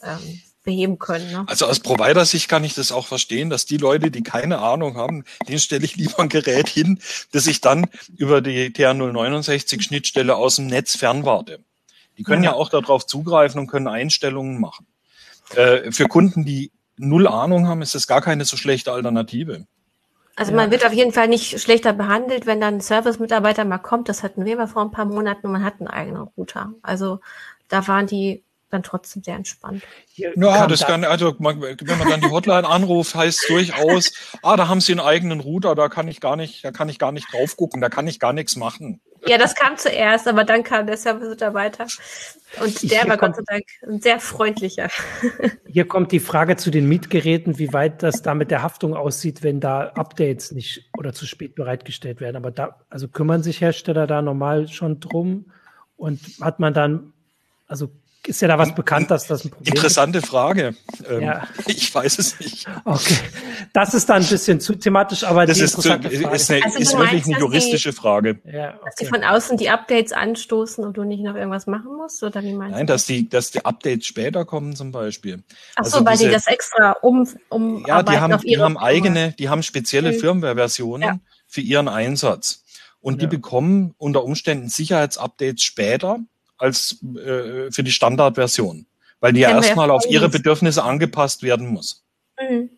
ähm, 0.02 0.40
beheben 0.64 0.98
können. 0.98 1.30
Ne? 1.30 1.44
Also 1.46 1.66
aus 1.66 1.80
Provider-Sicht 1.80 2.48
kann 2.48 2.64
ich 2.64 2.74
das 2.74 2.92
auch 2.92 3.06
verstehen, 3.06 3.50
dass 3.50 3.66
die 3.66 3.76
Leute, 3.76 4.10
die 4.10 4.22
keine 4.22 4.58
Ahnung 4.58 4.96
haben, 4.96 5.24
denen 5.48 5.58
stelle 5.58 5.84
ich 5.84 5.96
lieber 5.96 6.20
ein 6.20 6.28
Gerät 6.28 6.68
hin, 6.68 7.00
das 7.32 7.46
ich 7.46 7.60
dann 7.60 7.86
über 8.16 8.40
die 8.40 8.70
TR069-Schnittstelle 8.70 10.36
aus 10.36 10.56
dem 10.56 10.66
Netz 10.66 10.96
fernwarte. 10.96 11.60
Die 12.18 12.24
können 12.24 12.44
ja, 12.44 12.50
ja 12.50 12.56
auch 12.56 12.68
darauf 12.68 13.06
zugreifen 13.06 13.60
und 13.60 13.68
können 13.68 13.88
Einstellungen 13.88 14.60
machen. 14.60 14.86
Äh, 15.54 15.92
für 15.92 16.06
Kunden, 16.08 16.44
die 16.44 16.72
null 16.96 17.26
Ahnung 17.26 17.68
haben, 17.68 17.82
ist 17.82 17.94
das 17.94 18.06
gar 18.06 18.20
keine 18.20 18.44
so 18.44 18.56
schlechte 18.56 18.92
Alternative. 18.92 19.66
Also 20.36 20.52
ja. 20.52 20.56
man 20.56 20.70
wird 20.70 20.86
auf 20.86 20.92
jeden 20.92 21.12
Fall 21.12 21.28
nicht 21.28 21.60
schlechter 21.60 21.92
behandelt, 21.92 22.46
wenn 22.46 22.60
dann 22.60 22.74
ein 22.74 22.80
Service-Mitarbeiter 22.80 23.64
mal 23.64 23.78
kommt. 23.78 24.08
Das 24.08 24.22
hatten 24.22 24.44
wir 24.44 24.56
mal 24.56 24.66
vor 24.66 24.82
ein 24.82 24.90
paar 24.90 25.04
Monaten 25.04 25.46
und 25.46 25.52
man 25.52 25.64
hat 25.64 25.74
einen 25.78 25.88
eigenen 25.88 26.22
Router. 26.22 26.72
Also 26.82 27.20
da 27.68 27.86
waren 27.86 28.06
die 28.06 28.42
dann 28.72 28.82
trotzdem 28.82 29.22
sehr 29.22 29.36
entspannt. 29.36 29.82
Ja, 30.14 30.66
das 30.66 30.86
kann, 30.86 31.04
also 31.04 31.34
man, 31.38 31.60
wenn 31.60 31.98
man 31.98 32.08
dann 32.08 32.20
die 32.22 32.30
Hotline 32.30 32.66
anruft, 32.66 33.14
heißt 33.14 33.44
durchaus, 33.48 34.12
ah, 34.42 34.56
da 34.56 34.68
haben 34.68 34.80
sie 34.80 34.92
einen 34.92 35.00
eigenen 35.00 35.40
Router, 35.40 35.74
da 35.74 35.88
kann 35.88 36.08
ich 36.08 36.20
gar 36.20 36.36
nicht, 36.36 36.64
da 36.64 36.70
kann 36.70 36.88
ich 36.88 36.98
gar 36.98 37.12
nicht 37.12 37.32
drauf 37.32 37.56
gucken, 37.56 37.82
da 37.82 37.90
kann 37.90 38.06
ich 38.06 38.18
gar 38.18 38.32
nichts 38.32 38.56
machen. 38.56 39.00
Ja, 39.26 39.38
das 39.38 39.54
kam 39.54 39.76
zuerst, 39.76 40.26
aber 40.26 40.44
dann 40.44 40.64
kam 40.64 40.86
der 40.86 40.96
Service-Mitarbeiter. 40.96 41.86
Und 42.60 42.90
der 42.90 43.08
war 43.08 43.16
Gott 43.16 43.36
sei 43.36 43.42
Dank 43.46 43.64
ein 43.86 44.00
sehr 44.00 44.18
freundlicher. 44.18 44.88
Hier 45.66 45.86
kommt 45.86 46.10
die 46.12 46.20
Frage 46.20 46.56
zu 46.56 46.70
den 46.70 46.88
Mietgeräten, 46.88 47.58
wie 47.58 47.72
weit 47.72 48.02
das 48.02 48.22
da 48.22 48.34
mit 48.34 48.50
der 48.50 48.62
Haftung 48.62 48.96
aussieht, 48.96 49.42
wenn 49.42 49.60
da 49.60 49.92
Updates 49.94 50.50
nicht 50.52 50.90
oder 50.98 51.12
zu 51.12 51.26
spät 51.26 51.54
bereitgestellt 51.54 52.20
werden. 52.20 52.36
Aber 52.36 52.50
da, 52.50 52.80
also 52.90 53.06
kümmern 53.08 53.42
sich 53.42 53.60
Hersteller 53.60 54.06
da 54.06 54.22
normal 54.22 54.68
schon 54.68 54.98
drum 54.98 55.46
und 55.96 56.20
hat 56.40 56.58
man 56.58 56.74
dann, 56.74 57.12
also 57.68 57.90
ist 58.26 58.40
ja 58.40 58.48
da 58.48 58.56
was 58.56 58.74
bekannt, 58.74 59.10
dass 59.10 59.26
das 59.26 59.44
ein 59.44 59.50
Problem 59.50 59.74
Interessante 59.74 60.18
ist? 60.18 60.26
Frage. 60.26 60.74
Ähm, 61.08 61.22
ja. 61.22 61.48
Ich 61.66 61.92
weiß 61.92 62.18
es 62.18 62.38
nicht. 62.38 62.66
Okay. 62.84 63.16
Das 63.72 63.94
ist 63.94 64.08
dann 64.08 64.22
ein 64.22 64.28
bisschen 64.28 64.60
zu 64.60 64.74
thematisch, 64.74 65.24
aber 65.24 65.46
das 65.46 65.58
ist, 65.58 65.72
zu, 65.72 65.80
ist, 65.80 65.90
eine, 66.50 66.64
also 66.64 66.78
ist 66.78 66.96
wirklich 66.96 67.24
eine 67.24 67.38
juristische 67.38 67.90
die, 67.90 67.96
Frage. 67.96 68.40
Ja, 68.44 68.74
okay. 68.74 68.78
Dass 68.84 68.94
die 68.96 69.06
von 69.06 69.24
außen 69.24 69.56
die 69.56 69.70
Updates 69.70 70.12
anstoßen 70.12 70.84
und 70.84 70.96
du 70.96 71.04
nicht 71.04 71.22
noch 71.22 71.34
irgendwas 71.34 71.66
machen 71.66 71.96
musst? 71.96 72.22
Oder 72.22 72.42
wie 72.42 72.52
meinst 72.52 72.76
Nein, 72.76 72.86
du? 72.86 72.92
dass 72.92 73.06
die, 73.06 73.28
dass 73.28 73.50
die 73.50 73.64
Updates 73.64 74.06
später 74.06 74.44
kommen 74.44 74.76
zum 74.76 74.92
Beispiel. 74.92 75.42
Ach 75.76 75.84
so, 75.84 75.96
also 75.96 76.06
weil 76.06 76.16
diese, 76.16 76.26
die 76.26 76.34
das 76.34 76.46
extra 76.46 76.92
um, 77.02 77.28
um 77.48 77.84
Ja, 77.86 78.02
die 78.02 78.18
haben, 78.18 78.40
die 78.40 78.58
haben 78.58 78.78
eigene, 78.78 79.32
die 79.32 79.48
haben 79.48 79.62
spezielle 79.62 80.12
mhm. 80.12 80.20
Firmware-Versionen 80.20 81.02
ja. 81.02 81.18
für 81.46 81.60
ihren 81.60 81.88
Einsatz. 81.88 82.62
und 83.00 83.20
die 83.20 83.26
bekommen 83.26 83.94
unter 83.98 84.22
Umständen 84.22 84.68
Sicherheitsupdates 84.68 85.62
später 85.62 86.20
als 86.62 87.02
äh, 87.16 87.70
für 87.70 87.82
die 87.82 87.90
Standardversion, 87.90 88.86
weil 89.20 89.32
die 89.32 89.40
ja 89.40 89.50
erstmal 89.50 89.90
auf 89.90 90.04
ihre 90.08 90.28
Bedürfnisse 90.28 90.84
angepasst 90.84 91.42
werden 91.42 91.68
muss. 91.68 92.04
Mhm. 92.40 92.70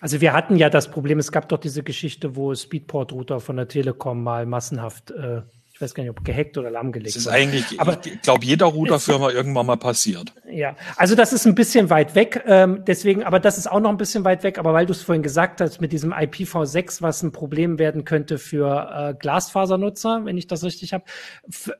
Also 0.00 0.20
wir 0.20 0.32
hatten 0.32 0.56
ja 0.56 0.68
das 0.68 0.90
Problem, 0.90 1.18
es 1.18 1.32
gab 1.32 1.48
doch 1.48 1.58
diese 1.58 1.82
Geschichte, 1.82 2.36
wo 2.36 2.54
Speedport-Router 2.54 3.40
von 3.40 3.56
der 3.56 3.68
Telekom 3.68 4.22
mal 4.22 4.46
massenhaft 4.46 5.12
äh, 5.12 5.42
weiß 5.82 5.94
gar 5.94 6.02
nicht, 6.04 6.10
ob 6.10 6.24
gehackt 6.24 6.56
oder 6.56 6.70
lahmgelegt. 6.70 7.14
Das 7.14 7.22
ist 7.22 7.28
eigentlich, 7.28 7.80
aber 7.80 7.98
ich 8.04 8.22
glaube, 8.22 8.44
jeder 8.44 8.66
Routerfirma 8.72 9.30
irgendwann 9.30 9.66
mal 9.66 9.76
passiert. 9.76 10.32
Ja, 10.50 10.76
also 10.96 11.14
das 11.14 11.32
ist 11.32 11.46
ein 11.46 11.54
bisschen 11.54 11.90
weit 11.90 12.14
weg. 12.14 12.44
Ähm, 12.46 12.84
deswegen, 12.86 13.24
aber 13.24 13.40
das 13.40 13.58
ist 13.58 13.70
auch 13.70 13.80
noch 13.80 13.90
ein 13.90 13.96
bisschen 13.96 14.24
weit 14.24 14.42
weg. 14.42 14.58
Aber 14.58 14.72
weil 14.72 14.86
du 14.86 14.92
es 14.92 15.02
vorhin 15.02 15.22
gesagt 15.22 15.60
hast 15.60 15.80
mit 15.80 15.92
diesem 15.92 16.12
IPv6, 16.12 17.02
was 17.02 17.22
ein 17.22 17.32
Problem 17.32 17.78
werden 17.78 18.04
könnte 18.04 18.38
für 18.38 18.90
äh, 19.10 19.14
Glasfasernutzer, 19.14 20.24
wenn 20.24 20.38
ich 20.38 20.46
das 20.46 20.62
richtig 20.62 20.92
habe, 20.92 21.04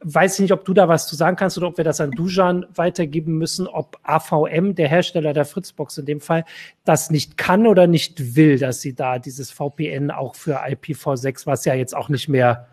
weiß 0.00 0.34
ich 0.34 0.40
nicht, 0.40 0.52
ob 0.52 0.64
du 0.64 0.74
da 0.74 0.88
was 0.88 1.06
zu 1.06 1.16
sagen 1.16 1.36
kannst 1.36 1.56
oder 1.58 1.68
ob 1.68 1.76
wir 1.76 1.84
das 1.84 2.00
an 2.00 2.10
Dujan 2.10 2.66
weitergeben 2.74 3.38
müssen, 3.38 3.66
ob 3.66 3.98
AVM, 4.02 4.74
der 4.74 4.88
Hersteller 4.88 5.32
der 5.32 5.44
Fritzbox 5.44 5.98
in 5.98 6.06
dem 6.06 6.20
Fall, 6.20 6.44
das 6.84 7.10
nicht 7.10 7.36
kann 7.36 7.66
oder 7.66 7.86
nicht 7.86 8.34
will, 8.34 8.58
dass 8.58 8.80
sie 8.80 8.94
da 8.94 9.18
dieses 9.18 9.50
VPN 9.50 10.10
auch 10.10 10.34
für 10.34 10.64
IPv6, 10.64 11.46
was 11.46 11.64
ja 11.64 11.74
jetzt 11.74 11.94
auch 11.94 12.08
nicht 12.08 12.28
mehr 12.28 12.66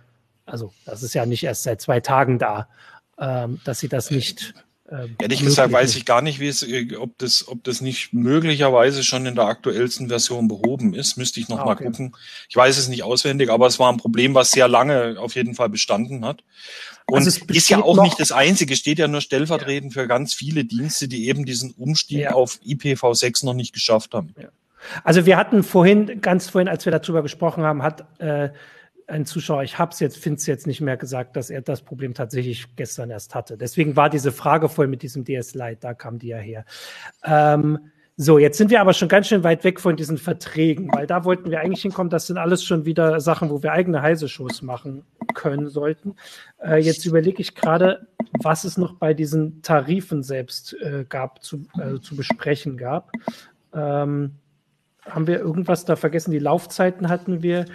also 0.49 0.73
das 0.85 1.03
ist 1.03 1.13
ja 1.13 1.25
nicht 1.25 1.43
erst 1.43 1.63
seit 1.63 1.81
zwei 1.81 1.99
Tagen 1.99 2.39
da, 2.39 2.67
ähm, 3.19 3.59
dass 3.63 3.79
sie 3.79 3.89
das 3.89 4.11
nicht. 4.11 4.53
Ähm, 4.91 5.15
Ehrlich 5.21 5.41
gesagt 5.41 5.71
weiß 5.71 5.95
ich 5.95 6.05
gar 6.05 6.21
nicht, 6.21 6.39
wie 6.39 6.47
es, 6.47 6.63
äh, 6.63 6.95
ob 6.95 7.17
das, 7.19 7.47
ob 7.47 7.63
das 7.63 7.81
nicht 7.81 8.11
möglicherweise 8.11 9.03
schon 9.03 9.25
in 9.25 9.35
der 9.35 9.45
aktuellsten 9.45 10.07
Version 10.07 10.47
behoben 10.47 10.93
ist. 10.93 11.17
Müsste 11.17 11.39
ich 11.39 11.47
noch 11.47 11.59
ah, 11.59 11.65
mal 11.65 11.75
gucken. 11.75 12.15
Ich 12.49 12.55
weiß 12.55 12.77
es 12.77 12.87
nicht 12.87 13.03
auswendig, 13.03 13.51
aber 13.51 13.67
es 13.67 13.77
war 13.77 13.91
ein 13.91 13.97
Problem, 13.97 14.33
was 14.33 14.51
sehr 14.51 14.67
lange 14.67 15.17
auf 15.19 15.35
jeden 15.35 15.53
Fall 15.53 15.69
bestanden 15.69 16.25
hat. 16.25 16.43
Und 17.05 17.17
also 17.25 17.45
ist 17.47 17.69
ja 17.69 17.81
auch 17.81 18.01
nicht 18.01 18.19
das 18.19 18.31
einzige, 18.31 18.75
steht 18.75 18.99
ja 18.99 19.07
nur 19.07 19.21
stellvertretend 19.21 19.95
ja. 19.95 20.01
für 20.01 20.07
ganz 20.07 20.33
viele 20.33 20.65
Dienste, 20.65 21.07
die 21.07 21.27
eben 21.27 21.45
diesen 21.45 21.71
Umstieg 21.71 22.19
ja. 22.19 22.31
auf 22.31 22.59
IPv6 22.65 23.45
noch 23.45 23.53
nicht 23.53 23.73
geschafft 23.73 24.13
haben. 24.13 24.33
Ja. 24.39 24.49
Also 25.03 25.25
wir 25.25 25.37
hatten 25.37 25.63
vorhin, 25.63 26.21
ganz 26.21 26.49
vorhin, 26.49 26.67
als 26.67 26.85
wir 26.85 26.91
darüber 26.91 27.21
gesprochen 27.21 27.63
haben, 27.63 27.83
hat 27.83 28.05
äh, 28.19 28.49
ein 29.09 29.25
Zuschauer, 29.25 29.63
ich 29.63 29.77
hab's 29.77 29.99
jetzt, 29.99 30.17
finde 30.17 30.37
es 30.37 30.45
jetzt 30.45 30.67
nicht 30.67 30.81
mehr 30.81 30.97
gesagt, 30.97 31.35
dass 31.35 31.49
er 31.49 31.61
das 31.61 31.81
Problem 31.81 32.13
tatsächlich 32.13 32.75
gestern 32.75 33.09
erst 33.09 33.35
hatte. 33.35 33.57
Deswegen 33.57 33.95
war 33.95 34.09
diese 34.09 34.31
Frage 34.31 34.69
voll 34.69 34.87
mit 34.87 35.01
diesem 35.01 35.23
DS 35.23 35.53
Lite, 35.53 35.77
da 35.81 35.93
kam 35.93 36.19
die 36.19 36.27
ja 36.27 36.37
her. 36.37 36.65
Ähm, 37.23 37.79
so, 38.21 38.37
jetzt 38.37 38.57
sind 38.57 38.69
wir 38.69 38.81
aber 38.81 38.91
schon 38.91 39.07
ganz 39.07 39.27
schön 39.27 39.45
weit 39.45 39.63
weg 39.63 39.79
von 39.79 39.95
diesen 39.95 40.17
Verträgen, 40.17 40.89
weil 40.91 41.07
da 41.07 41.23
wollten 41.23 41.51
wir 41.51 41.61
eigentlich 41.61 41.83
hinkommen. 41.83 42.09
Das 42.09 42.27
sind 42.27 42.37
alles 42.37 42.65
schon 42.65 42.83
wieder 42.83 43.21
Sachen, 43.21 43.49
wo 43.49 43.63
wir 43.63 43.71
eigene 43.71 44.01
Heise-Shows 44.01 44.61
machen 44.61 45.03
können 45.35 45.69
sollten. 45.69 46.15
Äh, 46.61 46.81
jetzt 46.81 47.05
überlege 47.05 47.41
ich 47.41 47.55
gerade, 47.55 48.07
was 48.43 48.65
es 48.65 48.77
noch 48.77 48.95
bei 48.95 49.13
diesen 49.13 49.61
Tarifen 49.61 50.21
selbst 50.21 50.73
äh, 50.81 51.05
gab, 51.07 51.43
zu, 51.43 51.63
äh, 51.79 52.01
zu 52.01 52.17
besprechen 52.17 52.75
gab. 52.75 53.13
Ähm, 53.73 54.35
haben 55.05 55.27
wir 55.27 55.39
irgendwas 55.39 55.85
da 55.85 55.95
vergessen? 55.95 56.31
Die 56.31 56.39
Laufzeiten 56.39 57.07
hatten 57.07 57.41
wir 57.41 57.65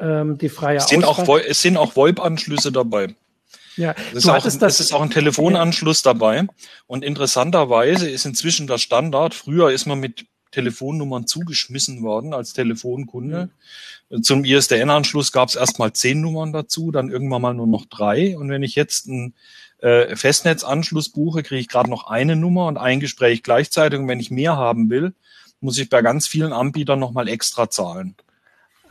ähm, 0.00 0.38
die 0.38 0.48
freie 0.48 0.78
es 0.78 0.88
sind, 0.88 1.04
auch, 1.04 1.28
es 1.38 1.62
sind 1.62 1.76
auch 1.76 1.96
VoIP-Anschlüsse 1.96 2.72
dabei. 2.72 3.14
Ja, 3.76 3.94
es 4.12 4.24
ist, 4.24 4.28
auch, 4.28 4.42
das, 4.42 4.56
es 4.56 4.80
ist 4.80 4.92
auch 4.92 5.02
ein 5.02 5.10
Telefonanschluss 5.10 6.04
ja. 6.04 6.12
dabei. 6.12 6.46
Und 6.86 7.04
interessanterweise 7.04 8.08
ist 8.08 8.24
inzwischen 8.24 8.66
der 8.66 8.78
Standard. 8.78 9.34
Früher 9.34 9.70
ist 9.70 9.86
man 9.86 9.98
mit 9.98 10.26
Telefonnummern 10.52 11.26
zugeschmissen 11.26 12.02
worden 12.02 12.32
als 12.32 12.52
Telefonkunde. 12.52 13.50
Mhm. 14.10 14.22
Zum 14.22 14.44
ISDN-Anschluss 14.44 15.32
gab 15.32 15.48
es 15.48 15.56
erstmal 15.56 15.92
zehn 15.92 16.20
Nummern 16.20 16.52
dazu, 16.52 16.92
dann 16.92 17.10
irgendwann 17.10 17.42
mal 17.42 17.54
nur 17.54 17.66
noch 17.66 17.86
drei. 17.86 18.36
Und 18.36 18.48
wenn 18.48 18.62
ich 18.62 18.76
jetzt 18.76 19.08
einen 19.08 19.34
äh, 19.78 20.14
Festnetzanschluss 20.14 21.08
buche, 21.08 21.42
kriege 21.42 21.60
ich 21.60 21.68
gerade 21.68 21.90
noch 21.90 22.06
eine 22.06 22.36
Nummer 22.36 22.66
und 22.66 22.76
ein 22.76 23.00
Gespräch 23.00 23.42
gleichzeitig. 23.42 23.98
Und 23.98 24.06
wenn 24.06 24.20
ich 24.20 24.30
mehr 24.30 24.56
haben 24.56 24.88
will, 24.88 25.14
muss 25.60 25.78
ich 25.78 25.90
bei 25.90 26.02
ganz 26.02 26.28
vielen 26.28 26.52
Anbietern 26.52 27.00
nochmal 27.00 27.28
extra 27.28 27.68
zahlen. 27.68 28.14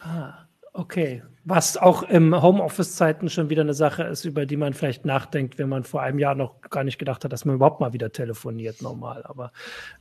Ah. 0.01 0.42
Okay, 0.75 1.21
was 1.45 1.77
auch 1.77 2.01
im 2.03 2.41
Homeoffice-Zeiten 2.41 3.29
schon 3.29 3.49
wieder 3.49 3.61
eine 3.61 3.75
Sache 3.75 4.03
ist, 4.03 4.25
über 4.25 4.47
die 4.47 4.57
man 4.57 4.73
vielleicht 4.73 5.05
nachdenkt, 5.05 5.59
wenn 5.59 5.69
man 5.69 5.83
vor 5.83 6.01
einem 6.01 6.17
Jahr 6.17 6.33
noch 6.33 6.61
gar 6.61 6.83
nicht 6.83 6.97
gedacht 6.97 7.23
hat, 7.23 7.31
dass 7.31 7.45
man 7.45 7.55
überhaupt 7.55 7.79
mal 7.79 7.93
wieder 7.93 8.11
telefoniert 8.11 8.81
normal. 8.81 9.23
Aber 9.25 9.51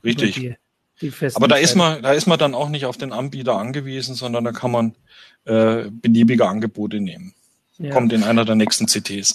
richtig. 0.03 0.33
Die, 0.33 0.55
die 1.01 1.13
Aber 1.35 1.47
da 1.47 1.57
ist 1.57 1.75
man, 1.75 2.01
da 2.01 2.13
ist 2.13 2.25
man 2.25 2.39
dann 2.39 2.55
auch 2.55 2.69
nicht 2.69 2.85
auf 2.85 2.97
den 2.97 3.13
Anbieter 3.13 3.57
angewiesen, 3.57 4.15
sondern 4.15 4.43
da 4.45 4.51
kann 4.51 4.71
man 4.71 4.95
äh, 5.45 5.91
beliebige 5.91 6.47
Angebote 6.47 6.99
nehmen. 6.99 7.35
Ja. 7.83 7.91
Kommt 7.91 8.13
in 8.13 8.23
einer 8.23 8.45
der 8.45 8.55
nächsten 8.55 8.87
CTs. 8.87 9.33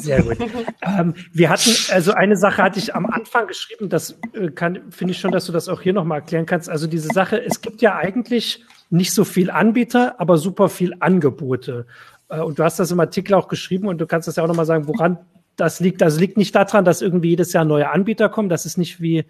Sehr 0.00 0.20
gut. 0.20 0.36
ähm, 0.82 1.14
wir 1.32 1.48
hatten, 1.48 1.70
also 1.92 2.12
eine 2.12 2.36
Sache 2.36 2.60
hatte 2.60 2.80
ich 2.80 2.92
am 2.92 3.06
Anfang 3.06 3.46
geschrieben, 3.46 3.88
das 3.88 4.18
äh, 4.32 4.50
finde 4.90 5.12
ich 5.12 5.20
schon, 5.20 5.30
dass 5.30 5.46
du 5.46 5.52
das 5.52 5.68
auch 5.68 5.80
hier 5.80 5.92
nochmal 5.92 6.18
erklären 6.18 6.44
kannst. 6.44 6.68
Also 6.68 6.88
diese 6.88 7.06
Sache, 7.06 7.40
es 7.40 7.60
gibt 7.60 7.82
ja 7.82 7.94
eigentlich 7.94 8.64
nicht 8.90 9.14
so 9.14 9.22
viel 9.22 9.48
Anbieter, 9.48 10.16
aber 10.18 10.38
super 10.38 10.68
viel 10.68 10.96
Angebote. 10.98 11.86
Äh, 12.28 12.40
und 12.40 12.58
du 12.58 12.64
hast 12.64 12.80
das 12.80 12.90
im 12.90 12.98
Artikel 12.98 13.34
auch 13.34 13.46
geschrieben 13.46 13.86
und 13.86 13.98
du 13.98 14.08
kannst 14.08 14.26
das 14.26 14.34
ja 14.34 14.42
auch 14.42 14.48
nochmal 14.48 14.66
sagen, 14.66 14.88
woran 14.88 15.18
das 15.54 15.78
liegt. 15.78 16.02
Also 16.02 16.18
liegt 16.18 16.36
nicht 16.36 16.52
daran, 16.52 16.84
dass 16.84 17.00
irgendwie 17.00 17.28
jedes 17.28 17.52
Jahr 17.52 17.64
neue 17.64 17.90
Anbieter 17.90 18.28
kommen. 18.28 18.48
Das 18.48 18.66
ist 18.66 18.76
nicht 18.76 19.00
wie, 19.00 19.24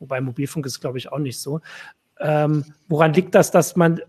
wobei 0.00 0.20
Mobilfunk 0.20 0.66
ist, 0.66 0.80
glaube 0.80 0.98
ich, 0.98 1.12
auch 1.12 1.20
nicht 1.20 1.40
so. 1.40 1.60
Ähm, 2.18 2.64
woran 2.88 3.12
liegt 3.12 3.36
das, 3.36 3.52
dass 3.52 3.76
man 3.76 4.00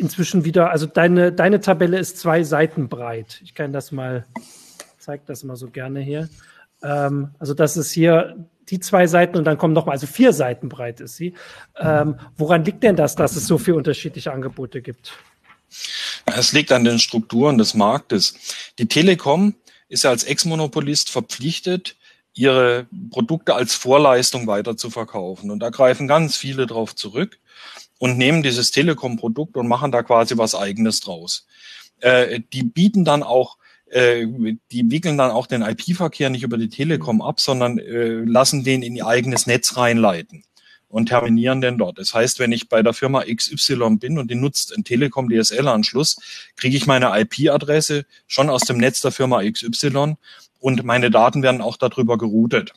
inzwischen 0.00 0.44
wieder, 0.44 0.70
also 0.70 0.86
deine, 0.86 1.32
deine 1.32 1.60
Tabelle 1.60 1.98
ist 1.98 2.18
zwei 2.18 2.42
Seiten 2.42 2.88
breit. 2.88 3.40
Ich 3.44 3.54
kann 3.54 3.72
das 3.72 3.92
mal, 3.92 4.26
zeig 4.98 5.26
das 5.26 5.44
mal 5.44 5.56
so 5.56 5.68
gerne 5.68 6.00
hier. 6.00 6.28
Ähm, 6.82 7.30
also 7.38 7.54
das 7.54 7.76
ist 7.76 7.92
hier 7.92 8.36
die 8.68 8.80
zwei 8.80 9.06
Seiten 9.06 9.36
und 9.36 9.44
dann 9.44 9.58
kommen 9.58 9.74
nochmal, 9.74 9.94
also 9.94 10.06
vier 10.06 10.32
Seiten 10.32 10.68
breit 10.68 11.00
ist 11.00 11.16
sie. 11.16 11.34
Ähm, 11.76 12.16
woran 12.36 12.64
liegt 12.64 12.82
denn 12.82 12.96
das, 12.96 13.16
dass 13.16 13.36
es 13.36 13.46
so 13.46 13.58
viele 13.58 13.76
unterschiedliche 13.76 14.32
Angebote 14.32 14.80
gibt? 14.80 15.12
Es 16.26 16.52
liegt 16.52 16.72
an 16.72 16.84
den 16.84 16.98
Strukturen 16.98 17.58
des 17.58 17.74
Marktes. 17.74 18.34
Die 18.78 18.86
Telekom 18.86 19.54
ist 19.88 20.04
ja 20.04 20.10
als 20.10 20.24
Ex-Monopolist 20.24 21.10
verpflichtet, 21.10 21.96
ihre 22.32 22.86
Produkte 23.10 23.54
als 23.54 23.74
Vorleistung 23.74 24.46
weiter 24.46 24.76
zu 24.76 24.88
verkaufen. 24.88 25.50
Und 25.50 25.60
da 25.60 25.70
greifen 25.70 26.06
ganz 26.06 26.36
viele 26.36 26.66
drauf 26.66 26.94
zurück 26.94 27.38
und 28.00 28.16
nehmen 28.16 28.42
dieses 28.42 28.70
Telekom-Produkt 28.70 29.58
und 29.58 29.68
machen 29.68 29.92
da 29.92 30.02
quasi 30.02 30.38
was 30.38 30.54
eigenes 30.54 31.00
draus. 31.00 31.46
Äh, 32.00 32.40
die 32.52 32.62
bieten 32.62 33.04
dann 33.04 33.22
auch 33.22 33.58
äh, 33.90 34.26
die 34.70 34.90
wickeln 34.90 35.18
dann 35.18 35.30
auch 35.30 35.46
den 35.46 35.62
IP-Verkehr 35.62 36.30
nicht 36.30 36.42
über 36.42 36.56
die 36.56 36.70
Telekom 36.70 37.20
ab, 37.20 37.40
sondern 37.40 37.78
äh, 37.78 38.24
lassen 38.24 38.64
den 38.64 38.82
in 38.82 38.96
ihr 38.96 39.06
eigenes 39.06 39.46
Netz 39.46 39.76
reinleiten 39.76 40.44
und 40.88 41.06
terminieren 41.06 41.60
den 41.60 41.76
dort. 41.76 41.98
Das 41.98 42.14
heißt, 42.14 42.38
wenn 42.38 42.52
ich 42.52 42.70
bei 42.70 42.82
der 42.82 42.94
Firma 42.94 43.24
XY 43.24 43.96
bin 43.96 44.18
und 44.18 44.30
die 44.30 44.34
nutzt 44.34 44.72
einen 44.72 44.84
Telekom 44.84 45.28
DSL-Anschluss, 45.28 46.16
kriege 46.56 46.76
ich 46.76 46.86
meine 46.86 47.12
IP-Adresse 47.20 48.06
schon 48.26 48.48
aus 48.48 48.62
dem 48.62 48.78
Netz 48.78 49.00
der 49.02 49.12
Firma 49.12 49.42
XY 49.42 50.14
und 50.58 50.84
meine 50.84 51.10
Daten 51.10 51.42
werden 51.42 51.60
auch 51.60 51.76
darüber 51.76 52.16
geroutet. 52.16 52.72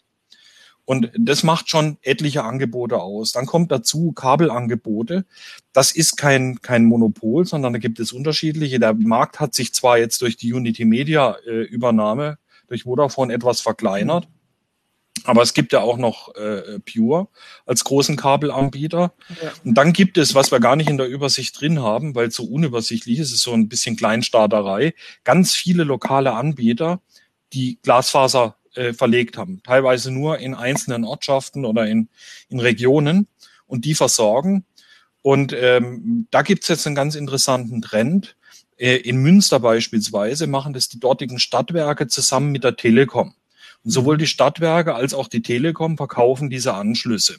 Und 0.85 1.11
das 1.17 1.43
macht 1.43 1.69
schon 1.69 1.97
etliche 2.01 2.43
Angebote 2.43 2.97
aus. 2.97 3.31
Dann 3.31 3.45
kommt 3.45 3.71
dazu 3.71 4.11
Kabelangebote. 4.11 5.25
Das 5.71 5.91
ist 5.91 6.17
kein, 6.17 6.61
kein 6.61 6.85
Monopol, 6.85 7.45
sondern 7.45 7.73
da 7.73 7.79
gibt 7.79 7.99
es 7.99 8.11
unterschiedliche. 8.11 8.79
Der 8.79 8.93
Markt 8.93 9.39
hat 9.39 9.53
sich 9.53 9.73
zwar 9.73 9.97
jetzt 9.97 10.21
durch 10.21 10.35
die 10.35 10.53
Unity 10.53 10.83
Media 10.83 11.37
äh, 11.47 11.61
Übernahme 11.63 12.37
durch 12.67 12.83
Vodafone 12.83 13.33
etwas 13.33 13.61
verkleinert. 13.61 14.27
Aber 15.25 15.41
es 15.41 15.53
gibt 15.53 15.71
ja 15.71 15.79
auch 15.79 15.97
noch 15.97 16.35
äh, 16.35 16.79
Pure 16.79 17.27
als 17.65 17.83
großen 17.83 18.17
Kabelanbieter. 18.17 19.13
Ja. 19.41 19.51
Und 19.63 19.75
dann 19.75 19.93
gibt 19.93 20.17
es, 20.17 20.35
was 20.35 20.51
wir 20.51 20.59
gar 20.59 20.75
nicht 20.75 20.89
in 20.89 20.97
der 20.97 21.07
Übersicht 21.07 21.59
drin 21.59 21.81
haben, 21.81 22.13
weil 22.15 22.27
es 22.27 22.35
so 22.35 22.43
unübersichtlich 22.43 23.19
ist, 23.19 23.31
ist 23.31 23.43
so 23.43 23.53
ein 23.53 23.69
bisschen 23.69 23.95
Kleinstarterei, 23.95 24.93
ganz 25.23 25.53
viele 25.53 25.83
lokale 25.83 26.33
Anbieter, 26.33 27.01
die 27.53 27.79
Glasfaser 27.83 28.57
äh, 28.75 28.93
verlegt 28.93 29.37
haben. 29.37 29.61
Teilweise 29.63 30.11
nur 30.11 30.39
in 30.39 30.53
einzelnen 30.53 31.03
Ortschaften 31.03 31.65
oder 31.65 31.87
in, 31.87 32.09
in 32.49 32.59
Regionen 32.59 33.27
und 33.67 33.85
die 33.85 33.95
versorgen. 33.95 34.65
Und 35.21 35.53
ähm, 35.53 36.27
da 36.31 36.41
gibt's 36.41 36.67
jetzt 36.67 36.85
einen 36.85 36.95
ganz 36.95 37.15
interessanten 37.15 37.81
Trend. 37.81 38.35
Äh, 38.77 38.97
in 38.97 39.17
Münster 39.17 39.59
beispielsweise 39.59 40.47
machen 40.47 40.73
das 40.73 40.89
die 40.89 40.99
dortigen 40.99 41.39
Stadtwerke 41.39 42.07
zusammen 42.07 42.51
mit 42.51 42.63
der 42.63 42.75
Telekom. 42.75 43.33
Und 43.83 43.91
sowohl 43.91 44.17
die 44.17 44.27
Stadtwerke 44.27 44.95
als 44.95 45.13
auch 45.13 45.27
die 45.27 45.41
Telekom 45.41 45.97
verkaufen 45.97 46.49
diese 46.49 46.73
Anschlüsse. 46.73 47.37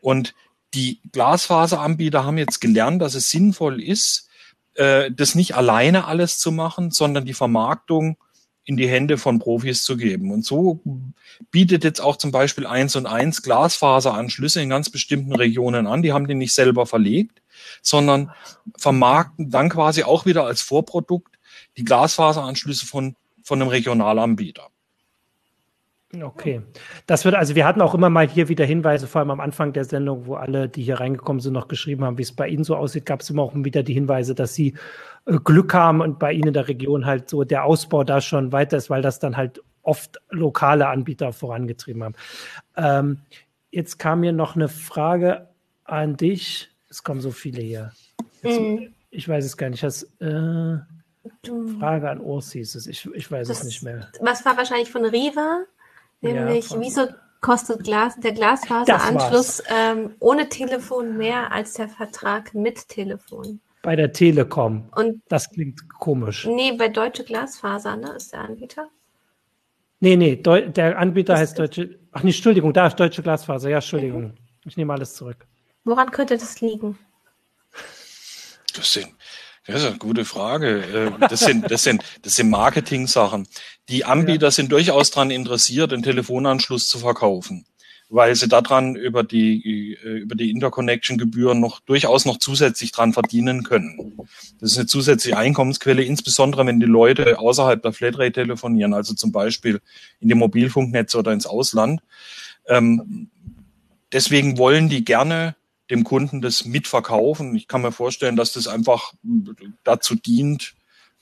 Und 0.00 0.34
die 0.74 1.00
Glasfaseranbieter 1.12 2.24
haben 2.24 2.38
jetzt 2.38 2.60
gelernt, 2.60 3.02
dass 3.02 3.14
es 3.14 3.30
sinnvoll 3.30 3.82
ist, 3.82 4.28
äh, 4.74 5.10
das 5.10 5.34
nicht 5.34 5.54
alleine 5.54 6.06
alles 6.06 6.38
zu 6.38 6.52
machen, 6.52 6.90
sondern 6.90 7.24
die 7.24 7.34
Vermarktung 7.34 8.16
in 8.64 8.76
die 8.76 8.88
Hände 8.88 9.18
von 9.18 9.38
Profis 9.38 9.82
zu 9.82 9.96
geben. 9.96 10.30
Und 10.30 10.44
so 10.44 10.80
bietet 11.50 11.82
jetzt 11.84 12.00
auch 12.00 12.16
zum 12.16 12.30
Beispiel 12.30 12.66
eins 12.66 12.94
und 12.96 13.06
eins 13.06 13.42
Glasfaseranschlüsse 13.42 14.60
in 14.60 14.68
ganz 14.68 14.90
bestimmten 14.90 15.34
Regionen 15.34 15.86
an. 15.86 16.02
Die 16.02 16.12
haben 16.12 16.28
die 16.28 16.34
nicht 16.34 16.54
selber 16.54 16.86
verlegt, 16.86 17.42
sondern 17.82 18.30
vermarkten 18.76 19.50
dann 19.50 19.70
quasi 19.70 20.02
auch 20.02 20.26
wieder 20.26 20.44
als 20.44 20.60
Vorprodukt 20.60 21.38
die 21.76 21.84
Glasfaseranschlüsse 21.84 22.86
von, 22.86 23.16
von 23.42 23.60
einem 23.60 23.70
Regionalanbieter. 23.70 24.68
Okay. 26.22 26.62
Das 27.06 27.24
wird, 27.24 27.36
also 27.36 27.54
wir 27.54 27.64
hatten 27.64 27.80
auch 27.80 27.94
immer 27.94 28.10
mal 28.10 28.28
hier 28.28 28.48
wieder 28.48 28.64
Hinweise, 28.64 29.06
vor 29.06 29.20
allem 29.20 29.30
am 29.30 29.38
Anfang 29.38 29.72
der 29.72 29.84
Sendung, 29.84 30.26
wo 30.26 30.34
alle, 30.34 30.68
die 30.68 30.82
hier 30.82 30.98
reingekommen 30.98 31.40
sind, 31.40 31.52
noch 31.52 31.68
geschrieben 31.68 32.04
haben, 32.04 32.18
wie 32.18 32.22
es 32.22 32.32
bei 32.32 32.48
Ihnen 32.48 32.64
so 32.64 32.74
aussieht, 32.74 33.06
gab 33.06 33.20
es 33.20 33.30
immer 33.30 33.42
auch 33.42 33.52
wieder 33.54 33.84
die 33.84 33.94
Hinweise, 33.94 34.34
dass 34.34 34.54
Sie 34.54 34.74
Glück 35.24 35.74
haben 35.74 36.00
und 36.00 36.18
bei 36.18 36.32
Ihnen 36.32 36.48
in 36.48 36.54
der 36.54 36.68
Region 36.68 37.06
halt 37.06 37.28
so 37.28 37.44
der 37.44 37.64
Ausbau 37.64 38.04
da 38.04 38.20
schon 38.20 38.52
weiter 38.52 38.76
ist, 38.76 38.90
weil 38.90 39.02
das 39.02 39.18
dann 39.18 39.36
halt 39.36 39.62
oft 39.82 40.20
lokale 40.30 40.88
Anbieter 40.88 41.32
vorangetrieben 41.32 42.04
haben. 42.04 42.14
Ähm, 42.76 43.20
jetzt 43.70 43.98
kam 43.98 44.20
mir 44.20 44.32
noch 44.32 44.56
eine 44.56 44.68
Frage 44.68 45.48
an 45.84 46.16
dich. 46.16 46.70
Es 46.88 47.02
kommen 47.02 47.20
so 47.20 47.30
viele 47.30 47.62
hier. 47.62 47.92
Jetzt, 48.42 48.60
mhm. 48.60 48.92
Ich 49.10 49.28
weiß 49.28 49.44
es 49.44 49.56
gar 49.56 49.70
nicht. 49.70 49.82
Das, 49.82 50.04
äh, 50.20 50.78
Frage 51.78 52.10
an 52.10 52.20
Urs 52.20 52.52
hieß 52.52 52.76
es. 52.76 52.86
Ich, 52.86 53.06
ich 53.14 53.30
weiß 53.30 53.48
das, 53.48 53.58
es 53.58 53.64
nicht 53.64 53.82
mehr. 53.82 54.08
Was 54.20 54.44
war 54.44 54.56
wahrscheinlich 54.56 54.90
von 54.90 55.04
Riva? 55.04 55.64
Nämlich, 56.22 56.70
ja, 56.70 56.80
wieso 56.80 57.08
kostet 57.40 57.84
Glas, 57.84 58.18
der 58.20 58.32
Glasfaseranschluss 58.32 59.62
ähm, 59.68 60.14
ohne 60.18 60.48
Telefon 60.48 61.16
mehr 61.16 61.52
als 61.52 61.74
der 61.74 61.88
Vertrag 61.88 62.54
mit 62.54 62.88
Telefon? 62.88 63.60
Bei 63.82 63.96
der 63.96 64.12
Telekom. 64.12 64.90
Und 64.94 65.22
das 65.28 65.50
klingt 65.50 65.88
komisch. 65.88 66.46
Nee, 66.46 66.72
bei 66.72 66.88
Deutsche 66.88 67.24
Glasfaser, 67.24 67.96
ne, 67.96 68.12
ist 68.12 68.32
der 68.32 68.40
Anbieter. 68.40 68.88
Nee, 70.00 70.16
nee, 70.16 70.36
Deu 70.36 70.68
der 70.68 70.98
Anbieter 70.98 71.34
ist 71.34 71.40
heißt 71.40 71.58
Deutsche. 71.58 71.98
Ach 72.12 72.22
nee, 72.22 72.30
Entschuldigung, 72.30 72.72
da 72.72 72.86
ist 72.86 72.96
Deutsche 72.96 73.22
Glasfaser. 73.22 73.68
Ja, 73.68 73.76
Entschuldigung. 73.76 74.22
Mhm. 74.22 74.34
Ich 74.64 74.76
nehme 74.76 74.92
alles 74.92 75.14
zurück. 75.14 75.46
Woran 75.84 76.10
könnte 76.10 76.36
das 76.36 76.60
liegen? 76.60 76.98
Das 78.74 78.92
sind, 78.92 79.08
das 79.66 79.82
ist 79.82 79.86
eine 79.86 79.98
gute 79.98 80.24
Frage. 80.24 81.12
Äh, 81.20 81.28
das 81.28 81.40
sind, 81.40 81.70
das 81.70 81.82
sind, 81.82 82.02
das 82.22 82.36
sind 82.36 82.50
Marketing-Sachen. 82.50 83.46
Die 83.88 84.04
Anbieter 84.04 84.46
ja. 84.46 84.50
sind 84.50 84.72
durchaus 84.72 85.10
daran 85.10 85.30
interessiert, 85.30 85.92
den 85.92 86.02
Telefonanschluss 86.02 86.88
zu 86.88 86.98
verkaufen, 86.98 87.66
weil 88.10 88.34
sie 88.34 88.48
daran 88.48 88.96
über 88.96 89.22
die, 89.22 89.94
äh, 89.94 90.18
über 90.18 90.34
die 90.34 90.50
Interconnection-Gebühren 90.50 91.60
noch 91.60 91.80
durchaus 91.80 92.24
noch 92.26 92.38
zusätzlich 92.38 92.90
dran 92.90 93.12
verdienen 93.12 93.62
können. 93.62 94.18
Das 94.58 94.72
ist 94.72 94.78
eine 94.78 94.86
zusätzliche 94.86 95.38
Einkommensquelle, 95.38 96.02
insbesondere 96.02 96.66
wenn 96.66 96.80
die 96.80 96.86
Leute 96.86 97.38
außerhalb 97.38 97.80
der 97.80 97.92
Flatrate 97.92 98.32
telefonieren, 98.32 98.94
also 98.94 99.14
zum 99.14 99.30
Beispiel 99.30 99.80
in 100.18 100.28
die 100.28 100.34
Mobilfunknetze 100.34 101.18
oder 101.18 101.32
ins 101.32 101.46
Ausland. 101.46 102.02
Ähm, 102.66 103.30
deswegen 104.12 104.58
wollen 104.58 104.88
die 104.88 105.04
gerne 105.04 105.54
dem 105.88 106.02
Kunden 106.02 106.40
das 106.40 106.64
mitverkaufen. 106.64 107.54
Ich 107.54 107.68
kann 107.68 107.82
mir 107.82 107.92
vorstellen, 107.92 108.36
dass 108.36 108.52
das 108.52 108.66
einfach 108.66 109.12
dazu 109.84 110.16
dient, 110.16 110.74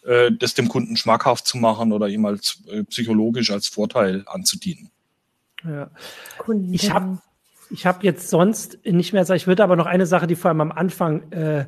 äh, 0.04 0.30
das 0.32 0.54
dem 0.54 0.68
Kunden 0.68 0.96
schmackhaft 0.96 1.46
zu 1.46 1.58
machen 1.58 1.92
oder 1.92 2.08
ihm 2.08 2.24
als 2.24 2.62
äh, 2.70 2.84
psychologisch 2.84 3.50
als 3.50 3.68
Vorteil 3.68 4.24
anzudienen. 4.26 4.90
Ja. 5.64 5.90
Ich 6.70 6.90
habe 6.90 7.18
ich 7.70 7.86
hab 7.86 8.02
jetzt 8.02 8.30
sonst 8.30 8.78
nicht 8.84 9.12
mehr, 9.12 9.28
ich 9.28 9.46
würde 9.46 9.62
aber 9.62 9.76
noch 9.76 9.86
eine 9.86 10.06
Sache, 10.06 10.26
die 10.26 10.36
vor 10.36 10.50
allem 10.50 10.60
am 10.60 10.72
Anfang 10.72 11.30
äh, 11.32 11.66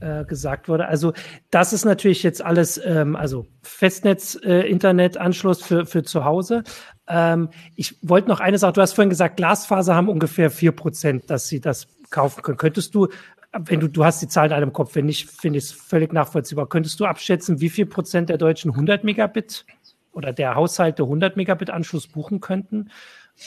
äh, 0.00 0.24
gesagt 0.24 0.68
wurde. 0.68 0.86
Also 0.86 1.12
das 1.50 1.72
ist 1.72 1.84
natürlich 1.84 2.22
jetzt 2.22 2.42
alles, 2.42 2.80
ähm, 2.84 3.16
also 3.16 3.46
Festnetz-Internetanschluss 3.62 5.60
äh, 5.60 5.64
für, 5.64 5.86
für 5.86 6.02
zu 6.02 6.24
Hause. 6.24 6.62
Ähm, 7.08 7.50
ich 7.76 7.98
wollte 8.02 8.28
noch 8.28 8.40
eine 8.40 8.58
Sache, 8.58 8.72
du 8.72 8.80
hast 8.80 8.94
vorhin 8.94 9.10
gesagt, 9.10 9.36
Glasfaser 9.36 9.94
haben 9.94 10.08
ungefähr 10.08 10.50
vier 10.50 10.72
Prozent, 10.72 11.28
dass 11.28 11.48
sie 11.48 11.60
das 11.60 11.86
kaufen 12.10 12.42
können. 12.42 12.56
Könntest 12.56 12.94
du, 12.94 13.08
wenn 13.52 13.80
du, 13.80 13.88
du 13.88 14.04
hast 14.04 14.22
die 14.22 14.28
Zahl 14.28 14.46
in 14.46 14.52
einem 14.52 14.72
Kopf, 14.72 14.94
wenn 14.94 15.06
nicht, 15.06 15.28
finde 15.28 15.58
ich 15.58 15.64
es 15.64 15.72
völlig 15.72 16.12
nachvollziehbar. 16.12 16.68
Könntest 16.68 16.98
du 17.00 17.04
abschätzen, 17.04 17.60
wie 17.60 17.68
viel 17.68 17.86
Prozent 17.86 18.28
der 18.28 18.38
Deutschen 18.38 18.70
100 18.70 19.04
Megabit 19.04 19.66
oder 20.12 20.32
der 20.32 20.54
Haushalte 20.54 21.04
100 21.04 21.36
Megabit 21.36 21.70
Anschluss 21.70 22.06
buchen 22.06 22.40
könnten? 22.40 22.90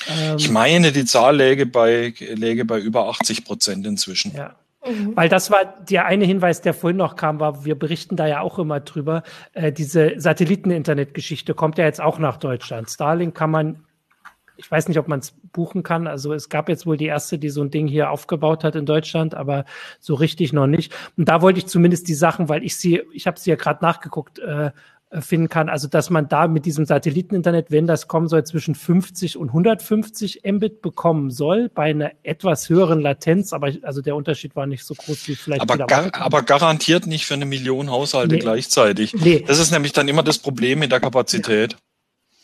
Ähm, 0.08 0.38
ich 0.38 0.50
meine, 0.50 0.92
die 0.92 1.06
Zahl 1.06 1.38
läge 1.38 1.66
bei, 1.66 2.14
läge 2.20 2.66
bei 2.66 2.80
über 2.80 3.08
80 3.10 3.46
Prozent 3.46 3.86
inzwischen. 3.86 4.36
Ja. 4.36 4.56
Mhm. 4.86 5.16
Weil 5.16 5.30
das 5.30 5.50
war 5.50 5.64
der 5.90 6.06
eine 6.06 6.26
Hinweis, 6.26 6.62
der 6.62 6.74
vorhin 6.74 6.98
noch 6.98 7.16
kam, 7.16 7.40
war, 7.40 7.64
wir 7.64 7.78
berichten 7.78 8.16
da 8.16 8.28
ja 8.28 8.42
auch 8.42 8.60
immer 8.60 8.82
drüber, 8.82 9.24
äh, 9.54 9.72
diese 9.72 10.14
Satelliten-Internet-Geschichte 10.18 11.54
kommt 11.54 11.78
ja 11.78 11.86
jetzt 11.86 12.02
auch 12.02 12.20
nach 12.20 12.38
Deutschland. 12.38 12.90
Starlink 12.90 13.36
kann 13.36 13.52
man 13.52 13.84
ich 14.56 14.70
weiß 14.70 14.88
nicht, 14.88 15.00
ob 15.00 15.08
man 15.08 15.20
es 15.20 15.34
buchen 15.52 15.84
kann. 15.84 16.08
Also 16.08 16.34
es 16.34 16.50
gab 16.50 16.70
jetzt 16.70 16.86
wohl 16.86 16.98
die 16.98 17.06
erste, 17.08 17.40
die 17.40 17.50
so 17.50 17.62
ein 17.62 17.72
Ding 17.72 17.88
hier 17.88 18.12
aufgebaut 18.12 18.64
hat 18.64 18.76
in 18.76 18.86
Deutschland, 18.86 19.34
aber 19.34 19.66
so 20.00 20.14
richtig 20.14 20.54
noch 20.54 20.68
nicht. 20.68 20.94
Und 21.18 21.28
da 21.28 21.42
wollte 21.42 21.60
ich 21.60 21.66
zumindest 21.66 22.08
die 22.08 22.14
Sachen, 22.14 22.50
weil 22.50 22.64
ich 22.64 22.78
sie, 22.78 23.02
ich 23.14 23.26
habe 23.26 23.40
sie 23.40 23.50
ja 23.50 23.56
gerade 23.56 23.84
nachgeguckt, 23.84 24.40
äh, 24.40 24.72
finden 25.22 25.50
kann. 25.50 25.70
Also 25.70 25.88
dass 25.88 26.10
man 26.10 26.28
da 26.28 26.48
mit 26.48 26.66
diesem 26.66 26.86
Satelliteninternet, 26.86 27.72
wenn 27.72 27.88
das 27.88 28.08
kommen 28.08 28.28
soll, 28.28 28.44
zwischen 28.44 28.76
50 28.76 29.38
und 29.38 29.50
150 29.50 30.42
Mbit 30.44 30.82
bekommen 30.82 31.32
soll, 31.32 31.70
bei 31.70 31.92
einer 31.92 32.12
etwas 32.24 32.70
höheren 32.70 33.00
Latenz. 33.00 33.54
Aber 33.54 33.72
also 33.84 34.02
der 34.02 34.16
Unterschied 34.16 34.56
war 34.56 34.66
nicht 34.66 34.84
so 34.84 34.94
groß 34.96 35.28
wie 35.28 35.36
vielleicht. 35.36 35.62
Aber, 35.62 35.78
gar, 35.78 36.14
aber 36.16 36.42
garantiert 36.42 37.08
nicht 37.08 37.26
für 37.26 37.36
eine 37.36 37.46
Million 37.46 37.90
Haushalte 37.90 38.36
nee. 38.36 38.42
gleichzeitig. 38.42 39.14
Nee. 39.14 39.44
Das 39.46 39.60
ist 39.60 39.72
nämlich 39.72 39.94
dann 39.94 40.08
immer 40.08 40.24
das 40.24 40.40
Problem 40.40 40.80
mit 40.80 40.92
der 40.92 41.00
Kapazität. 41.00 41.78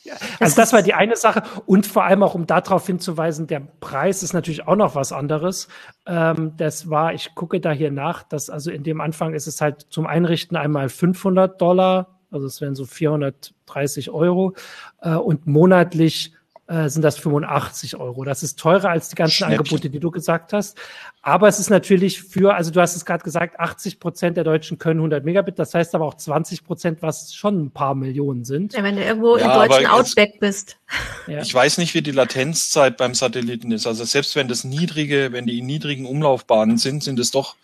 Ja. 0.04 0.14
Also 0.40 0.56
das 0.56 0.74
war 0.74 0.82
die 0.82 0.94
eine 0.94 1.16
Sache 1.16 1.44
und 1.66 1.86
vor 1.86 2.04
allem 2.06 2.24
auch, 2.24 2.34
um 2.34 2.48
darauf 2.48 2.88
hinzuweisen, 2.88 3.48
der 3.48 3.60
Preis 3.60 4.24
ist 4.24 4.34
natürlich 4.34 4.68
auch 4.68 4.76
noch 4.76 4.96
was 4.96 5.12
anderes. 5.12 5.68
Ähm, 6.08 6.54
das 6.58 6.90
war, 6.90 7.14
ich 7.14 7.36
gucke 7.36 7.60
da 7.60 7.72
hier 7.72 7.92
nach, 7.92 8.24
dass 8.24 8.50
also 8.50 8.72
in 8.72 8.84
dem 8.84 9.02
Anfang 9.02 9.34
ist 9.34 9.48
es 9.48 9.62
halt 9.62 9.88
zum 9.90 10.08
Einrichten 10.08 10.56
einmal 10.56 10.90
500 10.90 11.62
Dollar, 11.62 12.19
also 12.32 12.46
es 12.46 12.62
wären 12.62 12.76
so 12.76 12.86
430 12.86 14.10
Euro 14.12 14.54
äh, 15.02 15.16
und 15.16 15.48
monatlich 15.48 16.34
äh, 16.70 16.88
sind 16.88 17.02
das 17.02 17.18
85 17.18 17.96
Euro. 17.96 18.24
Das 18.24 18.44
ist 18.44 18.60
teurer 18.60 18.90
als 18.90 19.10
die 19.10 19.16
ganzen. 19.16 19.46
Angebote, 19.46 19.90
die 19.90 20.00
du 20.00 20.12
gesagt 20.12 20.54
hast. 20.54 20.78
Aber 21.24 21.48
es 21.48 21.60
ist 21.60 21.72
natürlich 21.72 22.22
für, 22.22 22.54
also 22.54 22.70
du 22.70 22.80
hast 22.80 22.96
es 22.96 23.06
gerade 23.06 23.24
gesagt, 23.24 23.60
80 23.60 24.00
Prozent 24.00 24.38
der 24.38 24.44
Deutschen 24.44 24.78
können 24.78 25.00
100 25.00 25.26
Megabit. 25.26 25.58
Das 25.58 25.74
heißt 25.74 25.96
aber 25.96 26.06
auch 26.06 26.14
20 26.14 26.64
Prozent, 26.64 27.02
was 27.02 27.34
schon 27.34 27.66
ein 27.66 27.72
paar 27.72 27.96
Millionen 27.96 28.46
sind. 28.46 28.74
Ja, 28.74 28.84
wenn 28.84 28.96
du 28.96 29.04
irgendwo 29.04 29.38
ja, 29.38 29.64
im 29.64 29.68
deutschen 29.68 29.88
Outback 29.88 30.40
bist. 30.40 30.78
Ja. 31.26 31.42
Ich 31.42 31.52
weiß 31.52 31.80
nicht, 31.80 31.96
wie 31.96 32.04
die 32.04 32.12
Latenzzeit 32.12 32.98
beim 32.98 33.16
Satelliten 33.16 33.72
ist. 33.72 33.88
Also 33.88 34.04
selbst 34.04 34.36
wenn 34.36 34.48
das 34.48 34.64
niedrige, 34.64 35.32
wenn 35.32 35.48
die 35.48 35.58
in 35.58 35.66
niedrigen 35.66 36.06
Umlaufbahnen 36.06 36.78
sind, 36.78 37.04
sind 37.04 37.18
es 37.18 37.32
doch 37.32 37.56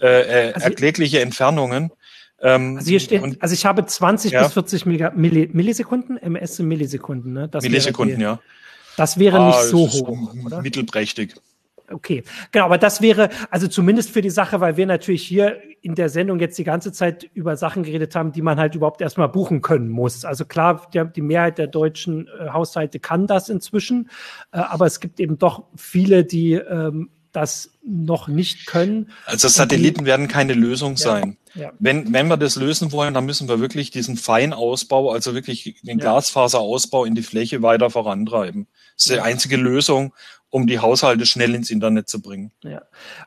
äh, 0.00 0.48
äh, 0.48 0.52
also, 0.52 0.66
erklägliche 0.66 1.20
Entfernungen. 1.20 1.92
Ähm, 2.40 2.76
also 2.76 2.88
hier 2.88 3.00
steht, 3.00 3.22
und, 3.22 3.42
also 3.42 3.52
ich 3.52 3.66
habe 3.66 3.84
20 3.84 4.32
ja. 4.32 4.42
bis 4.42 4.52
40 4.52 4.86
Mega, 4.86 5.12
Milli, 5.14 5.48
Millisekunden, 5.52 6.16
MS 6.18 6.56
sind 6.56 6.68
Millisekunden, 6.68 7.32
ne? 7.32 7.48
Das 7.48 7.64
Millisekunden, 7.64 8.18
wäre, 8.18 8.30
ja. 8.32 8.40
Das 8.96 9.18
wäre 9.18 9.38
ah, 9.38 9.48
nicht 9.48 9.62
so 9.62 9.88
hoch, 9.88 10.16
oder? 10.44 10.62
Mittelprächtig. 10.62 11.34
Okay, 11.90 12.22
genau, 12.52 12.66
aber 12.66 12.76
das 12.76 13.00
wäre, 13.00 13.30
also 13.50 13.66
zumindest 13.66 14.10
für 14.10 14.20
die 14.20 14.30
Sache, 14.30 14.60
weil 14.60 14.76
wir 14.76 14.84
natürlich 14.84 15.26
hier 15.26 15.58
in 15.80 15.94
der 15.94 16.10
Sendung 16.10 16.38
jetzt 16.38 16.58
die 16.58 16.64
ganze 16.64 16.92
Zeit 16.92 17.30
über 17.32 17.56
Sachen 17.56 17.82
geredet 17.82 18.14
haben, 18.14 18.32
die 18.32 18.42
man 18.42 18.58
halt 18.58 18.74
überhaupt 18.74 19.00
erstmal 19.00 19.28
buchen 19.28 19.62
können 19.62 19.88
muss. 19.88 20.24
Also 20.24 20.44
klar, 20.44 20.86
die, 20.92 21.02
die 21.16 21.22
Mehrheit 21.22 21.56
der 21.56 21.66
deutschen 21.66 22.28
äh, 22.28 22.50
Haushalte 22.50 23.00
kann 23.00 23.26
das 23.26 23.48
inzwischen, 23.48 24.10
äh, 24.52 24.58
aber 24.58 24.84
es 24.86 25.00
gibt 25.00 25.18
eben 25.18 25.38
doch 25.38 25.64
viele, 25.76 26.24
die 26.24 26.54
ähm, 26.54 27.10
das 27.40 27.70
noch 27.82 28.28
nicht 28.28 28.66
können. 28.66 29.10
Also 29.26 29.48
Satelliten 29.48 30.00
die, 30.00 30.06
werden 30.06 30.28
keine 30.28 30.54
Lösung 30.54 30.92
ja, 30.92 30.98
sein. 30.98 31.36
Ja. 31.54 31.72
Wenn, 31.78 32.12
wenn 32.12 32.28
wir 32.28 32.36
das 32.36 32.56
lösen 32.56 32.92
wollen, 32.92 33.14
dann 33.14 33.26
müssen 33.26 33.48
wir 33.48 33.60
wirklich 33.60 33.90
diesen 33.90 34.16
Feinausbau, 34.16 35.10
also 35.10 35.34
wirklich 35.34 35.80
den 35.82 35.98
Glasfaserausbau 35.98 37.04
in 37.04 37.14
die 37.14 37.22
Fläche 37.22 37.62
weiter 37.62 37.90
vorantreiben. 37.90 38.66
Das 38.96 39.06
ist 39.06 39.14
die 39.14 39.20
einzige 39.20 39.56
Lösung, 39.56 40.12
um 40.50 40.66
die 40.66 40.78
Haushalte 40.78 41.26
schnell 41.26 41.54
ins 41.54 41.70
Internet 41.70 42.08
zu 42.08 42.22
bringen. 42.22 42.52
Ja. 42.62 42.82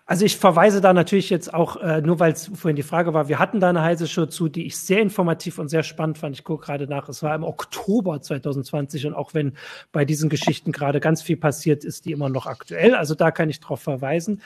Also 0.06 0.26
ich 0.26 0.38
verweise 0.38 0.82
da 0.82 0.92
natürlich 0.92 1.30
jetzt 1.30 1.54
auch, 1.54 1.78
äh, 1.78 2.02
nur 2.02 2.20
weil 2.20 2.34
es 2.34 2.48
vorhin 2.48 2.76
die 2.76 2.84
Frage 2.84 3.14
war, 3.14 3.28
wir 3.28 3.38
hatten 3.38 3.60
da 3.60 3.70
eine 3.70 3.84
heiße 3.84 4.08
Show 4.08 4.26
zu, 4.26 4.50
die 4.50 4.66
ich 4.66 4.78
sehr 4.78 5.02
informativ 5.02 5.60
und 5.60 5.70
sehr 5.70 5.84
spannend 5.84 6.18
fand. 6.18 6.36
Ich 6.36 6.44
gucke 6.44 6.66
gerade 6.66 6.88
nach, 6.88 7.08
es 7.10 7.22
war 7.22 7.36
im 7.36 7.44
Oktober 7.44 8.22
2020 8.22 9.06
und 9.06 9.14
auch 9.14 9.36
wenn 9.36 9.54
bei 9.92 10.04
diesen 10.04 10.30
Geschichten 10.30 10.72
gerade 10.72 11.00
ganz 11.00 11.22
viel 11.22 11.38
passiert, 11.38 11.84
ist 11.84 12.06
die 12.06 12.12
immer 12.12 12.30
noch 12.30 12.48
aktuell. 12.48 12.96
Also 12.96 13.14
da 13.14 13.30
kann 13.30 13.50
ich 13.50 13.60
drauf 13.60 13.82
verweisen. 13.82 14.42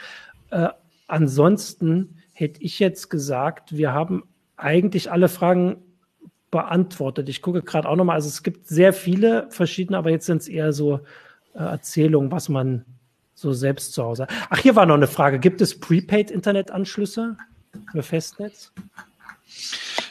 Äh, 0.51 0.67
ansonsten 1.07 2.17
hätte 2.33 2.61
ich 2.61 2.79
jetzt 2.79 3.09
gesagt, 3.09 3.77
wir 3.77 3.93
haben 3.93 4.23
eigentlich 4.57 5.11
alle 5.11 5.29
Fragen 5.29 5.77
beantwortet. 6.51 7.29
Ich 7.29 7.41
gucke 7.41 7.61
gerade 7.61 7.87
auch 7.87 7.95
nochmal, 7.95 8.15
also 8.15 8.27
es 8.27 8.43
gibt 8.43 8.67
sehr 8.67 8.91
viele 8.91 9.47
verschiedene, 9.49 9.97
aber 9.97 10.09
jetzt 10.09 10.25
sind 10.25 10.41
es 10.41 10.47
eher 10.47 10.73
so 10.73 10.99
äh, 11.55 11.63
Erzählungen, 11.63 12.31
was 12.31 12.49
man 12.49 12.85
so 13.33 13.53
selbst 13.53 13.93
zu 13.93 14.03
Hause. 14.03 14.27
Ach, 14.49 14.57
hier 14.57 14.75
war 14.75 14.85
noch 14.85 14.95
eine 14.95 15.07
Frage. 15.07 15.39
Gibt 15.39 15.61
es 15.61 15.79
Prepaid-Internetanschlüsse 15.79 17.37
für 17.91 18.03
Festnetz? 18.03 18.71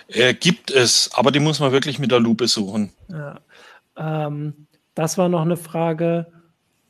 Äh, 0.08 0.34
gibt 0.34 0.70
es, 0.70 1.10
aber 1.14 1.30
die 1.30 1.40
muss 1.40 1.60
man 1.60 1.72
wirklich 1.72 1.98
mit 1.98 2.10
der 2.10 2.20
Lupe 2.20 2.48
suchen. 2.48 2.92
Ja. 3.08 3.40
Ähm, 3.96 4.66
das 4.94 5.18
war 5.18 5.28
noch 5.28 5.42
eine 5.42 5.56
Frage. 5.56 6.26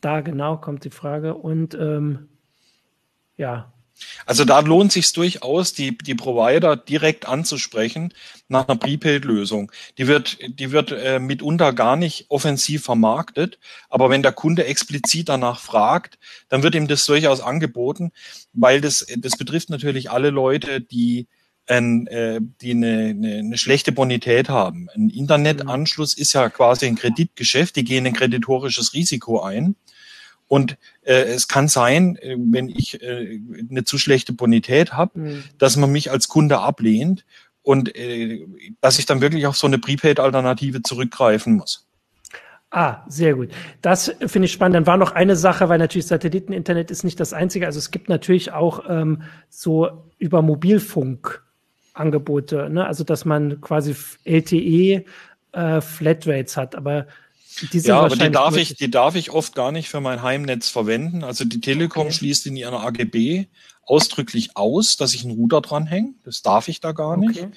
Da 0.01 0.21
genau 0.21 0.57
kommt 0.57 0.83
die 0.83 0.89
Frage. 0.89 1.35
Und 1.35 1.73
ähm, 1.75 2.27
ja, 3.37 3.73
Also 4.25 4.45
da 4.45 4.59
lohnt 4.59 4.91
sich 4.91 5.11
durchaus, 5.13 5.73
die, 5.73 5.97
die 5.97 6.15
Provider 6.15 6.75
direkt 6.75 7.27
anzusprechen 7.27 8.13
nach 8.47 8.67
einer 8.67 8.77
Prepaid-Lösung. 8.77 9.71
Die 9.97 10.07
wird, 10.07 10.37
die 10.47 10.71
wird 10.71 10.91
äh, 10.91 11.19
mitunter 11.19 11.73
gar 11.73 11.95
nicht 11.95 12.25
offensiv 12.29 12.83
vermarktet, 12.83 13.59
aber 13.89 14.09
wenn 14.09 14.23
der 14.23 14.33
Kunde 14.33 14.65
explizit 14.65 15.29
danach 15.29 15.59
fragt, 15.59 16.17
dann 16.49 16.63
wird 16.63 16.75
ihm 16.75 16.87
das 16.87 17.05
durchaus 17.05 17.41
angeboten, 17.41 18.11
weil 18.53 18.81
das, 18.81 19.05
das 19.17 19.37
betrifft 19.37 19.69
natürlich 19.69 20.11
alle 20.11 20.29
Leute, 20.29 20.81
die 20.81 21.27
ein, 21.67 22.07
äh, 22.07 22.39
die 22.61 22.71
eine, 22.71 23.09
eine, 23.09 23.35
eine 23.37 23.57
schlechte 23.57 23.91
Bonität 23.91 24.49
haben. 24.49 24.87
Ein 24.93 25.09
Internetanschluss 25.09 26.13
ist 26.13 26.33
ja 26.33 26.49
quasi 26.49 26.85
ein 26.85 26.95
Kreditgeschäft, 26.95 27.75
die 27.75 27.83
gehen 27.83 28.05
ein 28.05 28.13
kreditorisches 28.13 28.93
Risiko 28.93 29.41
ein. 29.41 29.75
Und 30.47 30.77
äh, 31.01 31.23
es 31.23 31.47
kann 31.47 31.67
sein, 31.67 32.17
äh, 32.17 32.35
wenn 32.37 32.69
ich 32.69 33.01
äh, 33.01 33.39
eine 33.69 33.83
zu 33.83 33.97
schlechte 33.97 34.33
Bonität 34.33 34.93
habe, 34.93 35.19
mhm. 35.19 35.43
dass 35.57 35.75
man 35.77 35.91
mich 35.91 36.11
als 36.11 36.27
Kunde 36.27 36.59
ablehnt 36.59 37.25
und 37.63 37.95
äh, 37.95 38.45
dass 38.81 38.99
ich 38.99 39.05
dann 39.05 39.21
wirklich 39.21 39.47
auf 39.47 39.57
so 39.57 39.67
eine 39.67 39.79
Prepaid-Alternative 39.79 40.83
zurückgreifen 40.83 41.55
muss. 41.55 41.87
Ah, 42.71 43.03
sehr 43.07 43.35
gut. 43.35 43.49
Das 43.81 44.13
finde 44.27 44.47
ich 44.47 44.51
spannend. 44.51 44.75
Dann 44.75 44.85
war 44.85 44.97
noch 44.97 45.13
eine 45.13 45.35
Sache, 45.35 45.69
weil 45.69 45.77
natürlich 45.77 46.07
Satelliteninternet 46.07 46.91
ist 46.91 47.03
nicht 47.03 47.19
das 47.19 47.31
einzige. 47.31 47.65
Also 47.65 47.79
es 47.79 47.89
gibt 47.89 48.09
natürlich 48.09 48.51
auch 48.51 48.83
ähm, 48.89 49.21
so 49.49 50.09
über 50.17 50.41
Mobilfunk 50.41 51.41
Angebote, 51.93 52.69
ne? 52.69 52.85
also 52.85 53.03
dass 53.03 53.25
man 53.25 53.61
quasi 53.61 53.95
LTE 54.25 55.05
äh, 55.53 55.81
Flatrates 55.81 56.57
hat, 56.57 56.75
aber 56.75 57.07
ja, 57.71 58.01
aber 58.01 58.15
die 58.15 58.31
darf 58.31 58.57
ich, 58.57 58.75
die 58.75 58.91
darf 58.91 59.15
ich 59.15 59.31
oft 59.31 59.55
gar 59.55 59.71
nicht 59.71 59.89
für 59.89 60.01
mein 60.01 60.21
Heimnetz 60.21 60.69
verwenden. 60.69 61.23
Also 61.23 61.45
die 61.45 61.61
Telekom 61.61 62.07
okay. 62.07 62.15
schließt 62.15 62.45
in 62.47 62.55
ihrer 62.55 62.85
AGB 62.85 63.45
ausdrücklich 63.83 64.55
aus, 64.55 64.97
dass 64.97 65.13
ich 65.13 65.23
einen 65.23 65.35
Router 65.35 65.61
dranhänge. 65.61 66.13
Das 66.23 66.41
darf 66.41 66.67
ich 66.67 66.79
da 66.79 66.91
gar 66.91 67.17
nicht. 67.17 67.41
Okay. 67.41 67.51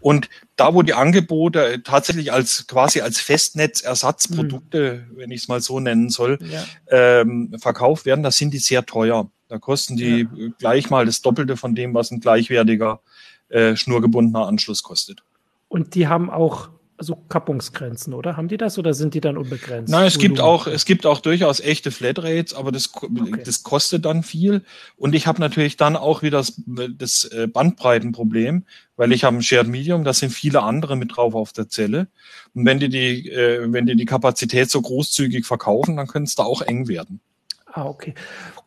Und 0.00 0.28
da, 0.56 0.74
wo 0.74 0.82
die 0.82 0.94
Angebote 0.94 1.82
tatsächlich 1.82 2.32
als 2.32 2.66
quasi 2.66 3.00
als 3.00 3.20
Festnetzersatzprodukte, 3.20 5.06
hm. 5.08 5.16
wenn 5.16 5.30
ich 5.30 5.42
es 5.42 5.48
mal 5.48 5.60
so 5.60 5.80
nennen 5.80 6.10
soll, 6.10 6.38
ja. 6.42 6.64
ähm, 6.88 7.54
verkauft 7.58 8.04
werden, 8.04 8.22
da 8.22 8.30
sind 8.30 8.52
die 8.52 8.58
sehr 8.58 8.84
teuer. 8.84 9.30
Da 9.48 9.58
kosten 9.58 9.96
die 9.96 10.28
ja. 10.34 10.48
gleich 10.58 10.90
mal 10.90 11.06
das 11.06 11.22
Doppelte 11.22 11.56
von 11.56 11.74
dem, 11.74 11.94
was 11.94 12.10
ein 12.10 12.20
gleichwertiger 12.20 13.00
äh, 13.48 13.76
schnurgebundener 13.76 14.46
Anschluss 14.46 14.82
kostet. 14.82 15.22
Und 15.68 15.94
die 15.94 16.06
haben 16.06 16.30
auch 16.30 16.68
so 16.98 17.16
Kappungsgrenzen, 17.28 18.14
oder? 18.14 18.36
Haben 18.36 18.48
die 18.48 18.56
das 18.56 18.78
oder 18.78 18.94
sind 18.94 19.14
die 19.14 19.20
dann 19.20 19.36
unbegrenzt? 19.36 19.90
Nein, 19.90 20.06
es 20.06 20.18
gibt 20.18 20.40
auch, 20.40 20.66
es 20.66 20.84
gibt 20.84 21.06
auch 21.06 21.20
durchaus 21.20 21.60
echte 21.60 21.90
Flatrates, 21.90 22.54
aber 22.54 22.70
das, 22.70 22.90
okay. 22.94 23.42
das 23.44 23.62
kostet 23.62 24.04
dann 24.04 24.22
viel. 24.22 24.62
Und 24.96 25.14
ich 25.14 25.26
habe 25.26 25.40
natürlich 25.40 25.76
dann 25.76 25.96
auch 25.96 26.22
wieder 26.22 26.38
das, 26.38 26.60
das 26.66 27.24
äh, 27.24 27.46
Bandbreitenproblem, 27.46 28.64
weil 28.96 29.12
ich 29.12 29.24
habe 29.24 29.36
ein 29.36 29.42
Shared 29.42 29.68
Medium, 29.68 30.04
da 30.04 30.12
sind 30.12 30.30
viele 30.30 30.62
andere 30.62 30.96
mit 30.96 31.16
drauf 31.16 31.34
auf 31.34 31.52
der 31.52 31.68
Zelle. 31.68 32.08
Und 32.54 32.64
wenn 32.64 32.78
die 32.78 32.88
die, 32.88 33.28
äh, 33.30 33.72
wenn 33.72 33.86
die 33.86 33.96
die 33.96 34.04
Kapazität 34.04 34.70
so 34.70 34.80
großzügig 34.80 35.46
verkaufen, 35.46 35.96
dann 35.96 36.06
könnte 36.06 36.28
es 36.28 36.36
da 36.36 36.44
auch 36.44 36.62
eng 36.62 36.86
werden. 36.86 37.20
Ah, 37.66 37.86
okay. 37.86 38.14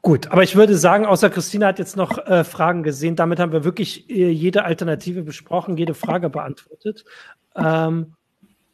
Gut, 0.01 0.28
aber 0.32 0.43
ich 0.43 0.57
würde 0.57 0.78
sagen, 0.78 1.05
außer 1.05 1.30
Christina 1.30 1.67
hat 1.67 1.80
jetzt 1.80 1.95
noch 1.95 2.17
äh, 2.17 2.43
Fragen 2.43 2.84
gesehen. 2.84 3.15
Damit 3.15 3.39
haben 3.39 3.53
wir 3.53 3.63
wirklich 3.63 4.09
äh, 4.09 4.30
jede 4.30 4.65
Alternative 4.65 5.23
besprochen, 5.23 5.78
jede 5.78 5.93
Frage 5.93 6.30
beantwortet. 6.30 7.05
Ähm, 7.55 8.16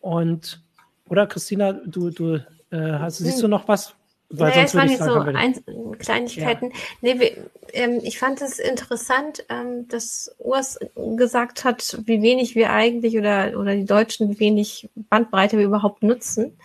und 0.04 0.60
oder 1.08 1.28
Christina, 1.28 1.72
du, 1.72 2.10
du 2.10 2.36
äh, 2.36 2.42
hast, 2.72 3.18
siehst 3.18 3.42
du 3.42 3.48
noch 3.48 3.68
was? 3.70 3.96
Weil 4.30 4.50
naja, 4.50 4.64
es 4.64 4.76
waren 4.76 4.90
jetzt 4.90 5.04
so 5.04 5.14
ein, 5.14 5.98
Kleinigkeiten. 5.98 6.72
Ja. 6.72 6.78
Nee, 7.02 7.20
wir, 7.20 7.32
ähm, 7.72 8.02
ich 8.04 8.20
fand 8.20 8.42
es 8.42 8.60
interessant, 8.60 9.46
ähm, 9.48 9.88
dass 9.88 10.36
Urs 10.40 10.80
gesagt 10.96 11.64
hat, 11.64 12.00
wie 12.06 12.22
wenig 12.22 12.56
wir 12.56 12.72
eigentlich 12.72 13.18
oder, 13.18 13.58
oder 13.58 13.76
die 13.76 13.86
Deutschen, 13.86 14.30
wie 14.30 14.40
wenig 14.40 14.90
Bandbreite 14.96 15.58
wir 15.58 15.66
überhaupt 15.66 16.04
nutzen. 16.04 16.58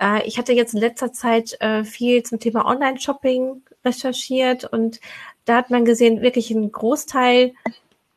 Äh, 0.00 0.26
ich 0.26 0.38
hatte 0.38 0.54
jetzt 0.54 0.74
in 0.74 0.80
letzter 0.80 1.12
Zeit 1.12 1.60
äh, 1.60 1.84
viel 1.84 2.22
zum 2.22 2.40
Thema 2.40 2.64
Online-Shopping 2.64 3.62
recherchiert 3.84 4.64
und 4.64 5.00
da 5.44 5.56
hat 5.56 5.70
man 5.70 5.84
gesehen, 5.84 6.22
wirklich 6.22 6.50
ein 6.50 6.72
Großteil 6.72 7.52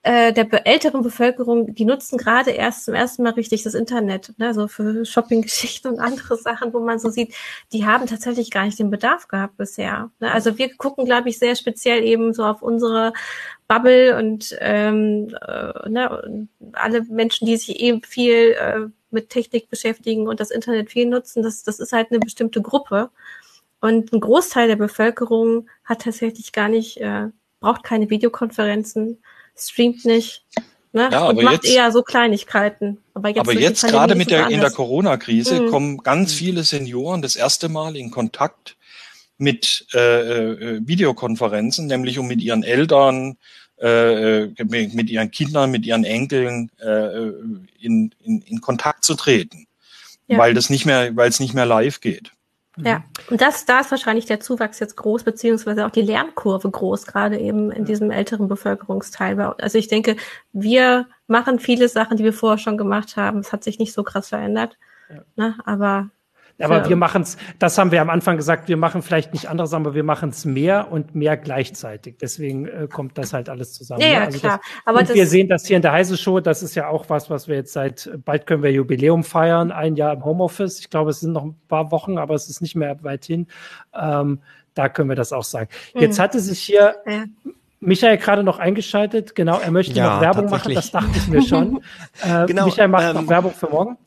äh, 0.06 0.34
der 0.34 0.68
älteren 0.68 1.02
Bevölkerung, 1.02 1.74
die 1.74 1.84
nutzen 1.84 2.20
gerade 2.20 2.52
erst 2.52 2.86
zum 2.86 2.94
ersten 2.94 3.24
Mal 3.24 3.34
richtig 3.34 3.64
das 3.64 3.74
Internet, 3.74 4.38
ne, 4.38 4.54
so 4.54 4.68
für 4.68 5.04
Shopping-Geschichten 5.04 5.88
und 5.88 6.00
andere 6.00 6.38
Sachen, 6.42 6.74
wo 6.74 6.80
man 6.80 7.00
so 7.00 7.10
sieht, 7.10 7.34
die 7.74 7.88
haben 7.88 8.06
tatsächlich 8.06 8.52
gar 8.52 8.66
nicht 8.66 8.78
den 8.78 8.92
Bedarf 8.92 9.28
gehabt 9.28 9.58
bisher. 9.58 10.12
Ne? 10.20 10.32
Also 10.32 10.60
wir 10.60 10.76
gucken, 10.78 11.06
glaube 11.06 11.30
ich, 11.30 11.40
sehr 11.40 11.56
speziell 11.56 12.04
eben 12.04 12.34
so 12.34 12.44
auf 12.46 12.62
unsere 12.62 13.14
Bubble 13.68 14.16
und 14.20 14.56
ähm, 14.60 15.36
äh, 15.42 15.90
ne, 15.90 16.48
alle 16.74 17.02
Menschen, 17.06 17.48
die 17.48 17.58
sich 17.58 17.80
eben 17.80 18.04
viel 18.04 18.52
äh, 18.60 18.82
mit 19.10 19.32
Technik 19.32 19.72
beschäftigen 19.72 20.28
und 20.28 20.40
das 20.40 20.52
Internet 20.52 20.92
viel 20.92 21.08
nutzen, 21.08 21.42
das, 21.42 21.64
das 21.64 21.80
ist 21.80 21.94
halt 21.94 22.12
eine 22.12 22.20
bestimmte 22.20 22.62
Gruppe. 22.62 23.10
Und 23.82 24.14
ein 24.14 24.20
Großteil 24.20 24.68
der 24.68 24.76
Bevölkerung 24.76 25.68
hat 25.84 26.04
tatsächlich 26.04 26.52
gar 26.52 26.70
nicht, 26.70 26.98
äh, 27.02 27.30
braucht 27.60 27.84
keine 27.84 28.12
Videokonferenzen, 28.12 29.24
streamt 29.58 30.06
nicht. 30.06 30.44
Ne? 30.96 31.10
Ja, 31.12 31.28
und 31.28 31.42
macht 31.44 31.66
jetzt, 31.66 31.76
eher 31.76 31.92
so 31.92 32.04
Kleinigkeiten. 32.04 33.00
Aber 33.14 33.28
jetzt, 33.28 33.40
aber 33.40 33.54
jetzt 33.54 33.86
gerade 33.86 34.16
mit 34.16 34.32
der, 34.32 34.48
in 34.50 34.62
der 34.62 34.72
Corona-Krise 34.72 35.64
mhm. 35.64 35.70
kommen 35.70 35.98
ganz 35.98 36.34
viele 36.34 36.64
Senioren 36.64 37.22
das 37.22 37.36
erste 37.36 37.68
Mal 37.68 37.98
in 37.98 38.12
Kontakt 38.12 38.78
mit 39.38 39.88
äh, 39.94 39.98
äh, 40.52 40.82
Videokonferenzen, 40.86 41.88
nämlich 41.88 42.18
um 42.18 42.28
mit 42.28 42.42
ihren 42.42 42.64
Eltern, 42.64 43.36
äh, 43.82 44.44
äh 44.44 44.54
mit 44.64 45.10
ihren 45.10 45.32
Kindern, 45.32 45.72
mit 45.72 45.86
ihren 45.86 46.06
Enkeln 46.06 46.72
äh, 46.80 47.28
in, 47.82 48.16
in, 48.24 48.42
in 48.44 48.62
Kontakt 48.62 49.04
zu 49.04 49.16
treten, 49.16 49.68
ja. 50.28 50.38
weil 50.38 50.54
das 50.54 50.70
nicht 50.70 50.86
mehr, 50.86 51.14
weil 51.18 51.28
es 51.28 51.42
nicht 51.42 51.54
mehr 51.54 51.66
live 51.66 52.00
geht. 52.00 52.32
Ja, 52.78 53.04
und 53.30 53.40
das, 53.40 53.66
da 53.66 53.80
ist 53.80 53.92
wahrscheinlich 53.92 54.26
der 54.26 54.42
Zuwachs 54.42 54.80
jetzt 54.80 54.98
groß, 54.98 55.24
beziehungsweise 55.24 55.86
auch 55.86 55.92
die 55.92 56.02
Lernkurve 56.02 56.70
groß, 56.70 57.06
gerade 57.06 57.40
eben 57.40 57.72
in 57.72 57.86
diesem 57.86 58.12
älteren 58.12 58.48
Bevölkerungsteil. 58.48 59.40
Also 59.40 59.78
ich 59.78 59.88
denke, 59.88 60.18
wir 60.52 61.08
machen 61.28 61.60
viele 61.60 61.88
Sachen, 61.88 62.18
die 62.18 62.24
wir 62.24 62.34
vorher 62.34 62.58
schon 62.58 62.78
gemacht 62.78 63.16
haben. 63.16 63.40
Es 63.40 63.54
hat 63.54 63.64
sich 63.64 63.80
nicht 63.80 63.94
so 63.94 64.04
krass 64.04 64.30
verändert. 64.30 64.78
Ja. 65.10 65.22
Ne? 65.36 65.56
Aber 65.66 66.10
aber 66.60 66.84
ja. 66.84 66.90
wir 66.90 66.96
machen 66.96 67.24
es, 67.24 67.38
das 67.60 67.78
haben 67.78 67.92
wir 67.92 68.02
am 68.02 68.10
Anfang 68.10 68.38
gesagt, 68.38 68.70
wir 68.70 68.78
machen 68.78 69.02
vielleicht 69.02 69.34
nicht 69.34 69.50
andere 69.50 69.68
Sachen, 69.68 69.86
aber 69.86 69.96
wir 69.96 70.04
machen 70.04 70.30
es 70.30 70.46
mehr 70.46 70.92
und 70.92 71.14
mehr 71.14 71.36
gleichzeitig. 71.36 72.18
Deswegen 72.22 72.68
äh, 72.68 72.88
kommt 72.92 73.18
das 73.18 73.34
halt 73.34 73.50
alles 73.50 73.74
zusammen. 73.74 74.02
Ja, 74.02 74.08
ne? 74.08 74.14
ja 74.14 74.24
also 74.26 74.40
klar. 74.40 74.60
Das, 74.60 74.82
aber 74.86 75.00
und 75.00 75.14
wir 75.14 75.28
sehen 75.28 75.50
das 75.50 75.66
hier 75.66 75.76
in 75.76 75.82
der 75.82 75.92
Heise 75.92 76.18
Show, 76.18 76.40
das 76.40 76.64
ist 76.64 76.76
ja 76.76 76.88
auch 76.88 77.10
was, 77.10 77.30
was 77.30 77.48
wir 77.48 77.56
jetzt 77.56 77.74
seit, 77.74 78.10
bald 78.24 78.48
können 78.48 78.64
wir 78.64 78.72
Jubiläum 78.72 79.24
feiern, 79.24 79.72
ein 79.72 79.96
Jahr 79.96 80.14
im 80.14 80.24
Homeoffice. 80.24 80.80
Ich 80.80 80.90
glaube, 80.90 81.10
es 81.10 81.20
sind 81.20 81.34
noch 81.34 81.44
ein 81.44 81.56
paar 81.68 81.92
Wochen, 81.92 82.18
aber 82.18 82.36
es 82.36 82.50
ist 82.50 82.62
nicht 82.62 82.76
mehr 82.76 83.04
weit 83.04 83.26
hin. 83.26 83.48
Ähm, 83.94 84.40
da 84.76 84.90
können 84.90 85.10
wir 85.10 85.16
das 85.16 85.34
auch 85.34 85.44
sagen. 85.44 85.70
Mhm. 85.94 86.02
Jetzt 86.02 86.20
hatte 86.20 86.40
sich 86.40 86.60
hier 86.60 86.96
ja. 87.06 87.24
Michael 87.80 88.18
gerade 88.18 88.44
noch 88.44 88.60
eingeschaltet. 88.60 89.36
Genau, 89.36 89.60
er 89.60 89.72
möchte 89.72 89.94
ja, 89.94 90.16
noch 90.16 90.22
Werbung 90.22 90.50
machen, 90.50 90.74
das 90.74 90.92
dachte 90.92 91.12
ich 91.16 91.28
mir 91.28 91.42
schon. 91.42 91.82
äh, 92.24 92.46
genau, 92.46 92.66
Michael 92.66 92.88
macht 92.88 93.10
ähm, 93.10 93.16
noch 93.16 93.28
Werbung 93.28 93.54
für 93.54 93.70
morgen. 93.70 93.98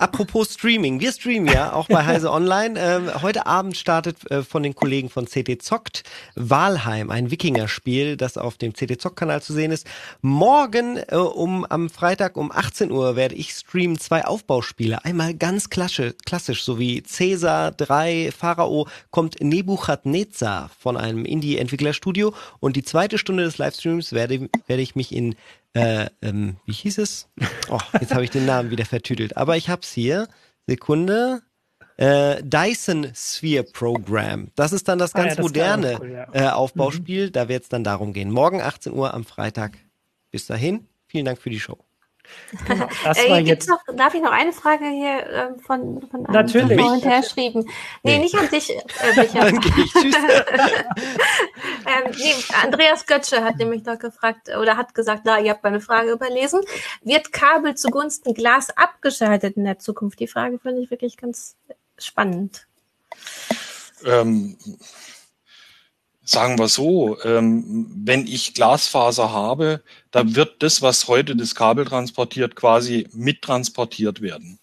Apropos 0.00 0.54
Streaming, 0.54 1.00
wir 1.00 1.10
streamen 1.10 1.52
ja 1.52 1.72
auch 1.72 1.88
bei 1.88 2.06
Heise 2.06 2.30
Online. 2.30 2.78
Ähm, 2.78 3.20
heute 3.20 3.46
Abend 3.46 3.76
startet 3.76 4.30
äh, 4.30 4.44
von 4.44 4.62
den 4.62 4.76
Kollegen 4.76 5.10
von 5.10 5.26
CT 5.26 5.60
Zockt 5.60 6.04
Walheim, 6.36 7.10
ein 7.10 7.32
Wikinger-Spiel, 7.32 8.16
das 8.16 8.38
auf 8.38 8.56
dem 8.58 8.72
CT 8.72 9.00
Zock-Kanal 9.00 9.42
zu 9.42 9.52
sehen 9.52 9.72
ist. 9.72 9.88
Morgen 10.22 10.98
äh, 11.08 11.16
um 11.16 11.64
am 11.64 11.90
Freitag 11.90 12.36
um 12.36 12.52
18 12.52 12.92
Uhr 12.92 13.16
werde 13.16 13.34
ich 13.34 13.50
streamen 13.50 13.98
zwei 13.98 14.24
Aufbauspiele. 14.24 15.04
Einmal 15.04 15.34
ganz 15.34 15.68
klassisch, 15.68 16.12
klassisch 16.24 16.62
so 16.62 16.78
wie 16.78 17.02
Caesar 17.02 17.72
3 17.72 18.30
Pharao 18.30 18.86
kommt 19.10 19.40
Nebuchadnezzar 19.40 20.70
von 20.78 20.96
einem 20.96 21.24
Indie-Entwicklerstudio 21.24 22.32
und 22.60 22.76
die 22.76 22.84
zweite 22.84 23.18
Stunde 23.18 23.42
des 23.42 23.58
Livestreams 23.58 24.12
werde, 24.12 24.48
werde 24.68 24.82
ich 24.82 24.94
mich 24.94 25.12
in 25.12 25.34
äh, 25.78 26.10
ähm, 26.22 26.56
wie 26.66 26.72
hieß 26.72 26.98
es? 26.98 27.28
Oh, 27.70 27.78
jetzt 28.00 28.14
habe 28.14 28.24
ich 28.24 28.30
den 28.30 28.46
Namen 28.46 28.70
wieder 28.70 28.86
vertüdelt. 28.86 29.36
Aber 29.36 29.56
ich 29.56 29.68
habe 29.68 29.82
es 29.82 29.92
hier. 29.92 30.28
Sekunde. 30.66 31.42
Äh, 31.96 32.42
Dyson 32.44 33.10
Sphere 33.14 33.64
Program. 33.64 34.52
Das 34.54 34.72
ist 34.72 34.86
dann 34.88 34.98
das 34.98 35.12
ganz 35.12 35.26
ah, 35.26 35.28
ja, 35.30 35.34
das 35.34 35.42
moderne 35.42 35.98
cool, 36.00 36.10
ja. 36.12 36.28
äh, 36.32 36.48
Aufbauspiel. 36.50 37.26
Mhm. 37.26 37.32
Da 37.32 37.48
wird 37.48 37.64
es 37.64 37.68
dann 37.68 37.82
darum 37.82 38.12
gehen. 38.12 38.30
Morgen 38.30 38.60
18 38.60 38.92
Uhr 38.92 39.12
am 39.12 39.24
Freitag. 39.24 39.76
Bis 40.30 40.46
dahin. 40.46 40.86
Vielen 41.08 41.24
Dank 41.24 41.40
für 41.40 41.50
die 41.50 41.58
Show. 41.60 41.87
Genau, 42.66 42.88
das 43.04 43.18
äh, 43.18 43.30
war 43.30 43.40
jetzt 43.40 43.68
noch, 43.68 43.80
darf 43.94 44.14
ich 44.14 44.22
noch 44.22 44.32
eine 44.32 44.52
Frage 44.52 44.86
hier 44.86 45.26
äh, 45.26 45.58
von, 45.60 46.06
von 46.08 46.26
einem 46.26 46.34
Natürlich. 46.34 46.80
hinterher 46.80 47.22
schrieben? 47.22 47.64
Nee, 48.02 48.16
nee, 48.16 48.18
nicht 48.18 48.34
an 48.36 48.48
dich, 48.48 48.70
äh, 48.70 48.82
Dann 49.34 49.60
gehe 49.60 49.84
ich. 49.84 49.92
Tschüss. 49.92 50.14
ähm, 51.86 52.12
nee, 52.16 52.34
Andreas 52.62 53.06
Götze 53.06 53.44
hat 53.44 53.56
nämlich 53.56 53.84
noch 53.84 53.98
gefragt 53.98 54.48
oder 54.60 54.76
hat 54.76 54.94
gesagt, 54.94 55.22
na, 55.24 55.38
ihr 55.40 55.50
habt 55.50 55.64
meine 55.64 55.80
Frage 55.80 56.10
überlesen. 56.10 56.60
Wird 57.02 57.32
Kabel 57.32 57.74
zugunsten 57.74 58.34
Glas 58.34 58.70
abgeschaltet 58.76 59.56
in 59.56 59.64
der 59.64 59.78
Zukunft? 59.78 60.20
Die 60.20 60.28
Frage 60.28 60.58
finde 60.58 60.82
ich 60.82 60.90
wirklich 60.90 61.16
ganz 61.16 61.56
spannend. 61.98 62.66
Ähm, 64.04 64.56
Sagen 66.28 66.58
wir 66.58 66.68
so, 66.68 67.16
ähm, 67.24 67.86
wenn 68.04 68.26
ich 68.26 68.52
Glasfaser 68.52 69.32
habe, 69.32 69.82
dann 70.10 70.36
wird 70.36 70.62
das, 70.62 70.82
was 70.82 71.08
heute 71.08 71.34
das 71.34 71.54
Kabel 71.54 71.86
transportiert, 71.86 72.54
quasi 72.54 73.08
mittransportiert 73.14 74.20
werden. 74.20 74.58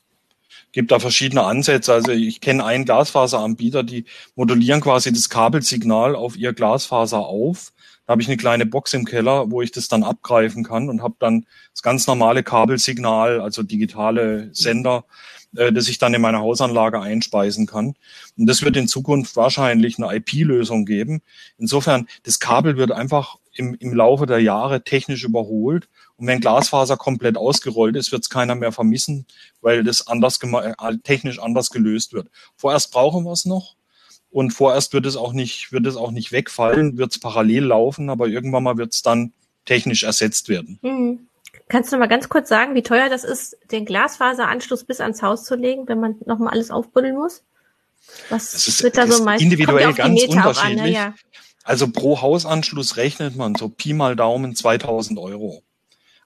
Gibt 0.74 0.92
da 0.92 1.00
verschiedene 1.00 1.44
Ansätze. 1.44 1.92
Also 1.92 2.12
ich 2.12 2.40
kenne 2.40 2.64
einen 2.64 2.86
Glasfaseranbieter, 2.86 3.82
die 3.82 4.06
modulieren 4.36 4.80
quasi 4.80 5.12
das 5.12 5.28
Kabelsignal 5.28 6.16
auf 6.16 6.38
ihr 6.38 6.54
Glasfaser 6.54 7.26
auf. 7.26 7.74
Da 8.06 8.12
habe 8.12 8.22
ich 8.22 8.28
eine 8.28 8.38
kleine 8.38 8.68
Box 8.68 8.94
im 8.94 9.06
Keller, 9.06 9.50
wo 9.50 9.64
ich 9.64 9.72
das 9.72 9.88
dann 9.88 10.04
abgreifen 10.04 10.64
kann 10.64 10.88
und 10.88 11.02
habe 11.02 11.16
dann 11.18 11.48
das 11.74 11.82
ganz 11.82 12.06
normale 12.06 12.44
Kabelsignal, 12.44 13.42
also 13.42 13.64
digitale 13.64 14.54
Sender 14.54 15.06
äh, 15.58 15.72
das 15.72 15.88
ich 15.88 15.98
dann 15.98 16.14
in 16.14 16.22
meine 16.22 16.40
Hausanlage 16.40 17.00
einspeisen 17.02 17.66
kann. 17.66 17.96
Und 18.38 18.46
das 18.46 18.62
wird 18.62 18.78
in 18.78 18.88
Zukunft 18.88 19.36
wahrscheinlich 19.36 19.98
eine 19.98 20.16
IP-Lösung 20.16 20.86
geben. 20.86 21.22
Insofern, 21.58 22.08
das 22.24 22.40
Kabel 22.40 22.78
wird 22.78 22.92
einfach 22.92 23.38
im, 23.54 23.76
im 23.76 23.94
Laufe 23.94 24.26
der 24.26 24.40
Jahre 24.40 24.84
technisch 24.84 25.24
überholt. 25.24 25.88
Und 26.18 26.28
wenn 26.28 26.42
Glasfaser 26.42 26.98
komplett 26.98 27.38
ausgerollt 27.38 27.96
ist, 27.96 28.12
wird 28.12 28.24
es 28.24 28.30
keiner 28.30 28.56
mehr 28.56 28.72
vermissen, 28.72 29.26
weil 29.62 29.84
das 29.84 30.08
anders 30.08 30.40
äh, 30.42 30.98
technisch 31.04 31.40
anders 31.40 31.70
gelöst 31.70 32.14
wird. 32.14 32.30
Vorerst 32.56 32.92
brauchen 32.92 33.24
wir 33.24 33.32
es 33.32 33.46
noch. 33.46 33.76
Und 34.30 34.52
vorerst 34.52 34.92
wird 34.92 35.06
es 35.06 35.16
auch 35.16 35.32
nicht, 35.32 35.72
wird 35.72 35.86
es 35.86 35.96
auch 35.96 36.12
nicht 36.12 36.34
wegfallen, 36.34 36.98
wird 36.98 37.14
es 37.14 37.20
parallel 37.20 37.66
laufen, 37.66 38.10
aber 38.10 38.28
irgendwann 38.28 38.64
mal 38.64 38.78
wird 38.78 38.94
es 38.94 39.02
dann 39.02 39.32
technisch 39.64 40.04
ersetzt 40.04 40.50
werden. 40.50 40.80
Mhm. 40.82 41.28
Kannst 41.68 41.92
du 41.92 41.98
mal 41.98 42.08
ganz 42.08 42.30
kurz 42.30 42.50
sagen, 42.50 42.76
wie 42.76 42.84
teuer 42.84 43.10
das 43.10 43.24
ist, 43.24 43.58
den 43.72 43.86
Glasfaseranschluss 43.86 44.84
bis 44.84 45.02
ans 45.02 45.22
Haus 45.22 45.44
zu 45.44 45.56
legen, 45.56 45.88
wenn 45.88 46.00
man 46.00 46.16
nochmal 46.26 46.54
alles 46.54 46.72
aufbuddeln 46.72 47.16
muss? 47.16 47.44
Was 48.30 48.52
das 48.52 48.68
ist, 48.68 48.84
wird 48.84 48.98
da 48.98 49.08
so 49.08 49.24
meist? 49.24 49.42
Individuell 49.42 49.94
ganz 49.94 50.24
unterschiedlich. 50.24 50.80
An, 50.80 50.86
ne? 50.86 50.92
ja. 50.92 51.14
Also 51.64 51.90
pro 51.92 52.22
Hausanschluss 52.22 52.98
rechnet 52.98 53.36
man 53.36 53.56
so 53.56 53.70
Pi 53.70 53.94
mal 53.94 54.16
Daumen 54.16 54.56
2000 54.56 55.18
Euro. 55.18 55.64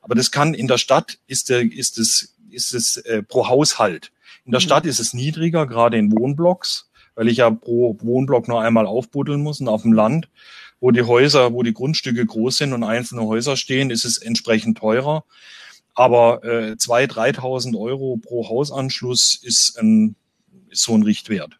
Aber 0.01 0.15
das 0.15 0.31
kann 0.31 0.53
in 0.53 0.67
der 0.67 0.77
Stadt 0.77 1.19
ist 1.27 1.49
der, 1.49 1.61
ist 1.61 1.97
es, 1.97 2.35
ist 2.49 2.73
es 2.73 2.97
äh, 2.97 3.23
pro 3.23 3.47
Haushalt. 3.47 4.11
In 4.45 4.51
der 4.51 4.59
mhm. 4.59 4.65
Stadt 4.65 4.85
ist 4.85 4.99
es 4.99 5.13
niedriger, 5.13 5.65
gerade 5.65 5.97
in 5.97 6.11
Wohnblocks, 6.11 6.89
weil 7.15 7.29
ich 7.29 7.37
ja 7.37 7.49
pro 7.49 7.97
Wohnblock 8.01 8.47
nur 8.47 8.61
einmal 8.61 8.85
aufbuddeln 8.85 9.41
muss 9.41 9.61
und 9.61 9.69
auf 9.69 9.83
dem 9.83 9.93
Land 9.93 10.27
wo 10.79 10.91
die 10.91 11.03
Häuser, 11.03 11.53
wo 11.53 11.63
die 11.63 11.73
Grundstücke 11.73 12.25
groß 12.25 12.57
sind 12.57 12.73
und 12.73 12.83
einzelne 12.83 13.23
Häuser 13.23 13.57
stehen, 13.57 13.89
ist 13.89 14.05
es 14.05 14.17
entsprechend 14.17 14.77
teurer. 14.77 15.23
Aber 15.93 16.43
äh, 16.43 16.73
2.000, 16.73 17.37
3.000 17.37 17.79
Euro 17.79 18.17
pro 18.17 18.47
Hausanschluss 18.47 19.39
ist, 19.41 19.77
ein, 19.77 20.15
ist 20.69 20.83
so 20.83 20.95
ein 20.95 21.03
Richtwert. 21.03 21.59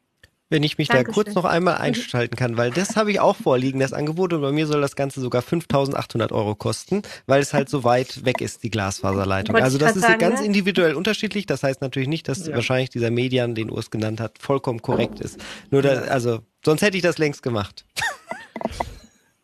Wenn 0.51 0.63
ich 0.63 0.79
mich 0.79 0.87
Dankeschön. 0.87 1.05
da 1.05 1.13
kurz 1.13 1.35
noch 1.35 1.45
einmal 1.45 1.77
einschalten 1.77 2.35
kann, 2.35 2.57
weil 2.57 2.71
das 2.71 2.95
habe 2.95 3.11
ich 3.11 3.19
auch 3.19 3.35
vorliegen, 3.35 3.79
das 3.79 3.93
Angebot, 3.93 4.33
und 4.33 4.41
bei 4.41 4.51
mir 4.51 4.65
soll 4.65 4.81
das 4.81 4.95
Ganze 4.95 5.21
sogar 5.21 5.43
5.800 5.43 6.31
Euro 6.31 6.55
kosten, 6.55 7.03
weil 7.27 7.39
es 7.39 7.53
halt 7.53 7.69
so 7.69 7.83
weit 7.83 8.25
weg 8.25 8.41
ist, 8.41 8.63
die 8.63 8.71
Glasfaserleitung. 8.71 9.55
Also 9.57 9.77
das 9.77 9.95
ist 9.95 10.01
sagen, 10.01 10.17
ganz 10.17 10.39
ne? 10.39 10.47
individuell 10.47 10.95
unterschiedlich. 10.95 11.45
Das 11.45 11.61
heißt 11.61 11.81
natürlich 11.81 12.09
nicht, 12.09 12.27
dass 12.27 12.47
ja. 12.47 12.55
wahrscheinlich 12.55 12.89
dieser 12.89 13.11
Median, 13.11 13.53
den 13.53 13.69
Urs 13.69 13.91
genannt 13.91 14.19
hat, 14.19 14.39
vollkommen 14.39 14.81
korrekt 14.81 15.19
ist. 15.19 15.37
Nur 15.69 15.83
da, 15.83 15.89
also, 16.03 16.39
sonst 16.65 16.81
hätte 16.81 16.97
ich 16.97 17.03
das 17.03 17.19
längst 17.19 17.43
gemacht. 17.43 17.85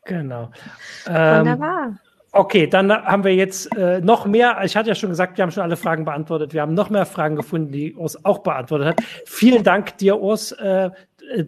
Genau. 0.06 0.52
Ähm, 1.08 1.40
Wunderbar. 1.40 2.00
Okay, 2.32 2.68
dann 2.68 2.92
haben 2.92 3.24
wir 3.24 3.34
jetzt 3.34 3.74
äh, 3.78 4.02
noch 4.02 4.26
mehr. 4.26 4.60
Ich 4.66 4.76
hatte 4.76 4.90
ja 4.90 4.96
schon 4.96 5.10
gesagt, 5.10 5.38
wir 5.38 5.44
haben 5.44 5.52
schon 5.52 5.64
alle 5.64 5.78
Fragen 5.78 6.04
beantwortet. 6.04 6.54
Wir 6.54 6.62
haben 6.62 6.74
noch 6.74 6.90
mehr 6.90 7.06
Fragen 7.06 7.38
gefunden, 7.38 7.72
die 7.72 7.96
Urs 7.96 8.26
auch 8.26 8.40
beantwortet 8.40 8.88
hat. 8.88 9.02
Vielen 9.26 9.64
Dank 9.64 9.98
dir, 10.00 10.20
Urs, 10.20 10.52
äh, 10.52 10.90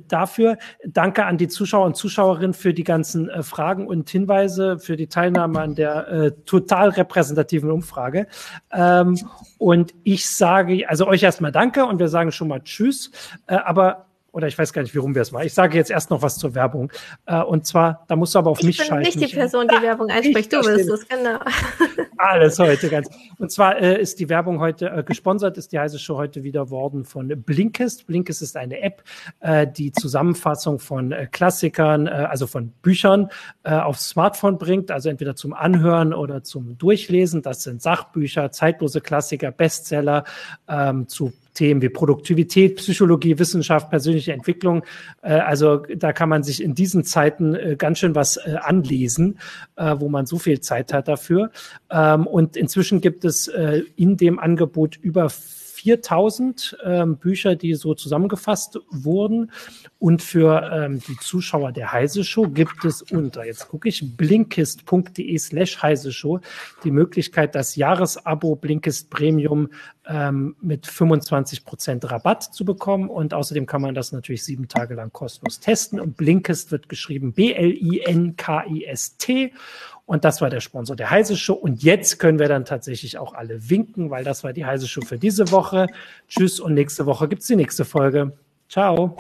dafür. 0.08 0.58
Danke 0.86 1.26
an 1.26 1.38
die 1.38 1.48
Zuschauer 1.48 1.86
und 1.86 1.96
Zuschauerinnen 1.96 2.54
für 2.54 2.74
die 2.74 2.84
ganzen 2.84 3.30
äh, 3.30 3.44
Fragen 3.44 3.88
und 3.88 4.10
Hinweise, 4.10 4.80
für 4.80 4.96
die 4.96 5.08
Teilnahme 5.08 5.60
an 5.60 5.76
der 5.76 6.08
äh, 6.08 6.32
total 6.46 6.90
repräsentativen 6.90 7.70
Umfrage. 7.70 8.28
Ähm, 8.72 9.18
und 9.58 9.94
ich 10.04 10.30
sage, 10.30 10.90
also 10.90 11.08
euch 11.08 11.24
erstmal 11.24 11.52
Danke 11.52 11.86
und 11.86 12.00
wir 12.00 12.08
sagen 12.08 12.32
schon 12.32 12.48
mal 12.48 12.62
Tschüss. 12.62 13.12
Äh, 13.48 13.56
aber 13.56 14.07
oder 14.38 14.48
ich 14.48 14.56
weiß 14.56 14.72
gar 14.72 14.84
nicht, 14.84 14.94
wie 14.94 15.00
rum 15.00 15.16
wir 15.16 15.24
es 15.24 15.34
war. 15.34 15.44
Ich 15.44 15.56
sage 15.56 15.76
jetzt 15.76 15.90
erst 15.90 16.12
noch 16.12 16.22
was 16.22 16.38
zur 16.38 16.54
Werbung. 16.54 16.92
Äh, 17.26 17.42
und 17.42 17.66
zwar, 17.66 18.06
da 18.08 18.16
musst 18.16 18.36
du 18.36 18.40
aber 18.40 18.52
auf 18.52 18.60
ich 18.60 18.68
mich 18.68 18.76
schalten. 18.76 19.02
Ich 19.08 19.14
bin 19.14 19.22
nicht 19.22 19.34
die 19.34 19.36
Person, 19.36 19.68
die 19.68 19.82
Werbung 19.82 20.10
einspricht. 20.12 20.54
Du 20.54 20.62
bist 20.62 20.88
es, 20.88 21.08
genau. 21.08 21.40
Alles 22.18 22.60
heute 22.60 22.88
ganz. 22.88 23.10
Und 23.40 23.52
zwar 23.52 23.82
äh, 23.82 24.00
ist 24.00 24.20
die 24.20 24.30
Werbung 24.30 24.60
heute 24.60 24.92
äh, 24.92 25.02
gesponsert, 25.02 25.58
ist 25.58 25.72
die 25.72 25.80
heiße 25.80 25.98
Show 25.98 26.18
heute 26.18 26.44
wieder 26.44 26.70
worden 26.70 27.04
von 27.04 27.30
Blinkist. 27.30 28.06
Blinkist 28.06 28.44
ist 28.44 28.56
eine 28.58 28.80
App, 28.80 29.04
äh, 29.40 29.66
die 29.66 29.92
Zusammenfassung 29.92 30.78
von 30.78 31.12
äh, 31.12 31.26
Klassikern, 31.26 32.06
äh, 32.06 32.12
also 32.12 32.46
von 32.46 32.70
Büchern 32.84 33.30
aufs 33.64 34.10
Smartphone 34.10 34.58
bringt, 34.58 34.92
also 34.92 35.10
entweder 35.10 35.36
zum 35.36 35.54
Anhören 35.54 36.14
oder 36.14 36.44
zum 36.44 36.78
Durchlesen. 36.78 37.42
Das 37.42 37.64
sind 37.64 37.82
Sachbücher, 37.82 38.52
zeitlose 38.52 39.02
Klassiker, 39.02 39.52
Bestseller 39.52 40.24
ähm, 40.70 41.08
zu 41.08 41.34
Themen 41.58 41.82
wie 41.82 41.90
Produktivität, 41.90 42.76
Psychologie, 42.76 43.40
Wissenschaft, 43.40 43.90
persönliche 43.90 44.32
Entwicklung. 44.32 44.84
Äh, 45.24 45.34
also 45.34 45.78
da 45.78 46.14
kann 46.14 46.30
man 46.30 46.44
sich 46.44 46.62
in 46.62 46.76
diesen 46.76 47.04
Zeiten 47.04 47.56
äh, 47.56 47.76
ganz 47.76 47.98
schön 47.98 48.14
was 48.14 48.38
äh, 48.38 48.58
anlesen, 48.62 49.40
wo 49.76 50.10
man 50.10 50.26
so 50.26 50.38
viel 50.38 50.60
Zeit 50.60 50.94
hat 50.94 51.08
dafür. 51.08 51.52
Ähm, 51.90 52.28
und 52.28 52.58
inzwischen 52.58 53.02
gibt 53.02 53.26
es 53.26 53.50
in 53.96 54.18
dem 54.18 54.40
Angebot 54.40 54.98
über 54.98 55.30
4000 55.78 56.78
ähm, 56.84 57.18
Bücher, 57.18 57.56
die 57.56 57.76
so 57.76 57.94
zusammengefasst 57.94 58.80
wurden. 58.90 59.52
Und 60.00 60.22
für 60.22 60.70
ähm, 60.74 61.02
die 61.08 61.18
Zuschauer 61.18 61.72
der 61.72 61.92
Heise 61.92 62.24
Show 62.24 62.50
gibt 62.50 62.84
es 62.84 63.04
unter, 63.04 63.46
jetzt 63.46 63.70
gucke 63.70 63.88
ich, 63.88 64.18
blinkist.de 64.18 65.38
slash 65.38 65.82
Heise 65.82 66.12
Show 66.12 66.40
die 66.84 66.92
Möglichkeit, 66.92 67.56
das 67.56 67.76
Jahresabo 67.76 68.56
Blinkist 68.56 69.10
Premium 69.10 69.70
ähm, 70.08 70.56
mit 70.62 70.88
25 70.88 71.66
Prozent 71.66 72.10
Rabatt 72.10 72.44
zu 72.44 72.66
bekommen. 72.66 73.10
Und 73.10 73.34
außerdem 73.34 73.66
kann 73.66 73.82
man 73.82 73.96
das 73.96 74.12
natürlich 74.12 74.44
sieben 74.44 74.68
Tage 74.68 74.94
lang 74.96 75.12
kostenlos 75.12 75.60
testen. 75.60 76.00
Und 76.00 76.18
Blinkist 76.18 76.72
wird 76.72 76.90
geschrieben 76.90 77.34
B-L-I-N-K-I-S-T. 77.34 77.94
Und 80.06 80.24
das 80.24 80.40
war 80.42 80.50
der 80.50 80.62
Sponsor 80.62 80.96
der 80.96 81.10
Heise 81.10 81.36
Show. 81.36 81.54
Und 81.54 81.84
jetzt 81.84 82.20
können 82.20 82.40
wir 82.40 82.48
dann 82.48 82.64
tatsächlich 82.66 83.18
auch 83.18 83.34
alle 83.34 83.70
winken, 83.70 84.10
weil 84.10 84.24
das 84.24 84.44
war 84.44 84.54
die 84.54 84.66
Heise 84.66 84.88
Show 84.88 85.02
für 85.02 85.18
diese 85.18 85.52
Woche. 85.52 85.88
Tschüss 86.30 86.60
und 86.60 86.74
nächste 86.74 87.06
Woche 87.06 87.28
gibt's 87.28 87.48
die 87.48 87.58
nächste 87.58 87.84
Folge. 87.84 88.32
Ciao. 88.70 89.18